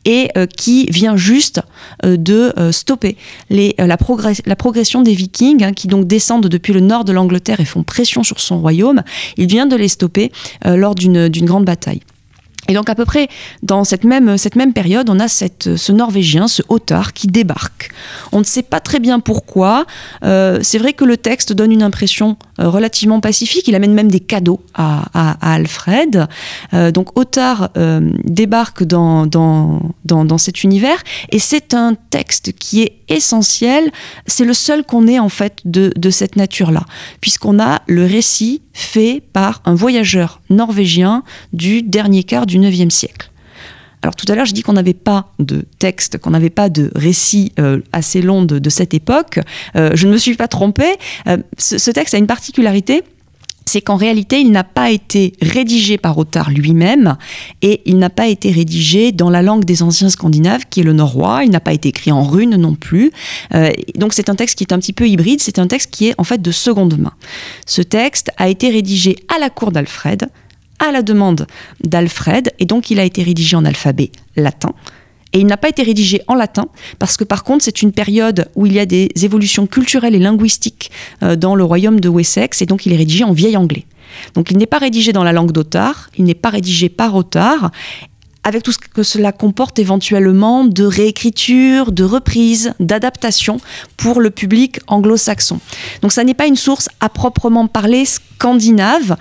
et 0.04 0.30
euh, 0.36 0.46
qui 0.46 0.86
vient 0.86 1.16
juste 1.16 1.60
euh, 2.04 2.16
de 2.16 2.52
euh, 2.58 2.72
stopper 2.72 3.16
la, 3.50 3.96
progression 4.56 5.02
des 5.02 5.14
Vikings, 5.14 5.62
hein, 5.62 5.72
qui 5.72 5.86
donc 5.86 6.08
descendent 6.08 6.48
depuis 6.48 6.72
le 6.72 6.80
nord 6.80 7.04
de 7.04 7.12
l'Angleterre 7.12 7.60
et 7.60 7.64
font 7.64 7.84
pression 7.84 8.24
sur 8.24 8.40
son 8.40 8.60
royaume. 8.60 9.02
Il 9.36 9.46
vient 9.46 9.66
de 9.66 9.76
les 9.76 9.88
stopper 9.88 10.32
lors 10.64 10.96
d'une 10.96 11.28
grande 11.28 11.64
bataille. 11.64 12.00
Et 12.66 12.74
donc 12.74 12.90
à 12.90 12.94
peu 12.94 13.04
près 13.04 13.28
dans 13.62 13.84
cette 13.84 14.04
même, 14.04 14.36
période, 14.74 15.08
on 15.08 15.20
a 15.20 15.28
ce 15.28 15.92
Norvégien, 15.92 16.48
ce 16.48 16.62
Ottar, 16.68 17.12
qui 17.12 17.28
débarque. 17.28 17.90
On 18.32 18.40
ne 18.40 18.44
sait 18.44 18.62
pas 18.62 18.80
très 18.80 18.98
bien 18.98 19.20
pourquoi. 19.20 19.86
C'est 20.22 20.78
vrai 20.78 20.92
que 20.92 21.04
le 21.04 21.16
texte 21.16 21.52
donne 21.52 21.72
une 21.72 21.82
impression 21.82 22.36
relativement 22.66 23.20
pacifique. 23.20 23.68
Il 23.68 23.74
amène 23.74 23.94
même 23.94 24.10
des 24.10 24.20
cadeaux 24.20 24.60
à, 24.74 25.36
Alfred. 25.40 26.26
Euh, 26.74 26.90
donc 26.90 27.18
Ottar 27.18 27.70
débarque 28.24 28.82
dans, 28.82 29.26
dans, 29.26 29.80
dans, 30.04 30.24
dans, 30.24 30.38
cet 30.38 30.64
univers 30.64 31.02
et 31.30 31.38
c'est 31.38 31.74
un 31.74 31.94
texte 32.10 32.52
qui 32.52 32.82
est 32.82 32.98
essentiel. 33.08 33.90
C'est 34.26 34.44
le 34.44 34.54
seul 34.54 34.84
qu'on 34.84 35.06
ait 35.06 35.18
en 35.18 35.28
fait 35.28 35.60
de, 35.64 35.92
de 35.96 36.10
cette 36.10 36.36
nature-là, 36.36 36.84
puisqu'on 37.20 37.58
a 37.58 37.82
le 37.86 38.04
récit 38.04 38.62
fait 38.72 39.22
par 39.32 39.60
un 39.64 39.74
voyageur 39.74 40.40
norvégien 40.50 41.22
du 41.52 41.82
dernier 41.82 42.22
quart 42.24 42.46
du 42.46 42.58
9e 42.58 42.90
siècle. 42.90 43.30
Alors 44.02 44.14
tout 44.14 44.30
à 44.30 44.34
l'heure, 44.34 44.46
je 44.46 44.54
dis 44.54 44.62
qu'on 44.62 44.74
n'avait 44.74 44.94
pas 44.94 45.32
de 45.38 45.64
texte, 45.78 46.18
qu'on 46.18 46.30
n'avait 46.30 46.50
pas 46.50 46.68
de 46.68 46.90
récit 46.94 47.52
euh, 47.58 47.80
assez 47.92 48.22
long 48.22 48.44
de, 48.44 48.68
cette 48.70 48.94
époque. 48.94 49.40
Euh, 49.76 49.90
je 49.94 50.06
ne 50.06 50.12
me 50.12 50.18
suis 50.18 50.34
pas 50.34 50.48
trompée. 50.48 50.94
Euh, 51.26 51.38
ce, 51.56 51.90
texte 51.90 52.14
a 52.14 52.18
une 52.18 52.26
particularité, 52.26 53.02
c'est 53.64 53.80
qu'en 53.80 53.96
réalité, 53.96 54.40
il 54.40 54.52
n'a 54.52 54.64
pas 54.64 54.90
été 54.90 55.32
rédigé 55.42 55.98
par 55.98 56.16
Ottar 56.16 56.50
lui-même 56.50 57.16
et 57.60 57.82
il 57.86 57.98
n'a 57.98 58.08
pas 58.08 58.28
été 58.28 58.50
rédigé 58.50 59.10
dans 59.10 59.30
la 59.30 59.42
langue 59.42 59.64
des 59.64 59.82
anciens 59.82 60.10
scandinaves, 60.10 60.64
qui 60.70 60.80
est 60.80 60.84
le 60.84 60.92
norrois. 60.92 61.44
Il 61.44 61.50
n'a 61.50 61.60
pas 61.60 61.72
été 61.72 61.88
écrit 61.88 62.12
en 62.12 62.22
rune 62.22 62.56
non 62.56 62.74
plus. 62.74 63.10
Donc 63.96 64.14
c'est 64.14 64.30
un 64.30 64.36
texte 64.36 64.56
qui 64.56 64.64
est 64.64 64.72
un 64.72 64.78
petit 64.78 64.94
peu 64.94 65.06
hybride. 65.06 65.40
C'est 65.42 65.58
un 65.58 65.66
texte 65.66 65.90
qui 65.90 66.08
est 66.08 66.14
en 66.16 66.24
fait 66.24 66.40
de 66.40 66.50
seconde 66.50 66.98
main. 66.98 67.12
Ce 67.66 67.82
texte 67.82 68.30
a 68.38 68.48
été 68.48 68.70
rédigé 68.70 69.16
à 69.34 69.38
la 69.38 69.50
cour 69.50 69.70
d'Alfred, 69.70 70.30
à 70.78 70.92
la 70.92 71.02
demande 71.02 71.46
d'Alfred, 71.82 72.52
et 72.58 72.64
donc 72.64 72.90
il 72.90 73.00
a 73.00 73.04
été 73.04 73.22
rédigé 73.22 73.56
en 73.56 73.64
alphabet 73.64 74.10
latin. 74.36 74.72
Et 75.32 75.40
il 75.40 75.46
n'a 75.46 75.58
pas 75.58 75.68
été 75.68 75.82
rédigé 75.82 76.22
en 76.26 76.34
latin, 76.34 76.68
parce 76.98 77.16
que 77.16 77.24
par 77.24 77.44
contre, 77.44 77.64
c'est 77.64 77.82
une 77.82 77.92
période 77.92 78.48
où 78.54 78.66
il 78.66 78.72
y 78.72 78.78
a 78.78 78.86
des 78.86 79.10
évolutions 79.22 79.66
culturelles 79.66 80.14
et 80.14 80.18
linguistiques 80.18 80.90
euh, 81.22 81.36
dans 81.36 81.54
le 81.54 81.64
royaume 81.64 82.00
de 82.00 82.08
Wessex, 82.08 82.62
et 82.62 82.66
donc 82.66 82.86
il 82.86 82.92
est 82.92 82.96
rédigé 82.96 83.24
en 83.24 83.32
vieil 83.32 83.56
anglais. 83.56 83.84
Donc 84.34 84.50
il 84.50 84.56
n'est 84.56 84.66
pas 84.66 84.78
rédigé 84.78 85.12
dans 85.12 85.24
la 85.24 85.32
langue 85.32 85.52
d'Otard, 85.52 86.08
il 86.16 86.24
n'est 86.24 86.34
pas 86.34 86.48
rédigé 86.48 86.88
par 86.88 87.14
Otard, 87.14 87.70
avec 88.44 88.62
tout 88.62 88.72
ce 88.72 88.78
que 88.78 89.02
cela 89.02 89.32
comporte 89.32 89.78
éventuellement 89.78 90.64
de 90.64 90.84
réécriture, 90.84 91.92
de 91.92 92.04
reprise, 92.04 92.72
d'adaptation 92.80 93.60
pour 93.98 94.20
le 94.20 94.30
public 94.30 94.80
anglo-saxon. 94.86 95.60
Donc 96.00 96.12
ça 96.12 96.24
n'est 96.24 96.34
pas 96.34 96.46
une 96.46 96.56
source 96.56 96.88
à 97.00 97.10
proprement 97.10 97.66
parler 97.66 98.06
scandinave, 98.06 99.16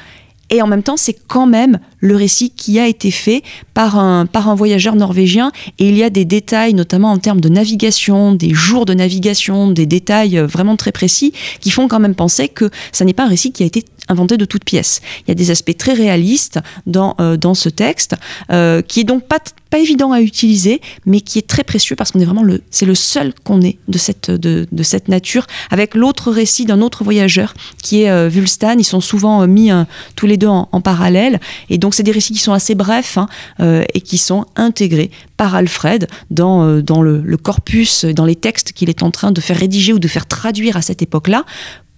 et 0.49 0.61
en 0.61 0.67
même 0.67 0.83
temps, 0.83 0.97
c'est 0.97 1.17
quand 1.27 1.45
même 1.45 1.79
le 1.99 2.15
récit 2.15 2.51
qui 2.51 2.79
a 2.79 2.87
été 2.87 3.11
fait 3.11 3.43
par 3.73 3.97
un, 3.97 4.25
par 4.25 4.49
un 4.49 4.55
voyageur 4.55 4.95
norvégien. 4.95 5.51
Et 5.79 5.89
il 5.89 5.97
y 5.97 6.03
a 6.03 6.09
des 6.09 6.25
détails, 6.25 6.73
notamment 6.73 7.11
en 7.11 7.17
termes 7.17 7.41
de 7.41 7.49
navigation, 7.49 8.33
des 8.33 8.53
jours 8.53 8.85
de 8.85 8.93
navigation, 8.93 9.69
des 9.71 9.85
détails 9.85 10.37
euh, 10.37 10.45
vraiment 10.47 10.75
très 10.75 10.91
précis, 10.91 11.33
qui 11.59 11.71
font 11.71 11.87
quand 11.87 11.99
même 11.99 12.15
penser 12.15 12.47
que 12.49 12.69
ça 12.91 13.05
n'est 13.05 13.13
pas 13.13 13.25
un 13.25 13.29
récit 13.29 13.51
qui 13.51 13.63
a 13.63 13.65
été 13.65 13.83
inventé 14.09 14.37
de 14.37 14.45
toutes 14.45 14.63
pièces. 14.63 15.01
Il 15.21 15.29
y 15.29 15.31
a 15.31 15.35
des 15.35 15.51
aspects 15.51 15.75
très 15.77 15.93
réalistes 15.93 16.59
dans, 16.85 17.15
euh, 17.19 17.35
dans 17.35 17.53
ce 17.53 17.67
texte, 17.69 18.15
euh, 18.51 18.81
qui 18.81 19.01
est 19.01 19.03
donc 19.03 19.27
pas, 19.27 19.39
pas 19.69 19.79
évident 19.79 20.13
à 20.13 20.21
utiliser, 20.21 20.79
mais 21.05 21.19
qui 21.19 21.39
est 21.39 21.47
très 21.47 21.63
précieux 21.63 21.97
parce 21.97 22.11
qu'on 22.11 22.21
est 22.21 22.25
vraiment 22.25 22.43
le, 22.43 22.61
c'est 22.71 22.85
le 22.85 22.95
seul 22.95 23.33
qu'on 23.43 23.61
ait 23.61 23.79
de 23.89 23.97
cette, 23.97 24.31
de, 24.31 24.65
de 24.71 24.83
cette 24.83 25.09
nature, 25.09 25.45
avec 25.71 25.93
l'autre 25.93 26.31
récit 26.31 26.65
d'un 26.65 26.81
autre 26.81 27.03
voyageur 27.03 27.53
qui 27.83 28.03
est 28.03 28.29
Vulstan. 28.29 28.75
Ils 28.77 28.85
sont 28.85 29.01
souvent 29.01 29.45
mis 29.45 29.71
tous 30.15 30.25
les 30.25 30.37
deux 30.37 30.47
en, 30.47 30.69
en 30.71 30.81
parallèle. 30.81 31.41
Et 31.69 31.77
donc, 31.77 31.86
donc 31.87 31.93
c'est 31.93 32.03
des 32.03 32.11
récits 32.11 32.33
qui 32.33 32.39
sont 32.39 32.51
assez 32.51 32.75
brefs 32.75 33.17
hein, 33.17 33.29
euh, 33.61 33.85
et 33.93 34.01
qui 34.01 34.17
sont 34.17 34.45
intégrés 34.57 35.09
par 35.37 35.55
Alfred 35.55 36.09
dans, 36.29 36.65
euh, 36.65 36.81
dans 36.81 37.01
le, 37.01 37.37
corpus, 37.37 38.03
dans 38.03 38.25
les 38.25 38.35
textes 38.35 38.73
qu'il 38.73 38.89
est 38.89 39.03
en 39.03 39.09
train 39.09 39.31
de 39.31 39.39
faire 39.39 39.55
rédiger 39.55 39.93
ou 39.93 39.99
de 39.99 40.09
faire 40.09 40.25
traduire 40.25 40.75
à 40.75 40.81
cette 40.81 41.01
époque-là 41.01 41.45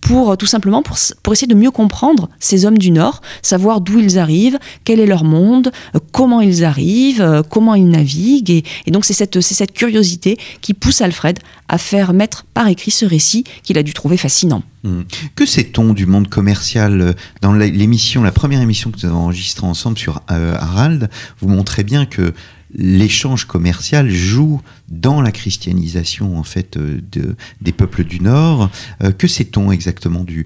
pour 0.02 0.32
euh, 0.32 0.36
tout 0.36 0.46
simplement 0.46 0.82
pour, 0.82 0.98
pour, 1.24 1.34
essayer 1.34 1.48
de 1.48 1.56
mieux 1.56 1.72
comprendre 1.72 2.30
ces 2.40 2.66
hommes 2.66 2.78
du 2.78 2.92
Nord, 2.92 3.22
savoir 3.42 3.82
d'où 3.82 4.00
ils 4.00 4.18
arrivent, 4.18 4.60
quel 4.84 5.00
est 5.00 5.06
leur 5.06 5.24
monde, 5.24 5.72
comment 6.12 6.42
ils 6.42 6.64
arrivent, 6.64 7.44
comment 7.50 7.76
ils 7.76 7.90
naviguent. 7.90 8.64
Et, 8.86 8.92
donc 8.92 9.06
c'est 9.06 9.14
cette, 9.14 9.40
cette 9.42 9.74
curiosité 9.74 10.38
qui 10.62 10.74
pousse 10.74 11.02
Alfred 11.02 11.40
à 11.68 11.78
faire 11.78 12.14
mettre 12.14 12.46
par 12.54 12.68
écrit 12.68 12.92
ce 12.92 13.06
récit 13.06 13.44
qu'il 13.64 13.78
a 13.78 13.84
dû 13.84 13.94
trouver 13.94 14.18
fascinant. 14.18 14.64
Hmm. 14.84 15.02
Que 15.36 15.46
sait-on 15.46 15.94
du 15.94 16.06
monde 16.06 16.30
commercial 16.30 17.02
euh, 17.02 17.14
Dans 17.42 17.54
l'émission, 17.54 18.24
la 18.24 18.32
première 18.32 18.62
émission 18.62 18.92
que 18.92 18.98
nous 18.98 19.06
avons 19.06 19.20
enregistrée 19.26 19.68
ensemble 19.68 19.98
sur 19.98 20.22
euh, 20.32 20.56
Harald, 20.58 21.10
vous 21.40 21.50
montrez 21.50 21.84
bien 21.84 22.06
que 22.06 22.34
l'échange 22.74 23.46
commercial 23.46 24.10
joue 24.10 24.62
dans 24.90 25.22
la 25.22 25.32
christianisation 25.32 26.38
en 26.38 26.44
fait 26.44 26.78
euh, 26.78 27.00
de, 27.12 27.36
des 27.62 27.72
peuples 27.72 28.04
du 28.04 28.20
Nord. 28.22 28.70
que 29.18 29.28
sait-on 29.28 29.72
exactement 29.72 30.24
du, 30.24 30.46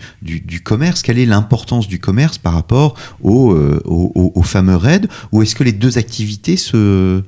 commerce? 0.63 1.01
Quelle 1.01 1.19
est 1.19 1.25
l'importance 1.25 1.87
du 1.87 1.99
commerce 1.99 2.37
par 2.37 2.53
rapport 2.53 2.95
au, 3.21 3.55
au, 3.85 4.43
fameux 4.43 4.75
raid? 4.75 5.07
Ou 5.31 5.41
est-ce 5.41 5.55
que 5.55 5.63
les 5.63 5.71
deux 5.71 5.97
activités 5.97 6.57
se, 6.57 7.23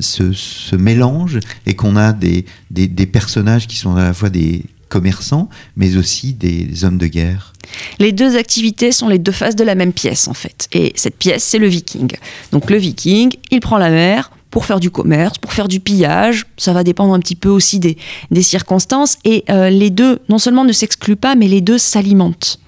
se, 0.00 0.76
mélangent 0.76 1.40
et 1.66 1.74
qu'on 1.74 1.96
a 1.96 2.12
des, 2.12 2.44
des, 2.70 3.06
personnages 3.06 3.66
qui 3.66 3.76
sont 3.76 3.96
à 3.96 4.04
la 4.04 4.14
fois 4.14 4.30
des 4.30 4.64
commerçants, 4.92 5.48
mais 5.74 5.96
aussi 5.96 6.34
des 6.34 6.84
hommes 6.84 6.98
de 6.98 7.06
guerre 7.06 7.54
Les 7.98 8.12
deux 8.12 8.36
activités 8.36 8.92
sont 8.92 9.08
les 9.08 9.18
deux 9.18 9.32
faces 9.32 9.56
de 9.56 9.64
la 9.64 9.74
même 9.74 9.94
pièce, 9.94 10.28
en 10.28 10.34
fait. 10.34 10.68
Et 10.72 10.92
cette 10.96 11.16
pièce, 11.16 11.44
c'est 11.44 11.58
le 11.58 11.66
viking. 11.66 12.12
Donc 12.50 12.70
le 12.70 12.76
viking, 12.76 13.32
il 13.50 13.60
prend 13.60 13.78
la 13.78 13.88
mer 13.88 14.30
pour 14.50 14.66
faire 14.66 14.80
du 14.80 14.90
commerce, 14.90 15.38
pour 15.38 15.54
faire 15.54 15.66
du 15.66 15.80
pillage. 15.80 16.44
Ça 16.58 16.74
va 16.74 16.84
dépendre 16.84 17.14
un 17.14 17.20
petit 17.20 17.36
peu 17.36 17.48
aussi 17.48 17.80
des, 17.80 17.96
circonstances. 18.42 19.16
Et 19.24 19.44
euh, 19.48 19.70
les 19.70 19.88
deux, 19.88 20.18
non 20.28 20.36
seulement 20.36 20.64
ne 20.64 20.72
s'excluent 20.72 21.16
pas, 21.16 21.36
mais 21.36 21.48
les 21.48 21.62
deux 21.62 21.78
s'alimentent. 21.78 22.60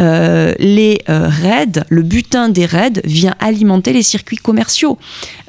Euh, 0.00 0.54
les 0.58 1.02
euh, 1.10 1.28
raids, 1.28 1.84
le 1.90 2.02
butin 2.02 2.48
des 2.48 2.64
raids 2.64 3.02
vient 3.04 3.34
alimenter 3.40 3.92
les 3.92 4.02
circuits 4.02 4.38
commerciaux. 4.38 4.98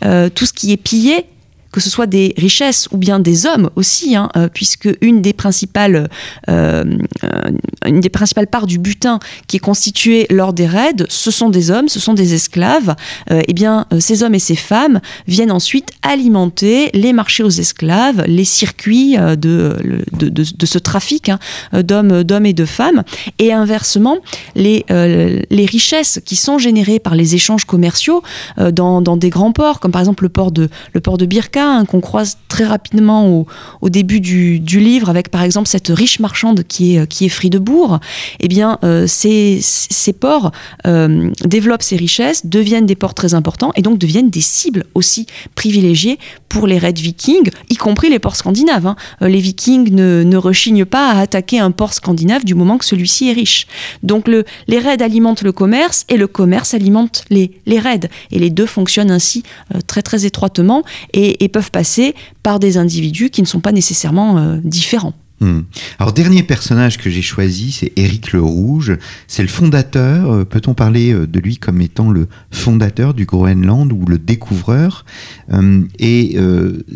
Tout 0.01 0.45
ce 0.45 0.53
qui 0.53 0.73
est 0.73 0.77
pillé 0.77 1.25
que 1.71 1.79
ce 1.79 1.89
soit 1.89 2.07
des 2.07 2.33
richesses 2.37 2.87
ou 2.91 2.97
bien 2.97 3.19
des 3.19 3.45
hommes 3.45 3.69
aussi, 3.75 4.15
hein, 4.15 4.29
euh, 4.35 4.47
puisque 4.51 4.89
une 5.01 5.21
des 5.21 5.33
principales, 5.33 6.09
euh, 6.49 6.83
euh, 7.23 7.41
une 7.85 7.99
des 7.99 8.09
principales 8.09 8.47
parts 8.47 8.67
du 8.67 8.79
butin 8.79 9.19
qui 9.47 9.57
est 9.57 9.59
constituée 9.59 10.25
lors 10.29 10.53
des 10.53 10.67
raids, 10.67 11.05
ce 11.09 11.31
sont 11.31 11.49
des 11.49 11.71
hommes, 11.71 11.89
ce 11.89 11.99
sont 11.99 12.13
des 12.13 12.33
esclaves. 12.33 12.95
eh 13.29 13.53
bien, 13.53 13.85
ces 13.99 14.23
hommes 14.23 14.35
et 14.35 14.39
ces 14.39 14.55
femmes 14.55 14.99
viennent 15.27 15.51
ensuite 15.51 15.91
alimenter 16.01 16.89
les 16.93 17.13
marchés 17.13 17.43
aux 17.43 17.49
esclaves, 17.49 18.23
les 18.27 18.43
circuits 18.43 19.17
de, 19.17 19.77
de, 20.13 20.29
de, 20.29 20.65
ce 20.65 20.77
trafic 20.77 21.29
hein, 21.29 21.39
d'hommes, 21.73 22.23
d'hommes 22.23 22.45
et 22.45 22.53
de 22.53 22.65
femmes. 22.65 23.03
Et 23.37 23.53
inversement, 23.53 24.17
les, 24.55 24.85
les 24.89 25.65
richesses 25.65 26.19
qui 26.25 26.35
sont 26.35 26.57
générées 26.57 26.99
par 26.99 27.15
les 27.15 27.35
échanges 27.35 27.65
commerciaux 27.65 28.21
dans, 28.57 29.01
dans, 29.01 29.17
des 29.17 29.29
grands 29.29 29.51
ports, 29.51 29.79
comme 29.79 29.91
par 29.91 30.01
exemple 30.01 30.23
le 30.23 30.29
port 30.29 30.51
de, 30.51 30.69
le 30.93 31.01
port 31.01 31.17
de 31.17 31.25
Birka, 31.25 31.58
Hein, 31.59 31.85
qu'on 31.85 32.01
croise 32.01 32.37
très 32.47 32.65
rapidement 32.65 33.45
au, 33.81 33.89
début 33.89 34.19
du, 34.19 34.59
livre, 34.79 35.09
avec 35.09 35.29
par 35.29 35.43
exemple 35.43 35.67
cette 35.67 35.89
riche 35.89 36.19
marchande 36.19 36.63
qui 36.63 36.95
est, 36.95 37.07
qui 37.07 37.25
est 37.25 37.29
Friedebourg, 37.29 37.99
eh 38.39 38.47
bien, 38.47 38.79
euh, 38.83 39.05
ces, 39.07 39.61
ports 40.19 40.51
euh, 40.87 41.29
développent 41.45 41.83
ces 41.83 41.95
richesses, 41.95 42.45
deviennent 42.45 42.85
des 42.85 42.95
ports 42.95 43.13
très 43.13 43.33
importants 43.33 43.71
et 43.75 43.81
donc 43.81 43.97
deviennent 43.97 44.29
des 44.29 44.41
cibles 44.41 44.85
aussi 44.95 45.27
privilégiées 45.55 46.17
pour 46.49 46.65
les 46.65 46.79
raids 46.79 46.93
vikings, 46.93 47.51
y 47.69 47.75
compris 47.75 48.09
les 48.09 48.19
ports 48.19 48.35
scandinaves. 48.35 48.87
Hein. 48.87 48.95
Euh, 49.21 49.27
les 49.27 49.39
vikings 49.39 49.93
ne, 49.93 50.37
rechignent 50.37 50.85
pas 50.85 51.11
à 51.11 51.19
attaquer 51.19 51.59
un 51.59 51.71
port 51.71 51.93
scandinave 51.93 52.45
du 52.45 52.55
moment 52.55 52.77
que 52.77 52.85
celui-ci 52.85 53.29
est 53.29 53.33
riche. 53.33 53.67
Donc 54.01 54.27
le, 54.27 54.45
les 54.67 54.79
raids 54.79 55.01
alimentent 55.01 55.43
le 55.43 55.51
commerce 55.51 56.05
et 56.09 56.17
le 56.17 56.27
commerce 56.27 56.73
alimente 56.73 57.25
les, 57.29 57.51
les 57.65 57.79
raids. 57.79 58.09
Et 58.31 58.39
les 58.39 58.49
deux 58.49 58.65
fonctionnent 58.65 59.11
ainsi 59.11 59.43
très 59.87 60.01
très 60.01 60.25
étroitement 60.25 60.83
et 61.13 61.48
peuvent 61.49 61.71
passer 61.71 62.15
par 62.43 62.59
des 62.59 62.77
individus 62.77 63.29
qui 63.29 63.41
ne 63.41 63.47
sont 63.47 63.59
pas 63.59 63.71
nécessairement 63.71 64.37
euh, 64.37 64.57
différents. 64.63 65.13
Hmm. 65.41 65.61
Alors, 65.99 66.11
dernier 66.11 66.43
personnage 66.43 66.97
que 66.97 67.09
j'ai 67.09 67.21
choisi, 67.21 67.71
c'est 67.71 67.93
Éric 67.95 68.33
le 68.33 68.41
Rouge. 68.41 68.97
C'est 69.27 69.41
le 69.41 69.47
fondateur. 69.47 70.31
Euh, 70.31 70.43
peut-on 70.43 70.73
parler 70.73 71.13
euh, 71.13 71.27
de 71.27 71.39
lui 71.39 71.57
comme 71.57 71.79
étant 71.79 72.11
le 72.11 72.27
fondateur 72.51 73.13
du 73.13 73.25
Groenland 73.25 73.91
ou 73.93 74.05
le 74.05 74.17
découvreur? 74.17 75.05
Et 75.97 76.37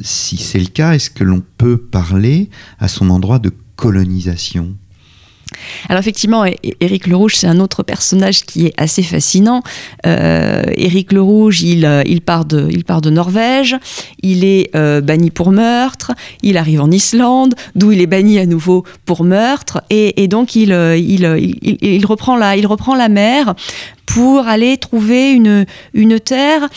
si 0.04 0.38
c'est 0.38 0.60
le 0.60 0.68
cas, 0.68 0.94
est-ce 0.94 1.10
que 1.10 1.24
l'on 1.24 1.42
peut 1.58 1.78
parler 1.78 2.50
à 2.80 2.88
son 2.88 3.10
endroit 3.10 3.40
de 3.40 3.52
colonisation? 3.76 4.76
Alors 5.90 6.00
effectivement, 6.00 6.46
Éric 6.80 7.08
le 7.08 7.16
Rouge, 7.16 7.36
c'est 7.36 7.48
un 7.48 7.60
autre 7.60 7.84
personnage 7.84 8.46
qui 8.46 8.68
est 8.68 8.74
assez 8.78 9.04
fascinant. 9.04 9.62
Euh, 10.06 10.64
Éric 10.76 11.12
le 11.12 11.22
Rouge, 11.22 11.62
il, 11.62 11.86
euh, 11.86 12.04
il, 12.06 12.22
part 12.22 12.46
de, 12.46 12.68
il 12.72 12.84
part 12.84 13.02
de 13.02 13.10
Norvège, 13.10 13.76
il 14.22 14.44
est 14.44 14.70
euh, 14.76 15.02
banni 15.02 15.32
pour 15.32 15.52
meurtre, 15.52 16.12
il 16.42 16.58
arrive 16.58 16.82
en 16.82 16.92
Islande, 16.92 17.56
d'où 17.76 17.92
il 17.92 18.02
est 18.02 18.08
banni 18.08 18.40
à 18.40 18.46
nouveau 18.46 18.84
pour 19.06 19.24
meurtre, 19.24 19.82
et, 19.90 20.28
donc 20.28 20.56
il, 20.56 20.74
reprend 22.06 22.38
la, 22.38 22.56
il 22.56 22.68
reprend 22.68 22.96
la 22.96 23.10
mer 23.10 23.54
pour 24.06 24.48
aller 24.48 24.78
trouver 24.78 25.32
une, 25.32 25.66
une 25.94 26.20
terre 26.20 26.68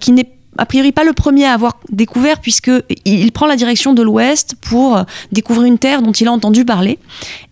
qui 0.00 0.12
n'est 0.12 0.35
a 0.58 0.66
priori 0.66 0.92
pas 0.92 1.04
le 1.04 1.12
premier 1.12 1.44
à 1.44 1.52
avoir 1.52 1.80
découvert 1.90 2.40
puisque 2.40 2.70
il 3.04 3.32
prend 3.32 3.46
la 3.46 3.56
direction 3.56 3.94
de 3.94 4.02
l'ouest 4.02 4.54
pour 4.60 5.04
découvrir 5.32 5.66
une 5.66 5.78
terre 5.78 6.02
dont 6.02 6.12
il 6.12 6.28
a 6.28 6.32
entendu 6.32 6.64
parler. 6.64 6.98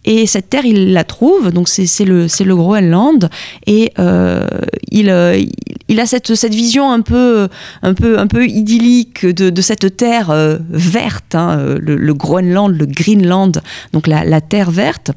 Et 0.04 0.26
cette 0.26 0.50
terre 0.50 0.64
il 0.64 0.92
la 0.92 1.04
trouve 1.04 1.50
donc 1.50 1.68
c'est 1.68 2.04
le 2.04 2.28
c'est 2.28 2.44
le 2.44 2.56
Groenland. 2.56 3.30
Et 3.66 3.92
euh, 3.98 4.46
il, 4.90 5.10
euh, 5.10 5.42
il 5.88 6.00
a 6.00 6.06
cette, 6.06 6.34
cette 6.34 6.54
vision 6.54 6.90
un 6.90 7.00
peu 7.00 7.48
un 7.82 7.94
peu 7.94 8.18
un 8.18 8.26
peu 8.26 8.46
idyllique 8.46 9.26
de, 9.26 9.62
cette 9.62 9.96
terre 9.96 10.30
euh, 10.30 10.58
verte 10.70 11.34
hein, 11.34 11.76
le, 11.78 12.14
Groenland 12.14 12.76
le 12.76 12.86
Greenland 12.86 13.62
donc 13.92 14.06
la 14.06 14.40
terre 14.40 14.70
verte 14.70 15.12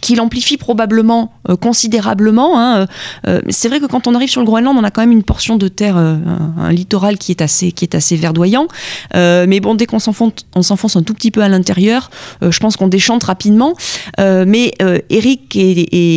qui 0.00 0.14
l'amplifie 0.14 0.56
probablement 0.56 1.32
euh, 1.48 1.56
considérablement. 1.56 2.58
Hein, 2.58 2.80
euh, 2.80 2.86
euh, 3.28 3.40
c'est 3.48 3.68
vrai 3.68 3.80
que 3.80 3.86
quand 3.86 4.06
on 4.06 4.14
arrive 4.14 4.30
sur 4.30 4.40
le 4.40 4.46
Groenland, 4.46 4.76
on 4.76 4.84
a 4.84 4.90
quand 4.90 5.02
même 5.02 5.12
une 5.12 5.22
portion 5.22 5.56
de 5.56 5.68
terre, 5.68 5.96
un, 5.96 6.72
littoral 6.72 7.18
qui 7.18 7.32
est 7.32 7.42
assez, 7.42 7.72
qui 7.72 7.84
est 7.84 7.94
assez 7.94 8.16
verdoyant. 8.16 8.68
mais 9.14 9.60
bon, 9.60 9.74
dès 9.74 9.86
qu'on 9.86 9.98
s'enfonce, 9.98 10.32
on 10.54 10.62
s'enfonce 10.62 10.96
un 10.96 11.02
tout 11.02 11.14
petit 11.14 11.30
peu 11.30 11.42
à 11.42 11.48
l'intérieur, 11.48 12.10
je 12.42 12.58
pense 12.58 12.76
qu'on 12.76 12.88
déchante 12.88 13.24
rapidement. 13.24 13.74
mais 14.18 14.72
Eric 15.10 15.58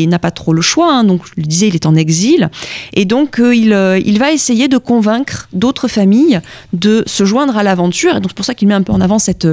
n'a 0.08 0.20
pas 0.20 0.32
trop 0.32 0.54
le 0.54 0.62
choix, 0.62 0.94
hein, 0.94 1.04
donc 1.04 1.26
je 1.26 1.32
le 1.38 1.44
disais, 1.44 1.68
il 1.68 1.76
est 1.76 1.86
en 1.86 1.96
exil, 1.96 2.50
et 2.94 3.06
donc 3.06 3.40
il, 3.40 3.74
va 4.20 4.32
essayer 4.32 4.68
de 4.68 4.78
convaincre 4.78 5.48
d'autres 5.54 5.88
familles 5.88 6.40
de 6.74 7.04
se 7.08 7.26
joindre 7.26 7.58
à 7.58 7.64
l'aventure. 7.64 8.18
Et 8.18 8.20
donc 8.20 8.30
c'est 8.30 8.36
pour 8.36 8.46
ça 8.46 8.54
qu'il 8.54 8.68
met 8.68 8.74
un 8.74 8.84
peu 8.84 8.94
en 8.94 9.02
avant 9.02 9.20
cet 9.20 9.48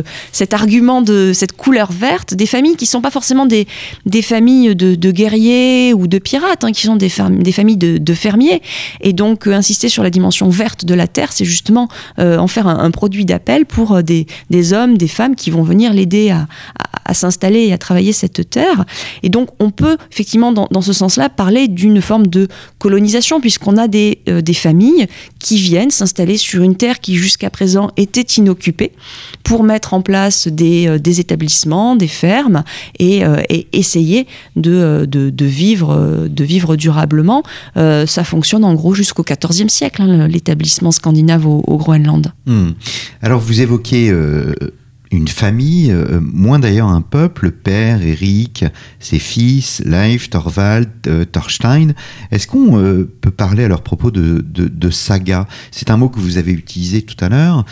argument 0.52 1.02
de 1.02 1.32
cette 1.34 1.52
couleur 1.52 1.92
verte, 1.92 2.34
des 2.34 2.46
familles 2.46 2.76
qui 2.76 2.86
sont 2.86 3.00
pas 3.00 3.10
forcément 3.10 3.46
des 3.46 3.66
familles 4.22 4.74
de, 4.74 5.10
guerriers 5.10 5.94
ou 5.94 6.06
de 6.06 6.18
pirates, 6.18 6.64
hein, 6.64 6.72
qui 6.72 6.82
sont 6.82 6.96
des, 6.96 7.08
familles 7.08 7.76
de, 7.76 8.14
fermiers. 8.14 8.62
Et 9.00 9.12
donc, 9.12 9.46
euh, 9.46 9.52
insister 9.52 9.88
sur 9.88 10.02
la 10.02 10.10
dimension 10.10 10.48
verte 10.48 10.84
de 10.84 10.94
la 10.94 11.06
terre, 11.06 11.32
c'est 11.32 11.44
justement 11.44 11.88
euh, 12.18 12.38
en 12.38 12.46
faire 12.46 12.66
un, 12.66 12.90
produit 12.90 13.24
d'appel 13.24 13.66
pour 13.66 13.96
euh, 13.96 14.02
des, 14.02 14.72
hommes, 14.72 14.96
des 14.98 15.08
femmes 15.08 15.36
qui 15.36 15.50
vont 15.50 15.62
venir 15.62 15.92
l'aider 15.92 16.30
à, 16.30 16.46
s'installer 17.12 17.66
et 17.66 17.72
à 17.72 17.78
travailler 17.78 18.12
cette 18.12 18.48
terre. 18.50 18.84
Et 19.24 19.30
donc, 19.30 19.48
on 19.58 19.70
peut 19.70 19.96
effectivement, 20.12 20.52
dans, 20.52 20.80
ce 20.80 20.92
sens-là, 20.92 21.28
parler 21.28 21.66
d'une 21.66 22.00
forme 22.00 22.28
de 22.28 22.46
colonisation, 22.78 23.40
puisqu'on 23.40 23.76
a 23.76 23.88
des, 23.88 24.20
familles 24.54 25.06
qui 25.38 25.56
viennent 25.56 25.90
s'installer 25.90 26.36
sur 26.36 26.62
une 26.62 26.76
terre 26.76 27.00
qui 27.00 27.16
jusqu'à 27.16 27.50
présent 27.50 27.90
était 27.96 28.20
inoccupée 28.20 28.92
pour 29.42 29.62
mettre 29.64 29.94
en 29.94 30.02
place 30.02 30.48
des, 30.48 31.20
établissements, 31.20 31.96
des 31.96 32.08
fermes 32.08 32.62
et 32.98 33.24
essayer 33.72 34.09
euh, 34.66 35.06
de, 35.06 35.30
de, 35.30 35.44
vivre, 35.44 35.90
euh, 35.90 36.28
de 36.28 36.44
vivre 36.44 36.76
durablement. 36.76 37.42
Euh, 37.76 38.06
ça 38.06 38.24
fonctionne 38.24 38.64
en 38.64 38.74
gros 38.74 38.94
jusqu'au 38.94 39.24
XIVe 39.24 39.68
siècle, 39.68 40.02
hein, 40.02 40.28
l'établissement 40.28 40.90
scandinave 40.90 41.46
au, 41.46 41.76
Groenland. 41.76 42.32
Hmm. 42.46 42.70
Alors 43.22 43.40
vous 43.40 43.60
évoquez 43.60 44.12
une 45.10 45.28
famille, 45.28 45.94
moins 46.20 46.58
d'ailleurs 46.58 46.88
un 46.88 47.00
peuple, 47.00 47.46
le 47.46 47.50
père, 47.52 48.02
Eric, 48.02 48.64
ses 48.98 49.18
fils, 49.18 49.82
Leif, 49.86 50.28
Thorvald, 50.30 50.88
Thorstein. 51.32 51.94
Est-ce 52.30 52.46
qu'on 52.46 53.06
peut 53.20 53.30
parler 53.30 53.64
à 53.64 53.68
leur 53.68 53.82
propos 53.82 54.10
de, 54.10 54.44
de, 54.46 54.68
de 54.68 54.90
saga? 54.90 55.46
C'est 55.70 55.90
un 55.90 55.96
mot 55.96 56.08
que 56.08 56.20
vous 56.20 56.36
avez 56.36 56.52
utilisé 56.52 57.02
tout 57.02 57.24
à 57.24 57.28
l'heure 57.28 57.64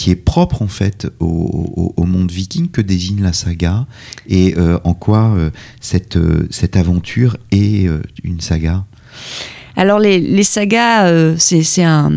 qui 0.00 0.10
est 0.10 0.16
propre 0.16 0.62
en 0.62 0.66
fait 0.66 1.08
au, 1.20 1.92
monde 2.06 2.30
viking 2.30 2.70
que 2.70 2.80
désigne 2.80 3.22
la 3.22 3.34
saga 3.34 3.86
et 4.26 4.54
euh, 4.56 4.78
en 4.82 4.94
quoi 4.94 5.34
euh, 5.36 5.50
euh, 6.16 6.46
cette 6.50 6.76
aventure 6.76 7.36
est 7.50 7.86
une 8.24 8.40
saga 8.40 8.86
alors 9.76 9.98
les, 9.98 10.42
sagas, 10.42 11.06
euh, 11.06 11.34
c'est 11.38 11.82
un, 11.82 12.12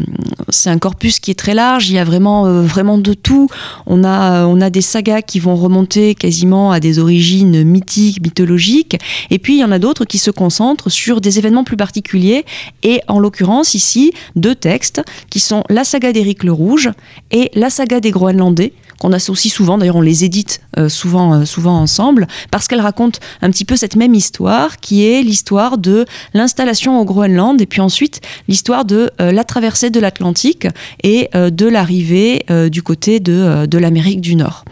un, 0.66 0.78
corpus 0.78 1.20
qui 1.20 1.32
est 1.32 1.39
très 1.39 1.54
large, 1.54 1.89
il 1.89 1.95
y 1.95 1.99
a 1.99 2.04
vraiment, 2.04 2.45
euh, 2.45 2.62
vraiment 2.62 2.97
de 2.97 3.14
tout. 3.14 3.47
On 3.86 4.04
a, 4.04 4.45
on 4.45 4.62
a 4.62 4.70
des 4.70 4.82
sagas 4.82 5.22
qui 5.22 5.39
vont 5.39 5.56
remonter 5.56 6.16
quasiment 6.16 6.72
à 6.72 6.80
des 6.80 6.99
origines 6.99 7.64
mythiques, 7.64 8.22
mythologiques, 8.22 8.97
et 9.30 9.39
puis 9.39 9.56
il 9.56 9.60
y 9.60 9.64
en 9.64 9.72
a 9.72 9.80
d'autres 9.80 10.06
qui 10.06 10.18
se 10.18 10.32
concentrent 10.32 10.89
sur 10.89 11.22
des 11.22 11.39
événements 11.39 11.64
plus 11.64 11.78
particuliers, 11.78 12.45
et 12.84 13.01
en 13.08 13.20
l'occurrence 13.20 13.76
ici, 13.76 14.14
deux 14.36 14.56
textes 14.56 15.01
qui 15.30 15.39
sont 15.39 15.64
la 15.70 15.84
saga 15.84 16.12
d'Éric 16.12 16.43
le 16.43 16.51
Rouge 16.51 16.89
et 17.32 17.51
la 17.54 17.70
saga 17.70 17.99
des 17.99 18.12
Groenlandais, 18.12 18.74
qu'on 19.00 19.12
associe 19.12 19.54
souvent, 19.54 19.78
d'ailleurs 19.78 19.96
on 19.96 20.02
les 20.02 20.24
édite 20.24 20.62
euh, 20.78 20.89
souvent, 20.89 21.46
souvent 21.46 21.80
ensemble, 21.80 22.28
parce 22.52 22.68
qu'elles 22.68 22.82
racontent 22.82 23.20
un 23.41 23.50
petit 23.50 23.66
peu 23.66 23.76
cette 23.76 23.96
même 23.96 24.14
histoire, 24.14 24.78
qui 24.78 25.06
est 25.06 25.22
l'histoire 25.22 25.78
de 25.78 26.06
l'installation 26.34 27.00
au 27.00 27.06
Groenland 27.06 27.62
et 27.62 27.66
puis 27.66 27.82
ensuite 27.82 28.22
l'histoire 28.48 28.86
de 28.86 29.12
euh, 29.22 29.32
la 29.32 29.44
traversée 29.44 29.89
de 29.89 30.00
l'Atlantique 30.00 30.68
et 31.04 31.30
euh, 31.36 31.50
de 31.50 31.68
l'arrivée 31.68 32.46
euh, 32.50 32.70
du 32.70 32.82
côté 32.84 33.20
de, 33.20 33.66
de 33.66 33.78
l'Amérique 33.78 34.22
du 34.22 34.36
Nord. 34.36 34.66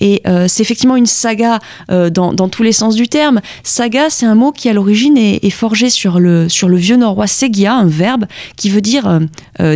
Et 0.00 0.22
c'est 0.48 0.62
effectivement 0.62 0.96
une 0.96 1.06
saga 1.06 1.58
dans, 1.88 2.32
dans, 2.32 2.48
tous 2.48 2.62
les 2.62 2.72
sens 2.72 2.94
du 2.94 3.08
terme. 3.08 3.40
Saga, 3.62 4.10
c'est 4.10 4.26
un 4.26 4.34
mot 4.34 4.52
qui 4.52 4.68
à 4.68 4.72
l'origine 4.72 5.16
est, 5.16 5.50
forgé 5.50 5.90
sur 5.90 6.18
le, 6.18 6.48
sur 6.48 6.68
le 6.68 6.76
vieux 6.76 6.96
norrois 6.96 7.26
segia, 7.26 7.74
un 7.74 7.86
verbe 7.86 8.26
qui 8.56 8.70
veut 8.70 8.80
dire 8.80 9.20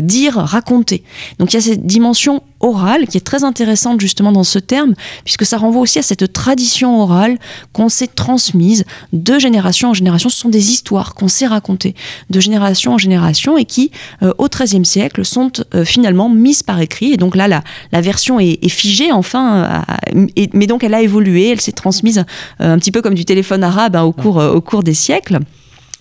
dire, 0.03 0.34
raconter. 0.34 1.05
Donc 1.38 1.53
il 1.53 1.57
y 1.57 1.59
a 1.59 1.62
cette 1.62 1.86
dimension 1.86 2.42
orale 2.66 3.06
qui 3.06 3.16
est 3.16 3.20
très 3.20 3.44
intéressante 3.44 4.00
justement 4.00 4.32
dans 4.32 4.44
ce 4.44 4.58
terme, 4.58 4.94
puisque 5.24 5.44
ça 5.44 5.58
renvoie 5.58 5.82
aussi 5.82 5.98
à 5.98 6.02
cette 6.02 6.32
tradition 6.32 7.00
orale 7.00 7.38
qu'on 7.72 7.88
s'est 7.88 8.06
transmise 8.06 8.84
de 9.12 9.38
génération 9.38 9.90
en 9.90 9.94
génération. 9.94 10.28
Ce 10.28 10.38
sont 10.38 10.48
des 10.48 10.70
histoires 10.70 11.14
qu'on 11.14 11.28
s'est 11.28 11.46
racontées 11.46 11.94
de 12.30 12.40
génération 12.40 12.94
en 12.94 12.98
génération 12.98 13.56
et 13.58 13.64
qui, 13.64 13.90
euh, 14.22 14.32
au 14.38 14.48
XIIIe 14.48 14.84
siècle, 14.84 15.24
sont 15.24 15.52
euh, 15.74 15.84
finalement 15.84 16.28
mises 16.28 16.62
par 16.62 16.80
écrit. 16.80 17.12
Et 17.12 17.16
donc 17.16 17.36
là, 17.36 17.48
la, 17.48 17.62
la 17.92 18.00
version 18.00 18.40
est, 18.40 18.68
figée, 18.68 19.12
enfin, 19.12 19.84
mais 20.52 20.66
donc 20.66 20.82
elle 20.82 20.94
a 20.94 21.00
évolué, 21.00 21.50
elle 21.50 21.60
s'est 21.60 21.72
transmise 21.72 22.24
un 22.58 22.78
petit 22.78 22.90
peu 22.90 23.00
comme 23.00 23.14
du 23.14 23.24
téléphone 23.24 23.62
arabe 23.62 23.96
hein, 23.96 24.02
au, 24.02 24.12
cours, 24.12 24.36
au 24.36 24.60
cours 24.60 24.82
des 24.82 24.94
siècles 24.94 25.38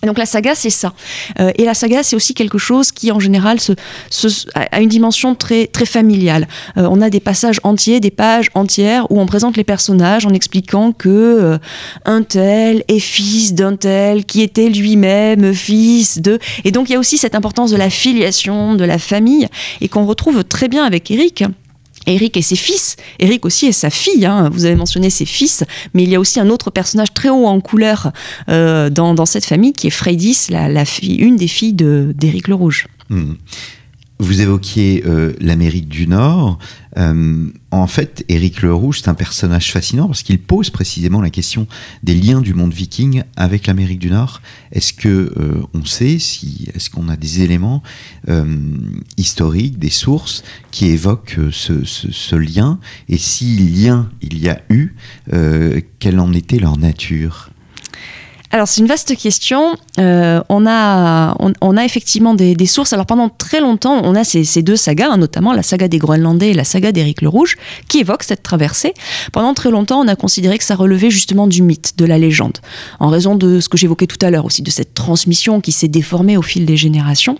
donc 0.04 0.18
la 0.18 0.26
saga, 0.26 0.54
c'est 0.54 0.70
ça. 0.70 0.92
Euh, 1.40 1.52
et 1.56 1.64
la 1.64 1.74
saga, 1.74 2.02
c'est 2.02 2.16
aussi 2.16 2.34
quelque 2.34 2.58
chose 2.58 2.92
qui, 2.92 3.10
en 3.12 3.18
général, 3.18 3.58
se, 3.60 3.72
a 4.54 4.80
une 4.80 4.88
dimension 4.88 5.34
très, 5.34 5.66
très 5.66 5.86
familiale. 5.86 6.46
Euh, 6.76 6.86
on 6.90 7.00
a 7.00 7.08
des 7.08 7.20
passages 7.20 7.60
entiers, 7.64 7.98
des 8.00 8.10
pages 8.10 8.50
entières 8.54 9.10
où 9.10 9.20
on 9.20 9.26
présente 9.26 9.56
les 9.56 9.64
personnages 9.64 10.26
en 10.26 10.30
expliquant 10.34 10.92
que 10.92 11.08
euh, 11.08 11.58
un 12.04 12.22
tel 12.22 12.84
est 12.88 12.98
fils 12.98 13.54
d'un 13.54 13.76
tel 13.76 14.24
qui 14.24 14.42
était 14.42 14.68
lui-même 14.68 15.54
fils 15.54 16.20
de. 16.20 16.38
Et 16.64 16.72
donc 16.72 16.88
il 16.88 16.92
y 16.92 16.96
a 16.96 16.98
aussi 16.98 17.16
cette 17.16 17.34
importance 17.34 17.70
de 17.70 17.76
la 17.76 17.90
filiation, 17.90 18.74
de 18.74 18.84
la 18.84 18.98
famille, 18.98 19.48
et 19.80 19.88
qu'on 19.88 20.04
retrouve 20.04 20.44
très 20.44 20.68
bien 20.68 20.84
avec 20.84 21.10
Eric. 21.10 21.44
Eric 22.06 22.36
et 22.36 22.42
ses 22.42 22.56
fils, 22.56 22.96
Eric 23.18 23.44
aussi 23.44 23.66
et 23.66 23.72
sa 23.72 23.90
fille, 23.90 24.24
hein. 24.24 24.48
vous 24.52 24.64
avez 24.64 24.76
mentionné 24.76 25.10
ses 25.10 25.26
fils, 25.26 25.64
mais 25.94 26.04
il 26.04 26.08
y 26.08 26.14
a 26.14 26.20
aussi 26.20 26.40
un 26.40 26.48
autre 26.48 26.70
personnage 26.70 27.12
très 27.12 27.28
haut 27.28 27.46
en 27.46 27.60
couleur 27.60 28.12
euh, 28.48 28.90
dans, 28.90 29.26
cette 29.26 29.44
famille 29.44 29.72
qui 29.72 29.88
est 29.88 29.90
Freydis, 29.90 30.46
la, 30.50 30.84
fille, 30.84 31.16
une 31.16 31.36
des 31.36 31.48
filles 31.48 31.74
d'Éric 31.74 32.48
le 32.48 32.54
Rouge. 32.54 32.86
Hmm. 33.10 33.34
Vous 34.18 34.40
évoquiez 34.40 35.02
euh, 35.06 35.34
l'Amérique 35.40 35.88
du 35.88 36.06
Nord. 36.06 36.58
Euh, 36.98 37.46
en 37.70 37.86
fait, 37.86 38.24
Éric 38.28 38.62
le 38.62 38.72
Rouge, 38.72 39.00
c'est 39.00 39.08
un 39.08 39.14
personnage 39.14 39.72
fascinant 39.72 40.06
parce 40.06 40.22
qu'il 40.22 40.40
pose 40.40 40.70
précisément 40.70 41.20
la 41.20 41.30
question 41.30 41.66
des 42.02 42.14
liens 42.14 42.40
du 42.40 42.54
monde 42.54 42.72
viking 42.72 43.22
avec 43.36 43.66
l'Amérique 43.66 43.98
du 43.98 44.10
Nord. 44.10 44.40
Est-ce 44.72 44.92
que 44.92 45.08
euh, 45.36 45.62
on 45.74 45.84
sait 45.84 46.18
si, 46.18 46.68
est-ce 46.74 46.88
qu'on 46.90 47.08
a 47.08 47.16
des 47.16 47.42
éléments 47.42 47.82
historiques, 49.16 49.78
des 49.78 49.90
sources 49.90 50.42
qui 50.70 50.86
évoquent 50.86 51.38
ce, 51.52 51.84
ce, 51.84 52.36
lien? 52.36 52.78
Et 53.08 53.18
si 53.18 53.56
lien 53.56 54.08
il 54.22 54.38
y 54.38 54.48
a 54.48 54.62
eu, 54.70 54.94
quelle 55.98 56.18
en 56.18 56.32
était 56.32 56.58
leur 56.58 56.76
nature? 56.76 57.50
Alors 58.50 58.68
c'est 58.68 58.80
une 58.80 58.86
vaste 58.86 59.16
question. 59.16 59.76
Euh, 59.98 60.40
on, 60.48 60.66
a, 60.66 61.36
on, 61.38 61.76
a 61.76 61.84
effectivement 61.84 62.34
des, 62.34 62.66
sources. 62.66 62.92
Alors 62.92 63.06
pendant 63.06 63.28
très 63.28 63.60
longtemps, 63.60 64.00
on 64.04 64.14
a 64.14 64.24
ces, 64.24 64.62
deux 64.62 64.76
sagas, 64.76 65.08
hein, 65.10 65.16
notamment 65.16 65.52
la 65.52 65.62
saga 65.62 65.88
des 65.88 65.98
Groenlandais 65.98 66.50
et 66.50 66.54
la 66.54 66.64
saga 66.64 66.92
d'Éric 66.92 67.22
le 67.22 67.28
Rouge, 67.28 67.56
qui 67.88 67.98
évoquent 67.98 68.22
cette 68.22 68.42
traversée. 68.42 68.94
Pendant 69.32 69.54
très 69.54 69.70
longtemps, 69.70 70.00
on 70.00 70.08
a 70.08 70.16
considéré 70.16 70.58
que 70.58 70.64
ça 70.64 70.76
relevait 70.76 71.10
justement 71.10 71.46
du 71.46 71.62
mythe, 71.62 71.94
de 71.96 72.04
la 72.04 72.18
légende, 72.18 72.58
en 73.00 73.08
raison 73.08 73.34
de 73.34 73.60
ce 73.60 73.68
que 73.68 73.76
j'évoquais 73.76 74.06
tout 74.06 74.24
à 74.24 74.30
l'heure 74.30 74.44
aussi, 74.44 74.62
de 74.62 74.70
cette 74.70 74.94
transmission 74.94 75.60
qui 75.60 75.72
s'est 75.72 75.88
déformée 75.88 76.36
au 76.36 76.42
fil 76.42 76.66
des 76.66 76.76
générations, 76.76 77.38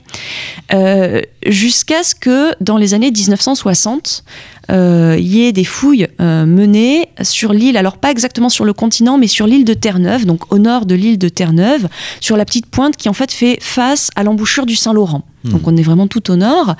euh, 0.73 1.23
jusqu'à 1.47 2.03
ce 2.03 2.15
que 2.15 2.53
dans 2.61 2.77
les 2.77 2.95
années 2.95 3.11
1960, 3.11 4.25
euh, 4.71 5.17
il 5.19 5.27
y 5.27 5.47
ait 5.47 5.53
des 5.53 5.65
fouilles 5.65 6.09
euh, 6.21 6.45
menées 6.45 7.09
sur 7.23 7.53
l'île, 7.53 7.77
alors 7.77 7.99
pas 7.99 8.11
exactement 8.11 8.49
sur 8.49 8.65
le 8.65 8.73
continent, 8.73 9.19
mais 9.19 9.29
sur 9.29 9.47
l'île 9.47 9.65
de 9.65 9.75
Terre-Neuve, 9.75 10.27
donc 10.27 10.53
au 10.53 10.59
nord 10.59 10.87
de 10.87 10.95
l'île 10.97 11.19
de 11.19 11.29
Terre-Neuve, 11.29 11.89
sur 12.21 12.37
la 12.37 12.45
petite 12.45 12.67
pointe 12.67 12.97
qui 12.97 13.09
en 13.09 13.13
fait 13.13 13.33
fait 13.33 13.59
face 13.61 14.11
à 14.17 14.25
l'embouchure 14.25 14.67
du 14.67 14.77
Saint-Laurent. 14.77 15.23
Hmm. 15.45 15.51
Donc 15.51 15.67
on 15.67 15.77
est 15.77 15.83
vraiment 15.83 16.07
tout 16.07 16.31
au 16.31 16.37
nord. 16.37 16.75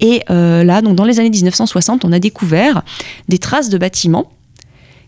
Et 0.00 0.22
euh, 0.30 0.64
là, 0.64 0.82
donc 0.82 0.96
dans 0.96 1.04
les 1.04 1.20
années 1.20 1.30
1960, 1.30 2.04
on 2.04 2.12
a 2.12 2.18
découvert 2.18 2.82
des 3.28 3.38
traces 3.38 3.68
de 3.68 3.78
bâtiments 3.78 4.30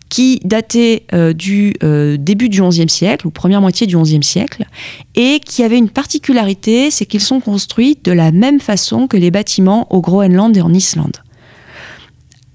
qui 0.09 0.41
dataient 0.45 1.07
du 1.35 1.73
début 2.19 2.51
du 2.51 2.61
XIe 2.61 2.87
siècle, 2.87 3.27
ou 3.27 3.31
première 3.31 3.63
moitié 3.63 3.87
du 3.87 3.97
XIe 3.97 4.23
siècle, 4.23 4.67
et 5.15 5.41
qui 5.41 5.63
avaient 5.63 5.79
une 5.79 5.89
particularité, 5.89 6.91
c'est 6.91 7.07
qu'ils 7.07 7.23
sont 7.23 7.41
construits 7.41 7.97
de 8.05 8.13
la 8.13 8.31
même 8.31 8.61
façon 8.61 9.07
que 9.07 9.17
les 9.17 9.31
bâtiments 9.31 9.91
au 9.91 10.03
Groenland 10.03 10.55
et 10.55 10.61
en 10.61 10.75
Islande 10.75 11.17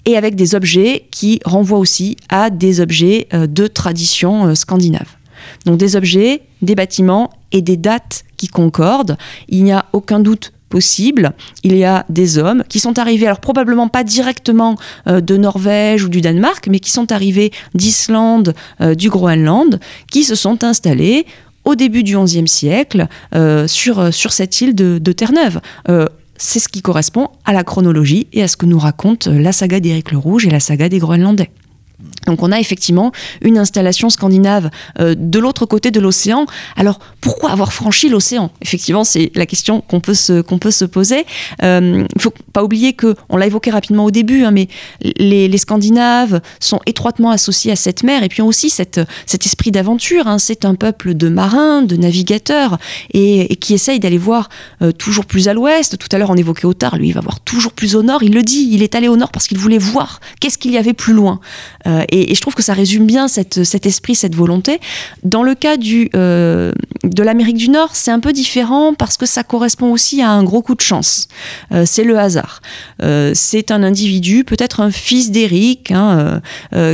et 0.08 0.16
avec 0.16 0.36
des 0.36 0.56
objets 0.56 1.06
qui 1.12 1.40
renvoient 1.46 1.78
aussi 1.78 2.16
à 2.30 2.50
des 2.50 2.80
objets 2.80 3.28
euh, 3.34 3.46
de 3.46 3.68
tradition 3.68 4.48
euh, 4.48 4.56
scandinave. 4.56 5.17
Donc 5.66 5.78
des 5.78 5.96
objets, 5.96 6.42
des 6.62 6.76
bâtiments 6.76 7.30
et 7.52 7.62
des 7.62 7.78
dates 7.78 8.24
qui 8.38 8.48
concordent. 8.48 9.18
Il 9.50 9.64
n'y 9.64 9.72
a 9.72 9.86
aucun 9.94 10.20
doute 10.20 10.54
possible. 10.70 11.34
Il 11.64 11.76
y 11.78 11.86
a 11.86 12.06
des 12.10 12.38
hommes 12.38 12.64
qui 12.68 12.80
sont 12.80 13.00
arrivés, 13.00 13.26
alors 13.26 13.40
probablement 13.40 13.88
pas 13.88 14.04
directement 14.04 14.76
euh, 15.08 15.22
de 15.22 15.38
Norvège 15.38 16.04
ou 16.04 16.10
du 16.10 16.22
Danemark, 16.22 16.68
mais 16.70 16.80
qui 16.80 16.92
sont 16.92 17.12
arrivés 17.12 17.52
d'Islande, 17.74 18.54
du 18.98 19.10
Groenland, 19.10 19.80
qui 20.12 20.24
se 20.24 20.36
sont 20.36 20.64
installés 20.64 21.26
au 21.64 21.76
début 21.76 22.04
du 22.04 22.18
XIe 22.18 22.48
siècle 22.48 23.08
sur, 23.68 24.14
sur 24.14 24.32
cette 24.32 24.62
île 24.62 24.74
de, 24.74 25.00
de 25.00 25.12
Terre-Neuve 25.12 25.60
c'est 26.38 26.60
ce 26.60 26.70
qui 26.70 26.82
correspond 26.82 27.30
à 27.46 27.54
la 27.54 27.64
chronologie 27.64 28.28
et 28.32 28.44
à 28.44 28.48
ce 28.48 28.58
que 28.58 28.66
nous 28.66 28.80
raconte 28.80 29.28
la 29.28 29.52
saga 29.52 29.80
d'Éric 29.80 30.12
le 30.12 30.18
Rouge 30.18 30.46
et 30.46 30.50
la 30.50 30.60
saga 30.60 30.90
des 30.90 31.00
Groenlandais. 31.00 31.50
Donc 32.28 32.44
on 32.44 32.52
a 32.52 32.60
effectivement 32.60 33.12
une 33.42 33.58
installation 33.58 34.10
scandinave 34.10 34.70
euh, 35.00 35.16
de 35.18 35.40
l'autre 35.40 35.66
côté 35.66 35.90
de 35.90 36.00
l'océan. 36.00 36.46
Alors 36.76 37.00
pourquoi 37.22 37.52
avoir 37.52 37.74
franchi 37.74 38.10
l'océan? 38.10 38.52
Effectivement, 38.62 39.04
c'est 39.04 39.32
la 39.34 39.46
question 39.46 39.82
qu'on 39.82 40.00
peut 40.00 40.14
se 40.14 40.42
qu'on 40.42 40.60
poser. 40.92 41.26
Il 41.62 41.66
euh, 41.66 41.80
ne 41.80 42.22
faut 42.22 42.34
pas 42.54 42.64
oublier 42.64 42.94
que 42.94 43.16
on 43.30 43.38
l'a 43.38 43.48
évoqué 43.48 43.72
rapidement 43.72 44.06
au 44.06 44.12
début, 44.12 44.44
hein, 44.44 44.52
mais 44.52 44.68
les, 45.02 45.58
Scandinaves 45.58 46.42
sont 46.60 46.80
étroitement 46.86 47.32
associés 47.32 47.72
à 47.72 47.76
cette 47.76 48.04
mer 48.04 48.22
et 48.22 48.30
puis 48.30 48.44
ont 48.44 48.48
aussi 48.48 48.70
cet 48.70 49.00
esprit 49.28 49.72
d'aventure. 49.72 50.28
Hein. 50.28 50.38
C'est 50.38 50.66
un 50.66 50.76
peuple 50.76 51.16
de 51.16 51.30
marins, 51.30 51.82
de 51.82 51.96
navigateurs 51.96 52.78
et, 53.14 53.56
qui 53.56 53.74
essaye 53.74 54.00
d'aller 54.00 54.20
voir 54.20 54.50
euh, 54.84 54.92
toujours 54.92 55.26
plus 55.26 55.48
à 55.48 55.54
l'ouest. 55.54 55.98
Tout 55.98 56.10
à 56.12 56.20
l'heure 56.20 56.30
on 56.30 56.36
évoquait 56.36 56.66
Otard, 56.66 56.98
lui 56.98 57.08
il 57.08 57.14
va 57.14 57.22
voir 57.22 57.40
toujours 57.40 57.72
plus 57.72 57.96
au 57.96 58.04
nord. 58.04 58.22
Il 58.22 58.34
le 58.34 58.44
dit, 58.44 58.70
il 58.72 58.84
est 58.84 58.94
allé 58.94 59.08
au 59.08 59.18
nord 59.18 59.32
parce 59.32 59.48
qu'il 59.48 59.58
voulait 59.58 59.80
voir 59.80 60.20
qu'est-ce 60.40 60.58
qu'il 60.58 60.72
y 60.72 60.78
avait 60.78 60.94
plus 60.94 61.14
loin. 61.14 61.40
Et 62.10 62.18
et, 62.32 62.36
je 62.36 62.42
trouve 62.42 62.56
que 62.56 62.64
ça 62.64 62.74
résume 62.74 63.06
bien 63.06 63.28
cet 63.28 63.86
esprit, 63.86 64.16
cette 64.16 64.36
volonté. 64.36 64.80
Dans 65.24 65.44
le 65.44 65.56
cas 65.56 65.78
du, 65.78 66.10
euh, 66.16 66.72
de 67.04 67.24
l'Amérique 67.24 67.58
du 67.58 67.70
Nord, 67.70 67.96
c'est 67.96 68.12
un 68.12 68.20
peu 68.20 68.34
différent 68.34 68.94
parce 68.94 69.18
que 69.18 69.26
ça 69.26 69.44
correspond 69.44 69.92
aussi 69.92 70.22
à 70.22 70.30
un 70.30 70.44
gros 70.44 70.62
coup 70.62 70.76
de 70.76 70.82
chance. 70.82 71.28
Euh, 71.72 71.84
c'est 71.86 72.04
le 72.04 72.18
hasard. 72.18 72.62
Euh, 73.02 73.32
c'est 73.34 73.72
un 73.72 73.84
individu, 73.84 74.44
peut-être 74.44 74.82
un 74.82 74.92
fils 74.92 75.32
d'Éric, 75.32 75.92
hein, 75.92 76.42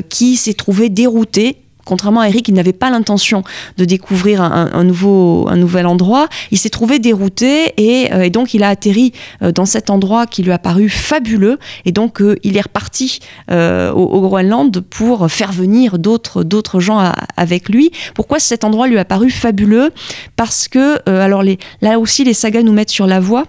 qui 0.10 0.38
s'est 0.38 0.54
trouvé 0.54 0.90
dérouté 0.90 1.63
contrairement 1.86 2.22
à 2.22 2.30
Eric, 2.30 2.48
il 2.48 2.54
n'avait 2.54 2.74
pas 2.74 2.90
l'intention 2.90 3.44
de 3.78 3.86
découvrir 3.86 4.42
un, 4.42 4.84
nouveau, 4.84 5.48
un 5.50 5.56
nouvel 5.56 5.86
endroit. 5.86 6.28
Il 6.52 6.58
s'est 6.58 6.70
trouvé 6.70 7.00
dérouté 7.00 7.74
et, 7.78 8.12
euh, 8.14 8.30
donc 8.30 8.54
il 8.54 8.64
a 8.64 8.70
atterri 8.70 9.14
euh, 9.42 9.52
dans 9.52 9.66
cet 9.66 9.90
endroit 9.90 10.26
qui 10.26 10.44
lui 10.44 10.52
a 10.52 10.60
paru 10.60 10.90
fabuleux. 10.90 11.60
Et 11.86 11.92
donc 11.92 12.22
euh, 12.22 12.38
il 12.44 12.58
est 12.58 12.62
reparti 12.62 13.20
au, 13.50 14.22
Groenland 14.22 14.80
pour 14.82 15.30
faire 15.30 15.52
venir 15.52 16.00
d'autres, 16.00 16.80
gens 16.80 17.12
avec 17.38 17.70
lui. 17.70 17.92
Pourquoi 18.16 18.40
cet 18.40 18.64
endroit 18.64 18.88
lui 18.88 18.98
a 18.98 19.06
paru 19.06 19.30
fabuleux? 19.30 19.92
Parce 20.36 20.68
que, 20.68 20.98
alors 21.10 21.44
là 21.82 22.00
aussi, 22.00 22.24
les 22.24 22.34
sagas 22.34 22.64
nous 22.64 22.74
mettent 22.74 22.90
sur 22.90 23.08
la 23.08 23.20
voie. 23.20 23.46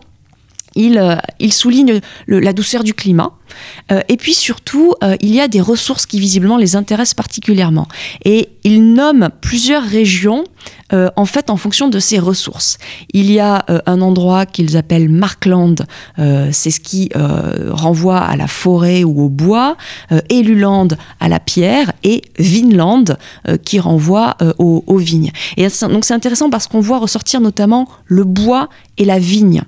Il, 0.77 1.19
il 1.39 1.53
souligne 1.53 2.01
la 2.27 2.53
douceur 2.53 2.85
du 2.85 2.95
climat. 2.95 3.33
Euh, 3.93 4.01
et 4.09 4.17
puis 4.17 4.35
surtout, 4.35 4.95
euh, 5.03 5.17
il 5.21 5.35
y 5.35 5.41
a 5.41 5.49
des 5.49 5.61
ressources 5.61 6.07
qui 6.07 6.21
visiblement 6.21 6.57
les 6.57 6.77
intéressent 6.77 7.15
particulièrement. 7.15 7.89
Et 8.25 8.49
il 8.65 8.95
nomme 8.95 9.31
plusieurs 9.41 9.83
régions 9.83 10.45
euh, 10.93 11.11
en 11.17 11.27
fait 11.27 11.51
en 11.51 11.57
fonction 11.57 11.89
de 11.89 11.99
ces 11.99 12.19
ressources. 12.19 12.79
Il 13.13 13.31
y 13.31 13.41
a 13.41 13.65
un 13.87 14.01
endroit 14.01 14.47
qu'ils 14.47 14.77
appellent 14.77 15.09
Markland, 15.09 15.87
c'est 16.17 16.71
ce 16.71 16.81
qui 16.81 17.11
renvoie 17.71 18.19
à 18.19 18.37
la 18.37 18.47
forêt 18.47 19.05
ou 19.05 19.25
au 19.25 19.29
bois, 19.29 19.77
Eluland 20.31 20.89
à 21.21 21.29
la 21.29 21.41
pierre 21.41 21.93
et 22.03 22.23
Vinland 22.39 23.17
qui 23.65 23.79
renvoie 23.79 24.37
aux, 24.59 24.85
aux, 24.87 24.99
vignes. 24.99 25.33
Et 25.57 25.67
donc 25.89 26.05
c'est 26.05 26.15
intéressant 26.15 26.51
parce 26.51 26.67
qu'on 26.67 26.81
voit 26.81 26.99
ressortir 26.99 27.41
notamment 27.41 27.89
le 28.07 28.25
bois 28.25 28.69
et 28.97 29.05
la 29.05 29.19
vigne. 29.19 29.65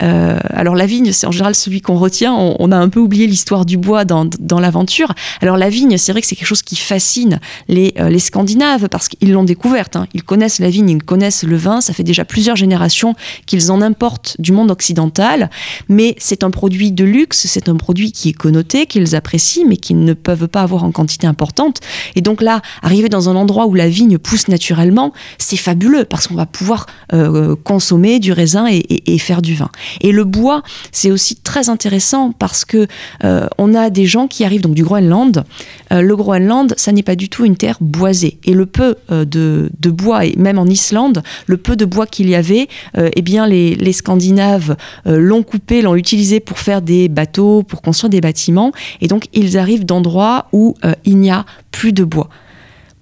Alors 0.00 0.74
la 0.74 0.86
vigne, 0.86 1.12
c'est 1.12 1.26
en 1.26 1.30
général 1.30 1.54
celui 1.54 1.80
qu'on 1.80 1.98
retient. 1.98 2.34
on, 2.34 2.72
a 2.72 2.76
un 2.76 2.88
peu 2.88 3.00
oublié 3.00 3.26
l'histoire 3.26 3.66
du 3.66 3.76
bois 3.76 4.04
dans, 4.04 4.60
l'aventure. 4.60 5.12
Alors 5.40 5.56
la 5.56 5.68
vigne, 5.68 5.96
c'est 5.98 6.12
vrai 6.12 6.20
que 6.20 6.26
c'est 6.26 6.36
quelque 6.36 6.48
chose 6.48 6.62
qui 6.62 6.76
fascine 6.76 7.40
les, 7.68 7.94
euh, 7.98 8.18
Scandinaves 8.20 8.88
parce 8.88 9.08
qu'ils 9.08 9.32
l'ont 9.32 9.44
découverte. 9.44 9.96
Hein. 9.96 10.06
Ils 10.14 10.22
connaissent 10.22 10.58
la 10.58 10.70
vigne, 10.70 10.90
ils 10.90 11.02
connaissent 11.02 11.42
le 11.42 11.56
vin. 11.56 11.80
Ça 11.80 11.92
fait 11.92 12.02
déjà 12.02 12.24
plusieurs 12.24 12.54
générations 12.56 13.14
qu'ils 13.46 13.72
en 13.72 13.80
importent 13.80 14.36
du 14.38 14.52
monde 14.52 14.70
occidental. 14.70 15.50
Mais 15.88 16.14
c'est 16.18 16.44
un 16.44 16.50
produit 16.50 16.92
de 16.92 17.04
luxe, 17.04 17.46
c'est 17.46 17.68
un 17.68 17.76
produit 17.76 18.12
qui 18.12 18.28
est 18.28 18.34
connoté, 18.34 18.86
qu'ils 18.86 19.16
apprécient, 19.16 19.64
mais 19.66 19.76
qu'ils 19.76 20.00
ne 20.04 20.12
peuvent 20.12 20.48
pas 20.48 20.62
avoir 20.62 20.84
en 20.84 20.92
quantité 20.92 21.26
importante. 21.26 21.80
Et 22.14 22.20
donc 22.20 22.42
là, 22.42 22.60
arriver 22.82 23.08
dans 23.08 23.28
un 23.28 23.36
endroit 23.36 23.66
où 23.66 23.74
la 23.74 23.88
vigne 23.88 24.18
pousse 24.18 24.48
naturellement, 24.48 25.12
c'est 25.38 25.56
fabuleux 25.56 26.04
parce 26.04 26.28
qu'on 26.28 26.34
va 26.34 26.46
pouvoir 26.46 26.86
euh, 27.12 27.56
consommer 27.64 28.18
du 28.18 28.32
raisin 28.32 28.66
et, 28.70 29.18
faire 29.18 29.42
du 29.42 29.49
Et 30.00 30.12
le 30.12 30.24
bois, 30.24 30.62
c'est 30.92 31.10
aussi 31.10 31.36
très 31.36 31.68
intéressant 31.68 32.32
parce 32.32 32.64
que 32.64 32.86
euh, 33.24 33.46
on 33.58 33.74
a 33.74 33.90
des 33.90 34.06
gens 34.06 34.26
qui 34.26 34.44
arrivent 34.44 34.62
donc 34.62 34.74
du 34.74 34.84
Groenland. 34.84 35.44
Euh, 35.92 36.02
le 36.02 36.16
Groenland, 36.16 36.74
ça 36.76 36.92
n'est 36.92 37.02
pas 37.02 37.16
du 37.16 37.28
tout 37.28 37.44
une 37.44 37.56
terre 37.56 37.76
boisée. 37.80 38.38
Et 38.44 38.52
le 38.52 38.66
peu 38.66 38.96
euh, 39.10 39.24
de, 39.24 39.70
de, 39.78 39.90
bois, 39.90 40.24
et 40.24 40.34
même 40.36 40.58
en 40.58 40.66
Islande, 40.66 41.22
le 41.46 41.56
peu 41.56 41.76
de 41.76 41.84
bois 41.84 42.06
qu'il 42.06 42.28
y 42.28 42.34
avait, 42.34 42.68
eh 42.96 43.22
bien 43.22 43.46
les, 43.46 43.74
les 43.74 43.92
Scandinaves 43.92 44.76
l'ont 45.04 45.42
coupé, 45.42 45.82
l'ont 45.82 45.94
utilisé 45.94 46.40
pour 46.40 46.58
faire 46.58 46.82
des 46.82 47.08
bateaux, 47.08 47.62
pour 47.62 47.82
construire 47.82 48.10
des 48.10 48.20
bâtiments. 48.20 48.72
Et 49.00 49.08
donc 49.08 49.26
ils 49.32 49.58
arrivent 49.58 49.84
d'endroits 49.84 50.46
où 50.52 50.74
il 51.04 51.18
n'y 51.18 51.30
a 51.30 51.44
plus 51.70 51.92
de 51.92 52.04
bois 52.04 52.28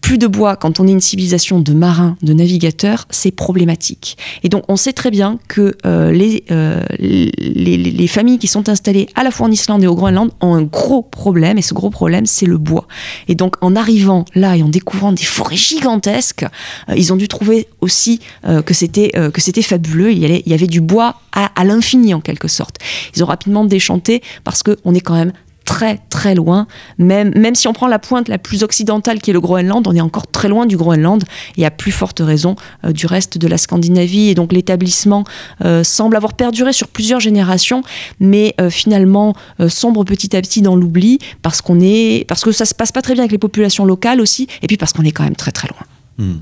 plus 0.00 0.18
de 0.18 0.26
bois 0.26 0.56
quand 0.56 0.80
on 0.80 0.86
est 0.86 0.92
une 0.92 1.00
civilisation 1.00 1.60
de 1.60 1.72
marins, 1.72 2.16
de 2.22 2.32
navigateurs, 2.32 3.06
c'est 3.10 3.30
problématique. 3.30 4.16
Et 4.42 4.48
donc 4.48 4.64
on 4.68 4.76
sait 4.76 4.92
très 4.92 5.10
bien 5.10 5.38
que 5.48 5.76
euh, 5.84 6.12
euh, 6.50 6.82
les, 6.98 7.76
les, 7.76 8.08
familles 8.08 8.38
qui 8.38 8.46
sont 8.46 8.68
installées 8.68 9.08
à 9.14 9.22
la 9.22 9.30
fois 9.30 9.46
en 9.46 9.50
Islande 9.50 9.82
et 9.84 9.86
au 9.86 9.94
Groenland 9.94 10.30
ont 10.40 10.54
un 10.54 10.62
gros 10.62 11.02
problème, 11.02 11.58
et 11.58 11.62
ce 11.62 11.74
gros 11.74 11.90
problème, 11.90 12.26
c'est 12.26 12.46
le 12.46 12.58
bois. 12.58 12.86
Et 13.28 13.34
donc 13.34 13.56
en 13.60 13.76
arrivant 13.76 14.24
là 14.34 14.56
et 14.56 14.62
en 14.62 14.68
découvrant 14.68 15.12
des 15.12 15.24
forêts 15.24 15.56
gigantesques, 15.56 16.46
euh, 16.88 16.94
ils 16.96 17.12
ont 17.12 17.16
dû 17.16 17.28
trouver 17.28 17.68
aussi 17.80 18.20
que 18.64 18.74
c'était 18.74 19.62
fabuleux. 19.62 20.12
Il 20.12 20.18
y, 20.18 20.54
avait, 20.54 20.66
du 20.66 20.80
bois 20.80 21.16
à, 21.32 21.50
à 21.54 21.64
l'infini 21.64 22.14
en 22.14 22.20
quelque 22.20 22.48
sorte. 22.48 22.76
Ils 23.14 23.22
ont 23.22 23.26
rapidement 23.26 23.64
déchanté 23.64 24.22
parce 24.44 24.62
qu'on 24.62 24.94
est 24.94 25.00
quand 25.00 25.14
même 25.14 25.32
très 25.78 26.00
très 26.10 26.34
loin. 26.34 26.66
Même, 26.98 27.32
même 27.36 27.54
si 27.54 27.68
on 27.68 27.72
prend 27.72 27.86
la 27.86 28.00
pointe 28.00 28.26
la 28.28 28.38
plus 28.38 28.64
occidentale 28.64 29.20
qui 29.20 29.30
est 29.30 29.32
le 29.32 29.40
Groenland, 29.40 29.86
on 29.86 29.94
est 29.94 30.00
encore 30.00 30.26
très 30.26 30.48
loin 30.48 30.66
du 30.66 30.76
Groenland 30.76 31.22
et 31.56 31.64
à 31.64 31.70
plus 31.70 31.92
forte 31.92 32.18
raison 32.18 32.56
euh, 32.84 32.90
du 32.90 33.06
reste 33.06 33.38
de 33.38 33.46
la 33.46 33.58
Scandinavie. 33.58 34.28
Et 34.28 34.34
donc 34.34 34.52
l'établissement 34.52 35.22
euh, 35.64 35.84
semble 35.84 36.16
avoir 36.16 36.34
perduré 36.34 36.72
sur 36.72 36.88
plusieurs 36.88 37.20
générations, 37.20 37.82
mais 38.18 38.56
euh, 38.60 38.70
finalement 38.70 39.34
sombre 39.68 40.02
petit 40.02 40.36
à 40.36 40.40
petit 40.40 40.62
dans 40.62 40.74
l'oubli 40.74 41.20
parce 41.42 41.60
qu'on 41.60 41.78
est 41.80 42.24
parce 42.26 42.42
que 42.42 42.50
ça 42.50 42.64
se 42.64 42.74
passe 42.74 42.90
pas 42.90 43.02
très 43.02 43.14
bien 43.14 43.22
avec 43.22 43.32
les 43.32 43.38
populations 43.38 43.84
locales 43.84 44.20
aussi, 44.20 44.48
et 44.62 44.66
puis 44.66 44.76
parce 44.76 44.92
qu'on 44.92 45.04
est 45.04 45.12
quand 45.12 45.24
même 45.24 45.36
très 45.36 45.52
très 45.52 45.68
loin. 45.68 45.97
Hmm. 46.18 46.38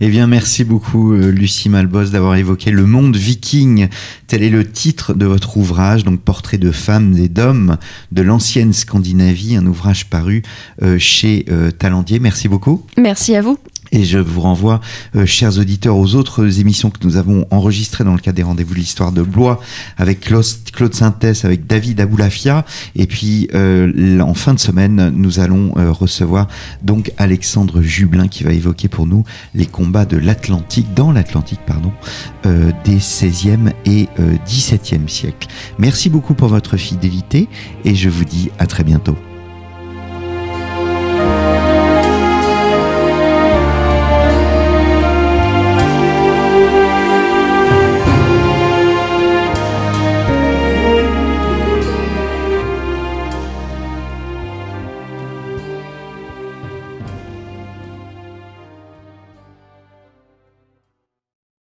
Eh 0.00 0.08
bien, 0.08 0.28
merci 0.28 0.62
beaucoup, 0.62 1.12
euh, 1.12 1.30
Lucie 1.30 1.68
Malbos, 1.68 2.10
d'avoir 2.10 2.36
évoqué 2.36 2.70
le 2.70 2.86
monde 2.86 3.16
viking. 3.16 3.88
Tel 4.28 4.44
est 4.44 4.50
le 4.50 4.64
titre 4.64 5.14
de 5.14 5.26
votre 5.26 5.56
ouvrage, 5.56 6.04
donc 6.04 6.20
Portrait 6.20 6.58
de 6.58 6.70
femmes 6.70 7.16
et 7.16 7.28
d'hommes 7.28 7.76
de 8.12 8.22
l'ancienne 8.22 8.72
Scandinavie, 8.72 9.56
un 9.56 9.66
ouvrage 9.66 10.06
paru 10.06 10.42
euh, 10.82 10.96
chez 10.98 11.44
euh. 11.50 11.72
Merci 12.20 12.48
beaucoup. 12.48 12.86
Merci 12.96 13.34
à 13.34 13.42
vous. 13.42 13.58
Et 13.92 14.04
je 14.04 14.18
vous 14.18 14.40
renvoie, 14.40 14.80
euh, 15.14 15.26
chers 15.26 15.58
auditeurs, 15.58 15.96
aux 15.96 16.14
autres 16.14 16.60
émissions 16.60 16.90
que 16.90 16.98
nous 17.04 17.16
avons 17.16 17.46
enregistrées 17.50 18.04
dans 18.04 18.12
le 18.12 18.18
cadre 18.18 18.36
des 18.36 18.42
rendez-vous 18.42 18.74
de 18.74 18.78
l'histoire 18.78 19.12
de 19.12 19.22
Blois 19.22 19.60
avec 19.96 20.20
Claude 20.20 20.94
Synthèse, 20.94 21.44
avec 21.44 21.66
David 21.66 22.00
Aboulafia. 22.00 22.64
Et 22.96 23.06
puis, 23.06 23.48
euh, 23.54 24.20
en 24.20 24.34
fin 24.34 24.54
de 24.54 24.58
semaine, 24.58 25.10
nous 25.14 25.40
allons 25.40 25.72
euh, 25.76 25.92
recevoir 25.92 26.48
donc 26.82 27.12
Alexandre 27.16 27.80
Jublin 27.80 28.28
qui 28.28 28.44
va 28.44 28.52
évoquer 28.52 28.88
pour 28.88 29.06
nous 29.06 29.24
les 29.54 29.66
combats 29.66 30.04
de 30.04 30.16
l'Atlantique, 30.16 30.92
dans 30.94 31.12
l'Atlantique, 31.12 31.60
pardon, 31.66 31.92
des 32.84 32.98
16e 32.98 33.72
et 33.84 34.08
17e 34.46 35.08
siècles. 35.08 35.48
Merci 35.78 36.10
beaucoup 36.10 36.34
pour 36.34 36.48
votre 36.48 36.76
fidélité 36.76 37.48
et 37.84 37.94
je 37.94 38.08
vous 38.08 38.24
dis 38.24 38.50
à 38.58 38.66
très 38.66 38.84
bientôt. 38.84 39.16